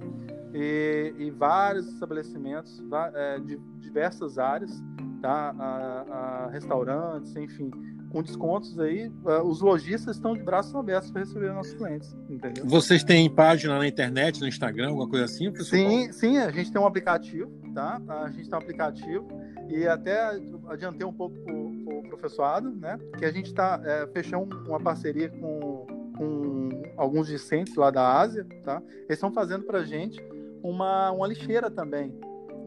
e, 0.53 1.13
e 1.17 1.32
vários 1.32 1.88
estabelecimentos 1.88 2.82
é, 3.13 3.39
de 3.39 3.58
diversas 3.79 4.38
áreas 4.38 4.82
tá? 5.21 5.55
a, 5.58 6.45
a 6.45 6.49
restaurantes, 6.49 7.36
enfim, 7.36 7.71
com 8.10 8.23
descontos 8.23 8.79
aí, 8.79 9.12
os 9.45 9.62
lojistas 9.62 10.15
estão 10.15 10.34
de 10.34 10.41
braços 10.41 10.75
abertos 10.75 11.12
para 11.12 11.21
receber 11.21 11.53
nossos 11.53 11.73
clientes, 11.73 12.15
entendeu? 12.29 12.65
Vocês 12.65 13.03
têm 13.03 13.29
página 13.29 13.77
na 13.77 13.88
internet, 13.88 14.41
no 14.41 14.47
Instagram, 14.47 14.89
alguma 14.89 15.08
coisa 15.08 15.25
assim? 15.25 15.53
Sim, 15.58 16.12
sim, 16.12 16.38
a 16.38 16.49
gente 16.51 16.71
tem 16.71 16.82
um 16.82 16.88
aplicativo, 16.88 17.51
tá? 17.73 18.01
A 18.08 18.29
gente 18.32 18.49
tem 18.49 18.58
um 18.58 18.62
aplicativo 18.62 19.27
e 19.69 19.88
até 19.88 20.39
adiantei 20.67 21.05
um 21.05 21.13
pouco 21.13 21.38
para 21.39 21.53
o 21.53 22.03
professorado, 22.10 22.71
né? 22.71 22.97
Que 23.17 23.25
a 23.25 23.32
gente 23.32 23.47
está 23.47 23.79
é, 23.84 24.08
fechando 24.08 24.58
uma 24.67 24.79
parceria 24.79 25.29
com, 25.29 25.86
com 26.17 26.84
alguns 26.97 27.27
discentes 27.27 27.75
lá 27.75 27.91
da 27.91 28.19
Ásia, 28.19 28.45
tá? 28.63 28.82
Eles 28.91 29.12
estão 29.12 29.32
fazendo 29.32 29.65
para 29.65 29.79
a 29.79 29.86
gente 29.86 30.19
uma, 30.63 31.12
uma 31.12 31.27
lixeira 31.27 31.69
também, 31.69 32.19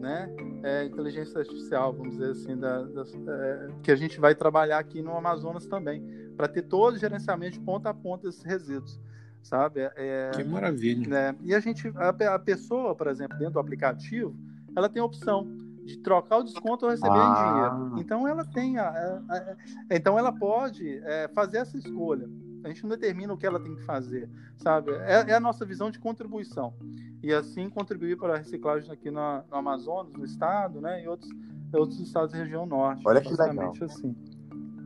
né, 0.03 0.29
é, 0.61 0.85
inteligência 0.85 1.39
artificial, 1.39 1.93
vamos 1.93 2.17
dizer 2.17 2.31
assim, 2.31 2.57
da, 2.57 2.81
da 2.83 3.03
é, 3.03 3.69
que 3.81 3.89
a 3.89 3.95
gente 3.95 4.19
vai 4.19 4.35
trabalhar 4.35 4.77
aqui 4.77 5.01
no 5.01 5.15
Amazonas 5.15 5.65
também, 5.65 6.03
para 6.35 6.47
ter 6.49 6.63
todo 6.63 6.95
o 6.95 6.97
gerenciamento 6.97 7.53
de 7.53 7.61
ponta 7.61 7.89
a 7.89 7.93
ponta 7.93 8.27
desses 8.27 8.43
resíduos, 8.43 8.99
sabe? 9.41 9.79
É, 9.79 9.91
é 9.95 10.31
que 10.31 10.43
maravilha. 10.43 11.07
Né? 11.07 11.35
E 11.41 11.55
a 11.55 11.59
gente, 11.61 11.87
a, 11.95 12.09
a, 12.09 12.39
pessoa, 12.39 12.93
por 12.93 13.07
exemplo, 13.07 13.37
dentro 13.37 13.53
do 13.53 13.59
aplicativo, 13.59 14.35
ela 14.75 14.89
tem 14.89 15.01
a 15.01 15.05
opção 15.05 15.47
de 15.85 15.97
trocar 15.97 16.39
o 16.39 16.43
desconto 16.43 16.85
ou 16.85 16.91
receber 16.91 17.13
ah. 17.13 17.29
em 17.29 17.79
dinheiro. 17.79 18.01
Então 18.01 18.27
ela 18.27 18.43
tem, 18.43 18.77
a, 18.77 18.89
a, 18.89 19.55
então 19.89 20.19
ela 20.19 20.33
pode 20.33 20.97
é, 21.05 21.29
fazer 21.29 21.59
essa 21.59 21.77
escolha. 21.77 22.29
A 22.63 22.69
gente 22.69 22.83
não 22.83 22.89
determina 22.89 23.33
o 23.33 23.37
que 23.37 23.45
ela 23.45 23.59
tem 23.59 23.75
que 23.75 23.83
fazer, 23.83 24.29
sabe? 24.57 24.91
É, 24.91 25.31
é 25.31 25.33
a 25.33 25.39
nossa 25.39 25.65
visão 25.65 25.91
de 25.91 25.99
contribuição. 25.99 26.73
E 27.21 27.33
assim 27.33 27.69
contribuir 27.69 28.17
para 28.17 28.35
a 28.35 28.37
reciclagem 28.37 28.91
aqui 28.91 29.11
no, 29.11 29.43
no 29.49 29.55
Amazonas, 29.55 30.13
no 30.13 30.25
estado, 30.25 30.79
né? 30.79 31.03
E 31.03 31.07
outros, 31.07 31.29
outros 31.73 31.99
estados 31.99 32.31
da 32.31 32.37
região 32.39 32.65
norte. 32.65 33.01
Olha 33.05 33.21
que 33.21 33.29
legal. 33.29 33.73
assim. 33.81 34.15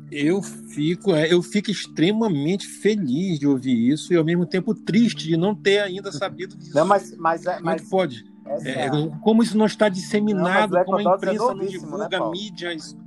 Eu 0.09 0.41
fico, 0.41 1.13
é, 1.13 1.31
eu 1.31 1.41
fico 1.41 1.69
extremamente 1.69 2.65
feliz 2.65 3.39
de 3.39 3.45
ouvir 3.45 3.89
isso 3.91 4.13
e 4.13 4.15
ao 4.15 4.23
mesmo 4.23 4.45
tempo 4.45 4.73
triste 4.73 5.27
de 5.27 5.35
não 5.35 5.53
ter 5.53 5.79
ainda 5.79 6.11
sabido 6.11 6.55
disso. 6.55 6.75
Não, 6.75 6.85
mas, 6.85 7.15
mas, 7.17 7.45
é, 7.45 7.59
mas, 7.59 7.81
mas 7.81 7.89
pode. 7.89 8.23
É, 8.63 8.85
é, 8.85 8.89
como 9.21 9.43
isso 9.43 9.57
não 9.57 9.65
está 9.65 9.89
disseminado, 9.89 10.73
não, 10.73 10.85
como 10.85 10.97
a 10.97 11.15
imprensa 11.15 11.53
não 11.53 11.65
divulga, 11.65 12.07
né, 12.07 12.29
mídia, 12.31 12.73
isso 12.73 12.97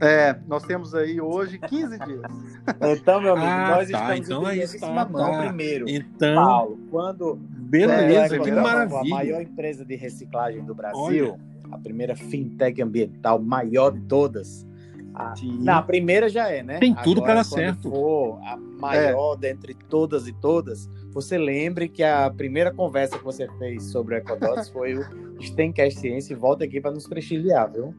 é, 0.00 0.36
nós 0.46 0.62
temos 0.64 0.94
aí 0.94 1.20
hoje 1.20 1.58
15 1.58 1.98
dias. 1.98 2.22
Então, 2.80 3.20
meu 3.20 3.34
amigo, 3.34 3.46
ah, 3.46 3.76
nós 3.76 3.90
tá, 3.90 4.16
estamos 4.16 4.26
então 4.26 4.52
em 4.52 4.58
está, 4.60 5.04
mão 5.04 5.32
tá. 5.32 5.42
primeiro. 5.42 5.86
Então, 5.88 6.34
Paulo, 6.34 6.78
quando 6.90 7.34
beleza, 7.36 8.38
que 8.38 8.50
maravilha. 8.50 9.00
A 9.00 9.04
maior 9.04 9.42
empresa 9.42 9.84
de 9.84 9.94
reciclagem 9.94 10.64
do 10.64 10.74
Brasil, 10.74 11.32
Olha. 11.34 11.38
a 11.70 11.78
primeira 11.78 12.16
fintech 12.16 12.80
ambiental 12.80 13.38
maior 13.38 13.90
de 13.90 14.00
todas. 14.02 14.66
A, 15.14 15.34
não, 15.60 15.74
a 15.74 15.82
primeira 15.82 16.28
já 16.28 16.48
é, 16.48 16.62
né? 16.62 16.78
Tem 16.78 16.94
tudo 16.94 17.22
para 17.22 17.34
dar 17.34 17.44
certo. 17.44 17.90
For 17.90 18.40
a 18.42 18.56
maior 18.56 19.34
é. 19.34 19.38
dentre 19.38 19.74
todas 19.88 20.26
e 20.26 20.32
todas, 20.32 20.88
você 21.12 21.38
lembre 21.38 21.88
que 21.88 22.02
a 22.02 22.30
primeira 22.30 22.72
conversa 22.72 23.18
que 23.18 23.24
você 23.24 23.46
fez 23.58 23.84
sobre 23.84 24.14
o 24.14 24.18
Ecodots 24.18 24.68
foi 24.72 24.96
o 24.96 25.04
Stencast 25.40 26.00
Ciência. 26.00 26.36
Volta 26.36 26.64
aqui 26.64 26.80
para 26.80 26.90
nos 26.90 27.06
prestigiar, 27.06 27.70
viu? 27.70 27.94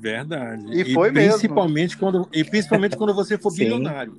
Verdade. 0.00 0.64
E, 0.72 0.80
e 0.80 0.94
foi 0.94 1.12
principalmente 1.12 1.96
mesmo. 1.96 2.00
Quando, 2.00 2.28
e 2.32 2.42
principalmente 2.42 2.96
quando 2.96 3.14
você 3.14 3.36
for 3.36 3.52
bilionário. 3.54 4.16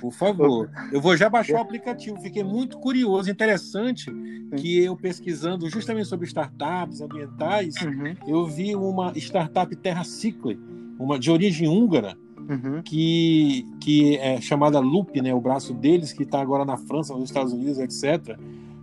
Por 0.00 0.12
favor. 0.12 0.70
Eu 0.92 1.00
vou 1.00 1.16
já 1.16 1.28
baixar 1.28 1.58
o 1.58 1.62
aplicativo. 1.62 2.20
Fiquei 2.20 2.44
muito 2.44 2.78
curioso, 2.78 3.30
interessante, 3.30 4.12
que 4.56 4.84
eu 4.84 4.96
pesquisando 4.96 5.68
justamente 5.68 6.08
sobre 6.08 6.26
startups 6.26 7.00
ambientais, 7.00 7.74
uhum. 7.76 8.14
eu 8.26 8.46
vi 8.46 8.74
uma 8.74 9.12
startup 9.16 9.74
Terra 9.76 10.02
Cycle, 10.02 10.58
uma 10.98 11.18
de 11.18 11.30
origem 11.30 11.68
húngara, 11.68 12.16
uhum. 12.36 12.82
que, 12.82 13.64
que 13.80 14.16
é 14.16 14.40
chamada 14.40 14.80
Loop, 14.80 15.20
né, 15.20 15.32
o 15.32 15.40
braço 15.40 15.72
deles, 15.72 16.12
que 16.12 16.24
está 16.24 16.40
agora 16.40 16.64
na 16.64 16.76
França, 16.76 17.14
nos 17.14 17.24
Estados 17.24 17.52
Unidos, 17.52 17.78
etc., 17.78 18.36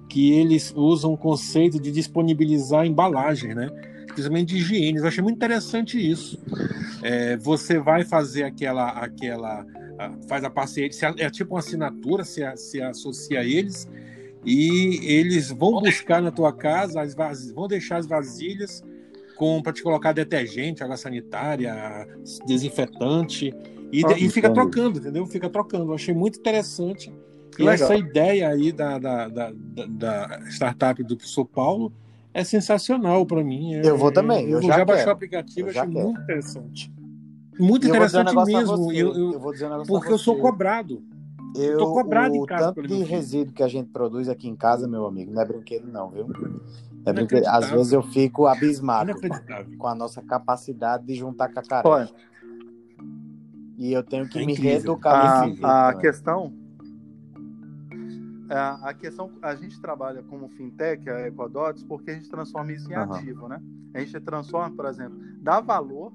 que 0.07 0.32
eles 0.32 0.73
usam 0.75 1.13
o 1.13 1.17
conceito 1.17 1.80
de 1.80 1.91
disponibilizar 1.91 2.86
embalagem, 2.86 3.53
né? 3.53 3.69
Principalmente 4.18 4.49
de 4.49 4.57
higiene. 4.57 4.97
Eu 4.97 5.05
achei 5.05 5.24
muito 5.24 5.36
interessante 5.36 5.97
isso. 5.99 6.39
É, 7.03 7.38
você 7.38 7.78
vai 7.78 8.03
fazer 8.03 8.43
aquela, 8.43 8.89
aquela, 8.89 9.63
faz 10.28 10.43
a 10.43 10.49
parceria, 10.49 10.89
é 11.20 11.30
tipo 11.30 11.53
uma 11.53 11.59
assinatura, 11.59 12.24
se, 12.24 12.41
se 12.57 12.82
associa 12.82 13.41
a 13.41 13.45
eles 13.45 13.88
e 14.43 14.99
eles 15.03 15.51
vão 15.51 15.80
buscar 15.80 16.20
na 16.20 16.32
tua 16.32 16.51
casa, 16.51 17.01
as 17.01 17.13
vaz... 17.13 17.51
vão 17.51 17.68
deixar 17.68 17.97
as 17.97 18.07
vasilhas 18.07 18.84
com 19.36 19.61
para 19.61 19.72
te 19.72 19.84
colocar 19.84 20.13
detergente, 20.13 20.84
água 20.84 20.97
sanitária, 20.97 22.07
desinfetante 22.47 23.53
e, 23.91 24.03
ah, 24.03 24.18
e 24.18 24.30
fica 24.32 24.49
trocando, 24.49 24.97
entendeu? 24.97 25.28
Fica 25.28 25.47
trocando. 25.47 25.91
Eu 25.91 25.93
achei 25.95 26.13
muito 26.13 26.39
interessante. 26.39 27.13
E 27.55 27.63
Legal. 27.63 27.74
essa 27.74 27.95
ideia 27.95 28.49
aí 28.49 28.72
da, 28.72 28.97
da, 28.97 29.28
da, 29.28 29.53
da, 29.88 30.39
startup 30.49 31.03
do 31.03 31.18
São 31.22 31.45
Paulo 31.45 31.93
é 32.38 32.44
sensacional 32.44 33.26
para 33.26 33.44
mim. 33.44 33.74
É, 33.74 33.90
eu 33.90 33.98
vou 33.98 34.12
também. 34.12 34.46
Eu, 34.46 34.62
eu 34.62 34.68
já, 34.68 34.78
já 34.78 34.86
baixei 34.86 35.08
o 35.08 35.12
aplicativo, 35.12 35.70
eu 35.70 35.72
achei 35.72 35.92
quero. 35.92 36.06
muito 36.06 36.22
interessante. 36.22 36.94
Muito 37.60 37.88
interessante 37.88 38.38
um 38.38 38.46
mesmo. 38.46 38.92
Eu, 38.94 39.16
eu, 39.16 39.34
eu, 39.34 39.40
vou 39.40 39.52
dizer 39.52 39.72
um 39.72 39.84
porque 39.84 40.14
eu 40.14 40.20
sou 40.20 40.38
cobrado. 40.38 41.02
Eu 41.56 41.80
tô 41.80 41.94
cobrado 41.94 42.36
o 42.36 42.38
em 42.38 42.46
casa. 42.46 42.74
Tanto 42.74 42.88
de 42.88 43.02
resíduo 43.02 43.56
que 43.56 43.64
a 43.64 43.68
gente 43.68 43.90
produz 43.90 44.30
aqui 44.30 44.48
em 44.48 44.56
casa, 44.56 44.88
meu 44.88 45.08
amigo, 45.08 45.32
não 45.32 45.42
é 45.42 45.46
brinquedo, 45.46 45.88
não, 45.88 46.12
viu? 46.12 46.28
É 47.08 47.12
brinquedo. 47.12 47.48
Às 47.48 47.72
vezes 47.72 47.92
eu 47.92 48.04
fico 48.04 48.46
abismado 48.46 49.14
com 49.80 49.88
a 49.88 49.96
nossa 49.96 50.22
capacidade 50.22 51.08
de 51.08 51.16
juntar 51.16 51.48
cacaré. 51.48 52.08
E 53.80 53.92
eu 53.92 54.04
tenho 54.04 54.30
que 54.30 54.38
é 54.38 54.46
me 54.46 54.54
reeducar. 54.54 55.50
A, 55.64 55.90
a 55.90 55.94
questão 55.96 56.54
a, 58.50 58.93
questão, 58.93 59.32
a 59.41 59.56
gente 59.56 59.80
trabalha 59.82 60.24
como 60.24 60.48
fintech, 60.50 61.10
a 61.10 61.28
Ecodots, 61.28 61.84
porque 61.84 62.12
a 62.12 62.14
gente 62.14 62.30
transforma 62.30 62.72
isso 62.72 62.91
em 62.91 62.95
uhum. 62.95 63.14
ativo, 63.14 63.48
né? 63.48 63.62
A 63.93 64.00
gente 64.00 64.20
transforma, 64.22 64.76
por 64.76 64.86
exemplo, 64.86 65.18
dá 65.41 65.60
valor 65.60 66.14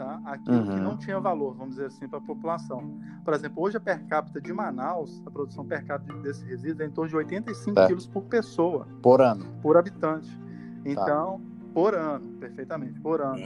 tá? 0.00 0.20
aquilo 0.24 0.56
uhum. 0.56 0.68
que 0.68 0.80
não 0.80 0.96
tinha 0.96 1.20
valor, 1.20 1.54
vamos 1.54 1.74
dizer 1.74 1.86
assim, 1.86 2.08
para 2.08 2.18
a 2.18 2.22
população. 2.22 2.98
Por 3.22 3.34
exemplo, 3.34 3.62
hoje 3.62 3.76
a 3.76 3.80
per 3.80 4.06
capita 4.06 4.40
de 4.40 4.52
Manaus, 4.52 5.22
a 5.26 5.30
produção 5.30 5.64
per 5.66 5.84
capita 5.84 6.14
desse 6.20 6.44
resíduo 6.46 6.82
é 6.82 6.86
em 6.86 6.90
torno 6.90 7.10
de 7.10 7.16
85 7.16 7.78
é. 7.78 7.86
quilos 7.86 8.06
por 8.06 8.22
pessoa. 8.22 8.88
Por 9.02 9.20
ano. 9.20 9.44
Por 9.60 9.76
habitante. 9.76 10.30
Tá. 10.30 10.82
Então, 10.86 11.38
tá. 11.38 11.72
por 11.74 11.94
ano, 11.94 12.26
perfeitamente, 12.38 12.98
por 13.00 13.20
ano. 13.20 13.38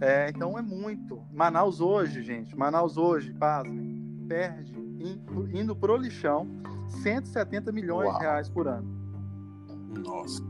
É, 0.00 0.30
então 0.30 0.56
é 0.56 0.62
muito. 0.62 1.20
Manaus 1.32 1.80
hoje, 1.80 2.22
gente, 2.22 2.56
Manaus 2.56 2.96
hoje, 2.96 3.32
pasmem, 3.34 4.24
perde, 4.28 4.78
indo, 4.78 5.56
indo 5.56 5.74
pro 5.74 5.96
lixão, 5.96 6.46
170 6.88 7.72
milhões 7.72 8.08
Uau. 8.08 8.18
de 8.18 8.24
reais 8.24 8.48
por 8.48 8.68
ano. 8.68 8.86
Nossa. 10.04 10.42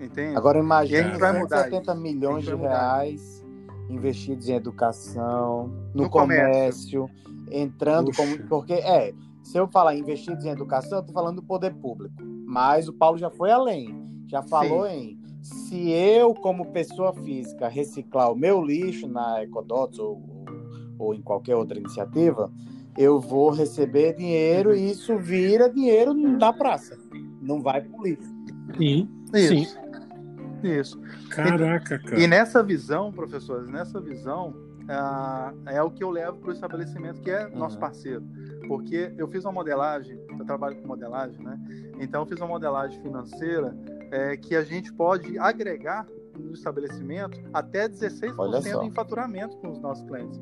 Entende? 0.00 0.36
Agora 0.36 0.58
imagine 0.58 1.18
170 1.18 1.94
milhões 1.94 2.44
de 2.44 2.54
reais 2.54 3.44
investidos 3.88 4.48
em 4.48 4.54
educação, 4.54 5.68
no, 5.94 6.04
no 6.04 6.10
comércio, 6.10 7.08
comércio, 7.08 7.50
entrando 7.50 8.10
como. 8.14 8.38
Porque, 8.48 8.74
é, 8.74 9.14
se 9.42 9.58
eu 9.58 9.68
falar 9.68 9.94
investidos 9.94 10.44
em 10.44 10.48
educação, 10.48 10.98
eu 10.98 11.04
tô 11.04 11.12
falando 11.12 11.36
do 11.36 11.42
poder 11.42 11.74
público. 11.74 12.14
Mas 12.46 12.88
o 12.88 12.92
Paulo 12.92 13.18
já 13.18 13.30
foi 13.30 13.50
além. 13.50 14.02
Já 14.26 14.42
falou 14.42 14.86
Sim. 14.88 14.94
em 14.94 15.24
se 15.44 15.90
eu, 15.90 16.32
como 16.34 16.72
pessoa 16.72 17.12
física, 17.12 17.68
reciclar 17.68 18.32
o 18.32 18.34
meu 18.34 18.62
lixo 18.62 19.06
na 19.06 19.42
Ecodots 19.42 19.98
ou, 19.98 20.22
ou 20.98 21.14
em 21.14 21.20
qualquer 21.20 21.54
outra 21.54 21.78
iniciativa, 21.78 22.50
eu 22.96 23.20
vou 23.20 23.50
receber 23.50 24.14
dinheiro 24.14 24.74
e 24.74 24.90
isso 24.90 25.16
vira 25.18 25.68
dinheiro 25.68 26.14
da 26.38 26.52
praça. 26.52 26.98
Não 27.40 27.60
vai 27.60 27.82
pro 27.82 28.02
lixo. 28.02 28.34
Sim, 28.76 29.08
isso. 29.34 29.48
sim. 29.48 29.84
Isso. 30.62 31.00
Caraca, 31.28 31.98
cara. 31.98 32.18
E 32.18 32.26
nessa 32.26 32.62
visão, 32.62 33.12
professores, 33.12 33.68
nessa 33.68 34.00
visão, 34.00 34.54
é, 35.66 35.76
é 35.76 35.82
o 35.82 35.90
que 35.90 36.02
eu 36.02 36.10
levo 36.10 36.38
para 36.38 36.50
o 36.50 36.52
estabelecimento, 36.52 37.20
que 37.20 37.30
é 37.30 37.48
nosso 37.48 37.74
uhum. 37.76 37.80
parceiro. 37.80 38.24
Porque 38.66 39.12
eu 39.18 39.28
fiz 39.28 39.44
uma 39.44 39.52
modelagem, 39.52 40.18
eu 40.38 40.44
trabalho 40.46 40.76
com 40.76 40.88
modelagem, 40.88 41.38
né? 41.42 41.58
Então, 42.00 42.22
eu 42.22 42.26
fiz 42.26 42.38
uma 42.38 42.48
modelagem 42.48 43.00
financeira 43.02 43.76
é, 44.10 44.36
que 44.36 44.56
a 44.56 44.64
gente 44.64 44.92
pode 44.92 45.38
agregar 45.38 46.06
no 46.38 46.52
estabelecimento 46.52 47.40
até 47.52 47.88
16% 47.88 48.84
em 48.84 48.90
faturamento 48.90 49.56
com 49.58 49.70
os 49.70 49.80
nossos 49.80 50.04
clientes. 50.06 50.40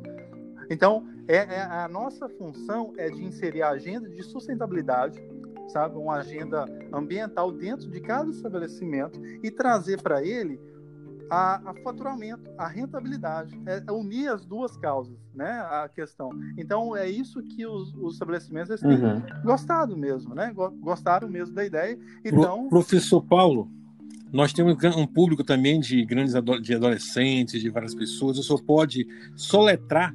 Então, 0.73 1.07
é, 1.29 1.37
é, 1.37 1.61
a 1.61 1.87
nossa 1.87 2.29
função 2.31 2.95
é 2.97 3.11
de 3.11 3.23
inserir 3.23 3.61
a 3.63 3.69
agenda 3.69 4.09
de 4.09 4.23
sustentabilidade, 4.23 5.23
sabe, 5.69 5.99
uma 5.99 6.17
agenda 6.17 6.65
ambiental 6.91 7.53
dentro 7.53 7.91
de 7.91 8.01
cada 8.01 8.31
estabelecimento 8.31 9.21
e 9.43 9.51
trazer 9.51 10.01
para 10.01 10.25
ele 10.25 10.59
a, 11.31 11.71
a, 11.71 11.75
faturamento, 11.83 12.51
a 12.57 12.67
rentabilidade, 12.67 13.61
é, 13.67 13.83
é, 13.87 13.93
unir 13.93 14.29
as 14.29 14.47
duas 14.47 14.75
causas, 14.79 15.17
né, 15.35 15.51
a 15.71 15.91
questão. 15.95 16.31
Então 16.57 16.97
é 16.97 17.09
isso 17.09 17.43
que 17.43 17.67
os, 17.67 17.95
os 17.95 18.15
estabelecimentos 18.15 18.81
têm 18.81 18.91
uhum. 18.91 19.23
gostado 19.45 19.95
mesmo, 19.95 20.35
né, 20.35 20.55
gostaram 20.81 21.29
mesmo 21.29 21.55
da 21.55 21.67
ideia. 21.67 21.99
Então, 22.25 22.69
professor 22.71 23.23
Paulo, 23.23 23.71
nós 24.33 24.55
temos 24.55 24.75
um 24.97 25.07
público 25.07 25.45
também 25.45 25.79
de 25.79 26.03
grandes 26.07 26.33
de 26.63 26.75
adolescentes, 26.75 27.61
de 27.61 27.69
várias 27.69 27.95
pessoas. 27.95 28.39
O 28.39 28.43
senhor 28.43 28.63
pode 28.63 29.07
soletrar 29.37 30.15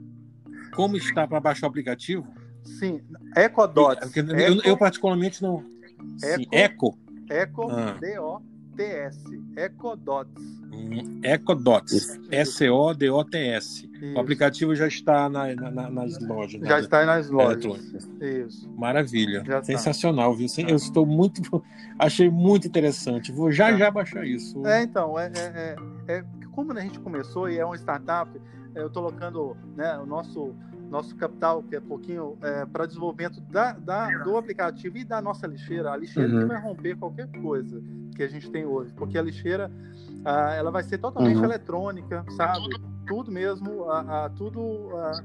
como 0.77 0.95
está 0.95 1.27
para 1.27 1.39
baixar 1.39 1.65
o 1.65 1.69
aplicativo? 1.71 2.27
Sim, 2.63 3.01
EcoDots. 3.35 4.15
Eu, 4.15 4.25
eu, 4.37 4.61
eu, 4.63 4.77
particularmente 4.77 5.41
não. 5.41 5.63
Eco. 6.51 6.93
Sim, 6.93 7.25
Eco. 7.29 7.69
Ah. 7.71 7.97
D-O-T-S. 7.99 9.19
EcoDots. 9.55 10.43
Hum, 10.71 11.19
EcoDots. 11.23 12.19
S-O-D-O-T-S. 12.29 13.89
O 14.15 14.19
aplicativo 14.19 14.75
já 14.75 14.87
está 14.87 15.27
na, 15.27 15.55
na, 15.55 15.89
nas 15.89 16.19
lojas. 16.19 16.61
Já 16.61 16.79
está 16.79 17.05
nas 17.05 17.29
lojas. 17.31 18.07
Isso. 18.21 18.69
Maravilha. 18.77 19.43
Já 19.43 19.63
Sensacional, 19.63 20.35
viu? 20.35 20.47
Eu 20.67 20.75
estou 20.75 21.05
muito. 21.05 21.41
Achei 21.97 22.29
muito 22.29 22.67
interessante. 22.67 23.31
Vou 23.31 23.51
já 23.51 23.75
já 23.75 23.89
baixar 23.89 24.23
isso. 24.27 24.63
É, 24.67 24.83
então. 24.83 25.17
É, 25.17 25.31
é, 25.35 25.75
é, 26.07 26.17
é 26.17 26.23
como 26.51 26.73
a 26.73 26.81
gente 26.81 26.99
começou 26.99 27.49
e 27.49 27.57
é 27.57 27.65
uma 27.65 27.75
startup 27.75 28.29
eu 28.77 28.87
estou 28.87 29.03
colocando 29.03 29.57
né, 29.75 29.97
o 29.97 30.05
nosso 30.05 30.55
nosso 30.89 31.15
capital, 31.15 31.61
que 31.63 31.75
é 31.75 31.79
pouquinho, 31.79 32.37
é, 32.41 32.65
para 32.65 32.85
desenvolvimento 32.85 33.41
da, 33.41 33.73
da, 33.73 34.09
do 34.23 34.37
aplicativo 34.37 34.97
e 34.97 35.03
da 35.03 35.21
nossa 35.21 35.45
lixeira. 35.45 35.91
A 35.91 35.97
lixeira 35.97 36.33
uhum. 36.33 36.39
que 36.39 36.45
vai 36.45 36.61
romper 36.61 36.95
qualquer 36.95 37.27
coisa 37.41 37.81
que 38.15 38.23
a 38.23 38.27
gente 38.27 38.49
tem 38.49 38.65
hoje, 38.65 38.93
porque 38.93 39.17
a 39.17 39.21
lixeira 39.21 39.71
ah, 40.25 40.53
ela 40.53 40.71
vai 40.71 40.83
ser 40.83 40.97
totalmente 40.97 41.37
uhum. 41.37 41.43
eletrônica, 41.43 42.25
sabe? 42.35 42.69
Tudo 43.05 43.31
mesmo, 43.31 43.89
a, 43.89 44.25
a 44.25 44.29
tudo, 44.29 44.89
a, 44.95 45.23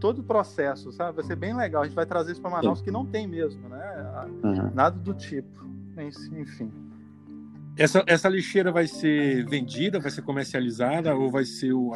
todo 0.00 0.20
o 0.20 0.22
processo, 0.22 0.92
sabe? 0.92 1.16
Vai 1.16 1.24
ser 1.24 1.36
bem 1.36 1.56
legal. 1.56 1.82
A 1.82 1.86
gente 1.86 1.94
vai 1.94 2.06
trazer 2.06 2.32
isso 2.32 2.40
para 2.40 2.50
Manaus 2.50 2.78
Sim. 2.78 2.84
que 2.84 2.90
não 2.90 3.04
tem 3.04 3.26
mesmo, 3.26 3.68
né? 3.68 4.26
Uhum. 4.42 4.70
Nada 4.74 4.96
do 4.96 5.14
tipo. 5.14 5.64
Enfim. 5.98 6.70
Essa, 7.76 8.04
essa 8.06 8.28
lixeira 8.28 8.70
vai 8.70 8.86
ser 8.86 9.44
vendida, 9.46 9.98
vai 9.98 10.10
ser 10.10 10.22
comercializada 10.22 11.14
ou 11.14 11.30
vai 11.30 11.44
ser 11.44 11.72
o, 11.72 11.92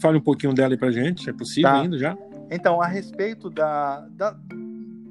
Fale 0.00 0.18
um 0.18 0.22
pouquinho 0.22 0.54
dela 0.54 0.74
aí 0.74 0.78
pra 0.78 0.90
gente, 0.90 1.28
é 1.28 1.32
possível 1.32 1.70
tá. 1.70 1.80
ainda 1.80 1.98
já? 1.98 2.16
Então, 2.50 2.80
a 2.80 2.86
respeito 2.86 3.48
da, 3.48 4.06
da, 4.10 4.36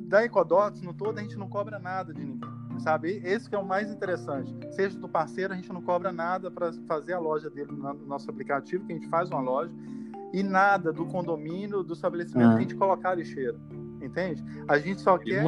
da 0.08 0.24
Ecodots, 0.24 0.82
no 0.82 0.94
todo, 0.94 1.18
a 1.18 1.22
gente 1.22 1.38
não 1.38 1.48
cobra 1.48 1.80
nada 1.80 2.14
de 2.14 2.24
ninguém, 2.24 2.50
sabe? 2.80 3.22
Esse 3.24 3.50
que 3.50 3.56
é 3.56 3.58
o 3.58 3.66
mais 3.66 3.90
interessante. 3.90 4.54
Seja 4.72 4.98
do 4.98 5.10
parceiro, 5.10 5.54
a 5.54 5.56
gente 5.56 5.72
não 5.72 5.82
cobra 5.82 6.12
nada 6.12 6.52
para 6.52 6.72
fazer 6.88 7.14
a 7.14 7.20
loja 7.20 7.50
dele 7.50 7.72
no 7.72 7.94
nosso 8.06 8.30
aplicativo, 8.30 8.86
que 8.86 8.94
a 8.94 8.96
gente 8.96 9.08
faz 9.08 9.30
uma 9.30 9.42
loja, 9.42 9.72
e 10.34 10.44
nada 10.44 10.94
do 10.94 11.06
condomínio, 11.06 11.84
do 11.84 11.94
estabelecimento, 11.94 12.52
ah. 12.52 12.56
a 12.56 12.60
gente 12.60 12.76
colocar 12.76 13.12
a 13.12 13.16
lixeira 13.16 13.58
entende? 14.04 14.44
A 14.68 14.80
gente 14.80 15.00
só 15.00 15.16
que 15.16 15.30
quer 15.30 15.44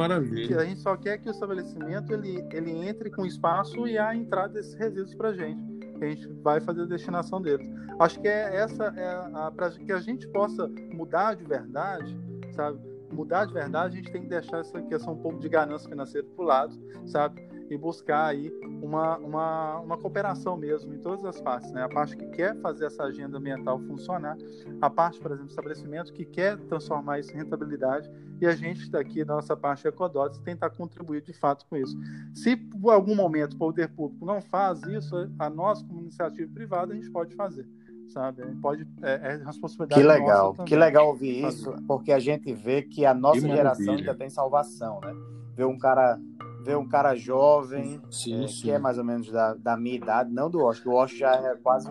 que 0.46 0.54
a 0.54 0.64
gente 0.64 0.80
só 0.80 0.96
quer 0.96 1.18
que 1.18 1.28
o 1.28 1.32
estabelecimento 1.32 2.12
ele, 2.12 2.46
ele 2.52 2.70
entre 2.70 3.10
com 3.10 3.26
espaço 3.26 3.84
e 3.86 3.98
a 3.98 4.14
entrada 4.14 4.54
desses 4.54 4.74
resíduos 4.74 5.12
para 5.12 5.32
gente 5.32 5.73
que 6.04 6.12
a 6.12 6.14
gente 6.14 6.42
vai 6.42 6.60
fazer 6.60 6.82
a 6.82 6.86
destinação 6.86 7.40
deles. 7.40 7.68
Acho 7.98 8.20
que 8.20 8.28
é 8.28 8.56
essa 8.56 8.84
é 8.96 9.06
a, 9.34 9.50
para 9.50 9.70
que 9.70 9.92
a 9.92 10.00
gente 10.00 10.26
possa 10.28 10.68
mudar 10.92 11.34
de 11.34 11.44
verdade, 11.44 12.16
sabe? 12.52 12.78
Mudar 13.12 13.44
de 13.44 13.54
verdade, 13.54 13.94
a 13.94 13.96
gente 13.96 14.10
tem 14.10 14.22
que 14.22 14.28
deixar 14.28 14.58
essa 14.58 14.80
questão 14.82 15.14
um 15.14 15.18
pouco 15.18 15.38
de 15.38 15.48
ganância 15.48 15.88
financeira 15.88 16.26
para 16.34 16.44
o 16.44 16.46
lado, 16.46 16.78
sabe? 17.06 17.44
e 17.70 17.78
buscar 17.78 18.26
aí 18.26 18.52
uma, 18.82 19.16
uma, 19.18 19.80
uma 19.80 19.98
cooperação 19.98 20.56
mesmo 20.56 20.92
em 20.94 20.98
todas 20.98 21.24
as 21.24 21.40
partes, 21.40 21.72
né? 21.72 21.82
A 21.82 21.88
parte 21.88 22.16
que 22.16 22.26
quer 22.26 22.54
fazer 22.60 22.86
essa 22.86 23.04
agenda 23.04 23.38
ambiental 23.38 23.78
funcionar, 23.80 24.36
a 24.80 24.90
parte, 24.90 25.18
por 25.18 25.30
exemplo, 25.30 25.46
do 25.46 25.50
estabelecimento 25.50 26.12
que 26.12 26.24
quer 26.24 26.58
transformar 26.58 27.20
isso 27.20 27.32
em 27.32 27.36
rentabilidade 27.38 28.10
e 28.44 28.46
a 28.46 28.54
gente 28.54 28.90
daqui 28.90 29.24
da 29.24 29.34
nossa 29.34 29.56
parte 29.56 29.88
Ecodots 29.88 30.38
tentar 30.40 30.70
contribuir 30.70 31.22
de 31.22 31.32
fato 31.32 31.66
com 31.66 31.76
isso. 31.76 31.96
Se 32.34 32.56
por 32.56 32.90
algum 32.90 33.14
momento 33.14 33.54
o 33.54 33.58
poder 33.58 33.88
público 33.88 34.24
não 34.24 34.40
faz 34.40 34.82
isso, 34.82 35.14
a 35.38 35.48
nós 35.48 35.82
como 35.82 36.02
iniciativa 36.02 36.50
privada 36.52 36.92
a 36.92 36.96
gente 36.96 37.10
pode 37.10 37.34
fazer 37.34 37.66
sabe? 38.08 38.44
Pode, 38.60 38.86
é, 39.02 39.12
é 39.12 39.44
responsabilidade 39.44 40.00
Que 40.00 40.06
legal, 40.06 40.54
que 40.54 40.76
legal 40.76 41.08
ouvir 41.08 41.42
fazer. 41.42 41.56
isso, 41.56 41.74
porque 41.88 42.12
a 42.12 42.18
gente 42.18 42.52
vê 42.52 42.82
que 42.82 43.04
a 43.04 43.14
nossa 43.14 43.40
geração 43.40 43.94
ainda 43.94 44.14
tem 44.14 44.28
salvação, 44.28 45.00
né? 45.00 45.12
Ver 45.56 45.64
um 45.64 45.78
cara 45.78 46.20
ver 46.64 46.78
um 46.78 46.88
cara 46.88 47.14
jovem, 47.14 48.00
sim, 48.10 48.42
é, 48.42 48.48
sim. 48.48 48.62
que 48.62 48.70
é 48.70 48.78
mais 48.78 48.96
ou 48.96 49.04
menos 49.04 49.30
da, 49.30 49.52
da 49.52 49.76
minha 49.76 49.96
idade, 49.96 50.32
não 50.32 50.48
do 50.48 50.64
Osh. 50.64 50.84
O 50.86 50.92
Osh 50.92 51.18
já 51.18 51.34
é 51.34 51.54
quase 51.56 51.86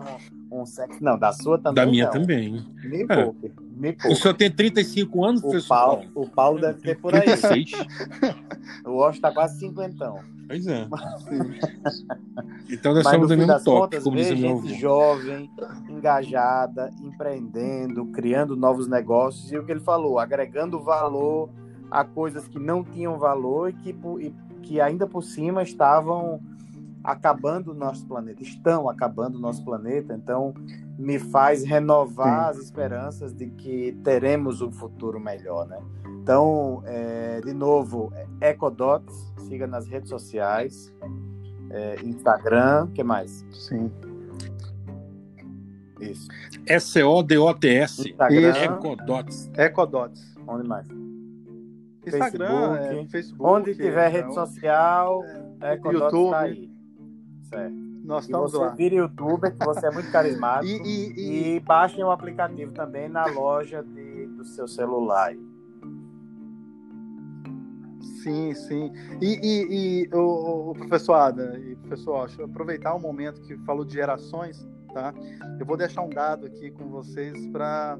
um, 0.50 0.62
um 0.62 0.66
sexo. 0.66 1.02
Não, 1.02 1.16
da 1.16 1.32
sua 1.32 1.56
também. 1.58 1.84
Da 1.84 1.90
minha 1.90 2.06
não. 2.06 2.12
também. 2.12 2.66
Me 2.82 3.06
é. 3.08 3.24
poupe, 3.24 3.52
me 3.74 3.92
poupe. 3.92 4.12
O 4.12 4.16
senhor 4.16 4.34
tem 4.34 4.50
35 4.50 5.24
anos, 5.24 5.42
o 5.42 5.50
pessoal? 5.50 5.96
Paulo, 5.96 6.10
o 6.14 6.28
Paulo 6.28 6.60
deve 6.60 6.80
ter 6.80 6.98
por 6.98 7.14
aí. 7.14 7.22
36. 7.22 7.72
o 8.86 8.96
Osh 8.96 9.18
tá 9.18 9.32
quase 9.32 9.58
50. 9.58 10.34
Pois 10.46 10.66
é. 10.66 10.86
então 12.68 12.92
nós 12.92 13.04
estamos 13.04 13.30
no 13.30 13.36
mesmo 13.36 13.64
toque, 13.64 14.00
como 14.00 14.16
diz 14.16 14.28
meu 14.38 14.60
gente 14.60 14.78
jovem, 14.78 15.50
engajada, 15.88 16.92
empreendendo, 17.00 18.06
criando 18.06 18.54
novos 18.54 18.86
negócios 18.86 19.50
e 19.50 19.56
o 19.56 19.64
que 19.64 19.72
ele 19.72 19.80
falou, 19.80 20.18
agregando 20.18 20.78
valor 20.80 21.48
a 21.90 22.04
coisas 22.04 22.46
que 22.46 22.58
não 22.58 22.84
tinham 22.84 23.18
valor 23.18 23.70
e 23.70 23.72
que, 23.72 23.96
e 24.20 24.34
que 24.62 24.80
ainda 24.80 25.06
por 25.06 25.22
cima 25.22 25.62
estavam 25.62 26.40
acabando 27.04 27.72
o 27.72 27.74
nosso 27.74 28.06
planeta, 28.06 28.42
estão 28.42 28.88
acabando 28.88 29.36
o 29.36 29.40
nosso 29.40 29.62
planeta, 29.62 30.14
então 30.14 30.54
me 30.98 31.18
faz 31.18 31.62
renovar 31.62 32.54
Sim. 32.54 32.58
as 32.58 32.64
esperanças 32.64 33.34
de 33.34 33.50
que 33.50 33.92
teremos 34.02 34.62
um 34.62 34.72
futuro 34.72 35.20
melhor, 35.20 35.66
né? 35.68 35.78
Então, 36.22 36.82
é, 36.86 37.42
de 37.44 37.52
novo, 37.52 38.10
Ecodots, 38.40 39.30
siga 39.46 39.66
nas 39.66 39.86
redes 39.86 40.08
sociais, 40.08 40.90
é, 41.70 41.96
Instagram, 42.02 42.88
que 42.94 43.04
mais? 43.04 43.44
Sim. 43.52 43.92
Isso. 46.00 46.28
S-O-D-O-T-S. 46.66 48.08
Instagram. 48.08 48.56
Ecodots. 48.56 49.50
Ecodots. 49.56 50.34
Onde 50.46 50.66
mais? 50.66 50.86
Instagram, 52.06 52.74
Facebook, 52.74 53.06
é, 53.06 53.08
Facebook 53.08 53.50
onde 53.50 53.74
tiver 53.74 54.08
rede 54.08 54.30
então, 54.30 54.46
social, 54.46 55.24
é, 55.60 55.74
YouTube. 55.74 56.30
Tá 56.30 56.40
aí. 56.40 56.73
Certo. 57.48 57.74
Nós 58.04 58.24
estamos 58.24 58.52
você 58.52 58.58
lá. 58.58 58.68
vira 58.70 58.96
youtuber, 58.96 59.56
que 59.56 59.64
você 59.64 59.86
é 59.86 59.90
muito 59.90 60.10
carismático. 60.10 60.64
E, 60.84 60.88
e, 60.88 61.12
e... 61.16 61.56
e 61.56 61.60
baixem 61.60 62.04
o 62.04 62.10
aplicativo 62.10 62.72
também 62.72 63.08
na 63.08 63.24
loja 63.26 63.82
de, 63.82 64.26
do 64.26 64.44
seu 64.44 64.68
celular. 64.68 65.34
Sim, 68.24 68.54
sim. 68.54 68.92
E, 69.20 70.08
e, 70.08 70.14
o, 70.14 70.70
o, 70.70 70.74
professor 70.74 71.14
Ada 71.14 71.58
e 71.58 71.76
professor 71.76 72.24
Osh, 72.24 72.40
aproveitar 72.40 72.94
o 72.94 72.98
momento 72.98 73.40
que 73.42 73.54
falou 73.58 73.84
de 73.84 73.92
gerações, 73.92 74.66
tá? 74.94 75.12
Eu 75.60 75.66
vou 75.66 75.76
deixar 75.76 76.00
um 76.02 76.08
dado 76.08 76.46
aqui 76.46 76.70
com 76.70 76.88
vocês 76.88 77.46
para 77.48 77.98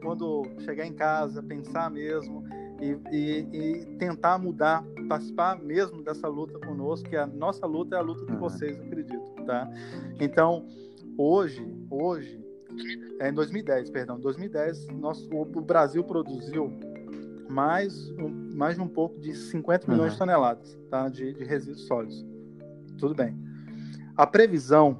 quando 0.00 0.44
chegar 0.60 0.86
em 0.86 0.92
casa, 0.92 1.42
pensar 1.42 1.90
mesmo 1.90 2.44
e, 2.80 3.46
e, 3.52 3.96
tentar 3.98 4.38
mudar, 4.38 4.84
participar 5.06 5.62
mesmo 5.62 6.02
dessa 6.02 6.28
luta 6.28 6.58
conosco, 6.58 7.08
que 7.08 7.16
a 7.16 7.26
nossa 7.26 7.66
luta 7.66 7.96
é 7.96 7.98
a 7.98 8.02
luta 8.02 8.24
de 8.26 8.36
vocês, 8.36 8.78
acredito, 8.80 9.30
tá? 9.46 9.68
Então, 10.20 10.66
hoje, 11.16 11.66
hoje, 11.90 12.44
é 13.20 13.28
em 13.28 13.32
2010, 13.32 13.90
perdão, 13.90 14.18
2010, 14.18 14.88
nosso, 14.88 15.28
o, 15.32 15.42
o 15.42 15.60
Brasil 15.60 16.04
produziu 16.04 16.70
mais, 17.48 18.10
um, 18.12 18.28
mais 18.54 18.76
de 18.76 18.82
um 18.82 18.88
pouco 18.88 19.18
de 19.20 19.34
50 19.34 19.90
milhões 19.90 20.08
uhum. 20.08 20.12
de 20.12 20.18
toneladas 20.18 20.78
tá? 20.90 21.08
de, 21.08 21.32
de 21.32 21.44
resíduos 21.44 21.86
sólidos. 21.86 22.24
Tudo 22.98 23.14
bem. 23.14 23.36
A 24.16 24.26
previsão 24.26 24.98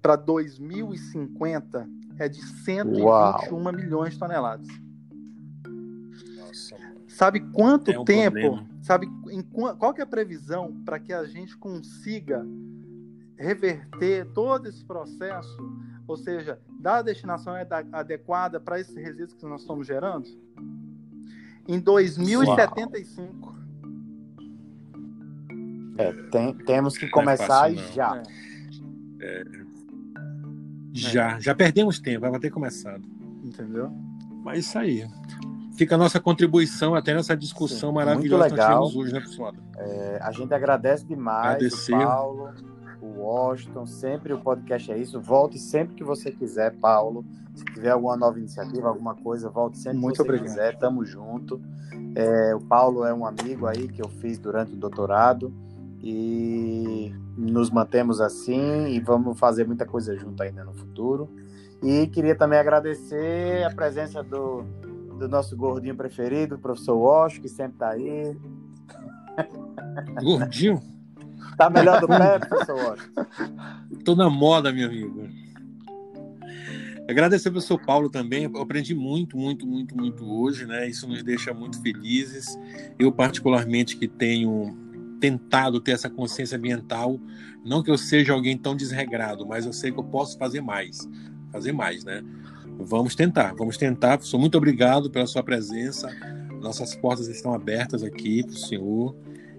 para 0.00 0.16
2050 0.16 1.88
é 2.18 2.28
de 2.28 2.40
121 2.42 3.04
Uau. 3.04 3.72
milhões 3.72 4.12
de 4.12 4.18
toneladas. 4.18 4.68
Sabe 7.14 7.40
quanto 7.40 7.92
é 7.92 7.98
um 7.98 8.04
tempo? 8.04 8.40
Problema. 8.40 8.68
Sabe 8.82 9.06
em, 9.30 9.40
qual 9.40 9.94
que 9.94 10.00
é 10.00 10.04
a 10.04 10.06
previsão 10.06 10.72
para 10.84 10.98
que 10.98 11.12
a 11.12 11.24
gente 11.24 11.56
consiga 11.56 12.44
reverter 13.36 14.26
todo 14.32 14.68
esse 14.68 14.84
processo, 14.84 15.56
ou 16.08 16.16
seja, 16.16 16.58
dar 16.80 16.98
a 16.98 17.02
destinação 17.02 17.54
adequada 17.92 18.58
para 18.58 18.80
esses 18.80 18.96
resíduos 18.96 19.34
que 19.34 19.46
nós 19.46 19.60
estamos 19.60 19.86
gerando? 19.86 20.28
Em 21.68 21.78
2075. 21.78 23.54
É, 25.96 26.12
tem, 26.30 26.52
temos 26.54 26.98
que 26.98 27.08
começar 27.08 27.70
é 27.70 27.76
fácil, 27.76 27.94
já. 27.94 28.22
É. 29.20 29.24
É. 29.24 29.44
Já, 30.92 31.38
já 31.38 31.54
perdemos 31.54 32.00
tempo, 32.00 32.28
vai 32.28 32.40
ter 32.40 32.50
começado. 32.50 33.04
Entendeu? 33.44 33.92
Mas 34.44 34.66
isso 34.66 34.78
aí 34.78 35.06
fica 35.76 35.94
a 35.94 35.98
nossa 35.98 36.20
contribuição 36.20 36.94
até 36.94 37.14
nessa 37.14 37.36
discussão 37.36 37.90
Sim, 37.90 37.94
maravilhosa 37.94 38.50
que 38.50 38.56
nós 38.56 38.66
tivemos 38.66 38.96
hoje, 38.96 39.12
né, 39.12 39.20
pessoal? 39.20 39.52
É, 39.76 40.18
a 40.22 40.30
gente 40.32 40.52
agradece 40.54 41.04
demais 41.04 41.56
Agradecer. 41.56 41.94
o 41.94 41.98
Paulo, 41.98 42.50
o 43.00 43.20
Washington, 43.20 43.86
sempre 43.86 44.32
o 44.32 44.38
podcast 44.38 44.90
é 44.90 44.98
isso. 44.98 45.20
Volte 45.20 45.58
sempre 45.58 45.94
que 45.94 46.04
você 46.04 46.30
quiser, 46.30 46.74
Paulo. 46.76 47.24
Se 47.54 47.64
tiver 47.66 47.90
alguma 47.90 48.16
nova 48.16 48.38
iniciativa, 48.38 48.88
alguma 48.88 49.14
coisa, 49.14 49.48
volte 49.48 49.78
sempre 49.78 49.98
Muito 49.98 50.16
que 50.16 50.16
você 50.18 50.22
obrigado. 50.22 50.46
quiser, 50.48 50.78
tamo 50.78 51.04
junto. 51.04 51.60
É, 52.14 52.54
o 52.54 52.60
Paulo 52.60 53.04
é 53.04 53.12
um 53.12 53.26
amigo 53.26 53.66
aí 53.66 53.88
que 53.88 54.00
eu 54.02 54.08
fiz 54.08 54.38
durante 54.38 54.72
o 54.72 54.76
doutorado 54.76 55.52
e 56.02 57.14
nos 57.36 57.70
mantemos 57.70 58.20
assim 58.20 58.88
e 58.88 59.00
vamos 59.00 59.38
fazer 59.38 59.66
muita 59.66 59.84
coisa 59.84 60.16
junto 60.16 60.42
ainda 60.42 60.64
no 60.64 60.72
futuro. 60.72 61.28
E 61.82 62.06
queria 62.06 62.34
também 62.34 62.58
agradecer 62.58 63.64
a 63.64 63.70
presença 63.70 64.22
do 64.22 64.64
do 65.18 65.28
nosso 65.28 65.56
gordinho 65.56 65.96
preferido, 65.96 66.56
o 66.56 66.58
professor 66.58 66.96
Walsh, 66.96 67.38
que 67.38 67.48
sempre 67.48 67.78
tá 67.78 67.90
aí. 67.90 68.36
Gordinho? 70.22 70.82
Tá 71.56 71.70
melhor 71.70 72.00
do 72.00 72.08
pé, 72.08 72.38
professor 72.38 72.76
Walsh? 72.76 73.10
Tô 74.04 74.14
na 74.14 74.28
moda, 74.28 74.72
meu 74.72 74.88
amigo. 74.88 75.28
Agradecer 77.08 77.48
ao 77.48 77.52
professor 77.52 77.78
Paulo 77.78 78.08
também. 78.08 78.44
Eu 78.44 78.62
aprendi 78.62 78.94
muito, 78.94 79.36
muito, 79.36 79.66
muito, 79.66 79.96
muito 79.96 80.24
hoje, 80.24 80.66
né? 80.66 80.88
Isso 80.88 81.06
nos 81.06 81.22
deixa 81.22 81.52
muito 81.52 81.80
felizes. 81.82 82.58
Eu, 82.98 83.12
particularmente, 83.12 83.96
que 83.96 84.08
tenho 84.08 84.74
tentado 85.20 85.80
ter 85.80 85.92
essa 85.92 86.08
consciência 86.08 86.56
ambiental, 86.56 87.20
não 87.64 87.82
que 87.82 87.90
eu 87.90 87.98
seja 87.98 88.32
alguém 88.32 88.56
tão 88.56 88.74
desregrado, 88.74 89.46
mas 89.46 89.66
eu 89.66 89.72
sei 89.72 89.92
que 89.92 89.98
eu 89.98 90.04
posso 90.04 90.38
fazer 90.38 90.60
mais. 90.60 91.08
Fazer 91.52 91.72
mais, 91.72 92.04
né? 92.04 92.22
Vamos 92.78 93.14
tentar, 93.14 93.54
vamos 93.54 93.76
tentar. 93.76 94.18
Professor, 94.18 94.38
muito 94.38 94.56
obrigado 94.58 95.10
pela 95.10 95.26
sua 95.26 95.42
presença. 95.42 96.08
Nossas 96.60 96.94
portas 96.94 97.28
estão 97.28 97.54
abertas 97.54 98.02
aqui 98.02 98.42
para 98.42 98.52
o 98.52 98.58
senhor 98.58 99.16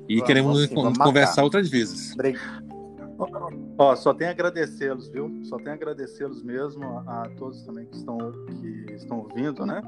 e 0.08 0.16
vamos, 0.16 0.28
queremos 0.28 0.62
sim, 0.64 0.76
conversar 0.76 1.44
outras 1.44 1.70
vezes. 1.70 2.14
Obrigado. 2.14 2.66
Ó, 3.78 3.96
só 3.96 4.14
tenho 4.14 4.30
a 4.30 4.34
agradecê-los, 4.34 5.08
viu? 5.08 5.40
Só 5.44 5.58
tenho 5.58 5.72
a 5.72 5.74
agradecê-los 5.74 6.44
mesmo 6.44 6.84
a, 6.84 7.24
a, 7.24 7.30
todos 7.38 7.62
também 7.64 7.86
que 7.86 7.96
estão, 7.96 8.18
que 8.60 8.94
estão 8.94 9.20
ouvindo, 9.20 9.66
né? 9.66 9.82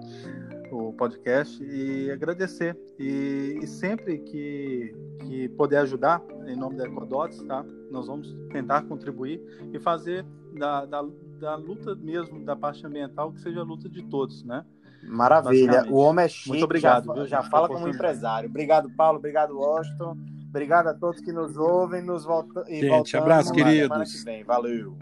O 0.71 0.93
podcast 0.93 1.61
e 1.63 2.09
agradecer. 2.09 2.77
E, 2.97 3.59
e 3.61 3.67
sempre 3.67 4.19
que, 4.19 4.95
que 5.25 5.49
puder 5.49 5.79
ajudar, 5.79 6.23
em 6.45 6.55
nome 6.55 6.77
da 6.77 6.85
Ecodots, 6.85 7.41
tá? 7.43 7.65
Nós 7.91 8.07
vamos 8.07 8.33
tentar 8.51 8.83
contribuir 8.83 9.41
e 9.73 9.79
fazer 9.79 10.25
da, 10.57 10.85
da, 10.85 11.05
da 11.37 11.55
luta 11.55 11.95
mesmo, 11.95 12.43
da 12.43 12.55
parte 12.55 12.85
ambiental, 12.85 13.31
que 13.31 13.39
seja 13.41 13.61
a 13.61 13.63
luta 13.63 13.87
de 13.89 14.03
todos, 14.03 14.43
né? 14.43 14.65
Maravilha. 15.03 15.85
O 15.89 15.97
homem 15.97 16.25
é 16.25 16.27
chique. 16.27 16.49
Muito 16.49 16.65
obrigado. 16.65 17.05
Já, 17.05 17.13
viu, 17.13 17.27
já 17.27 17.43
fala 17.43 17.67
como 17.67 17.87
empresário. 17.87 18.49
Obrigado, 18.49 18.89
Paulo. 18.91 19.19
Obrigado, 19.19 19.57
Washington. 19.57 20.17
Obrigado 20.49 20.87
a 20.87 20.93
todos 20.93 21.21
que 21.21 21.31
nos 21.31 21.55
ouvem. 21.57 22.01
Nos 22.01 22.25
volta... 22.25 22.65
e 22.67 22.81
Gente, 22.81 23.15
abraço, 23.15 23.53
queridos. 23.53 24.13
Que 24.13 24.25
vem. 24.25 24.43
Valeu. 24.43 24.97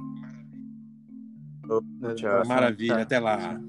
Tchau. 2.16 2.46
Maravilha. 2.46 3.02
Até 3.02 3.20
lá. 3.20 3.60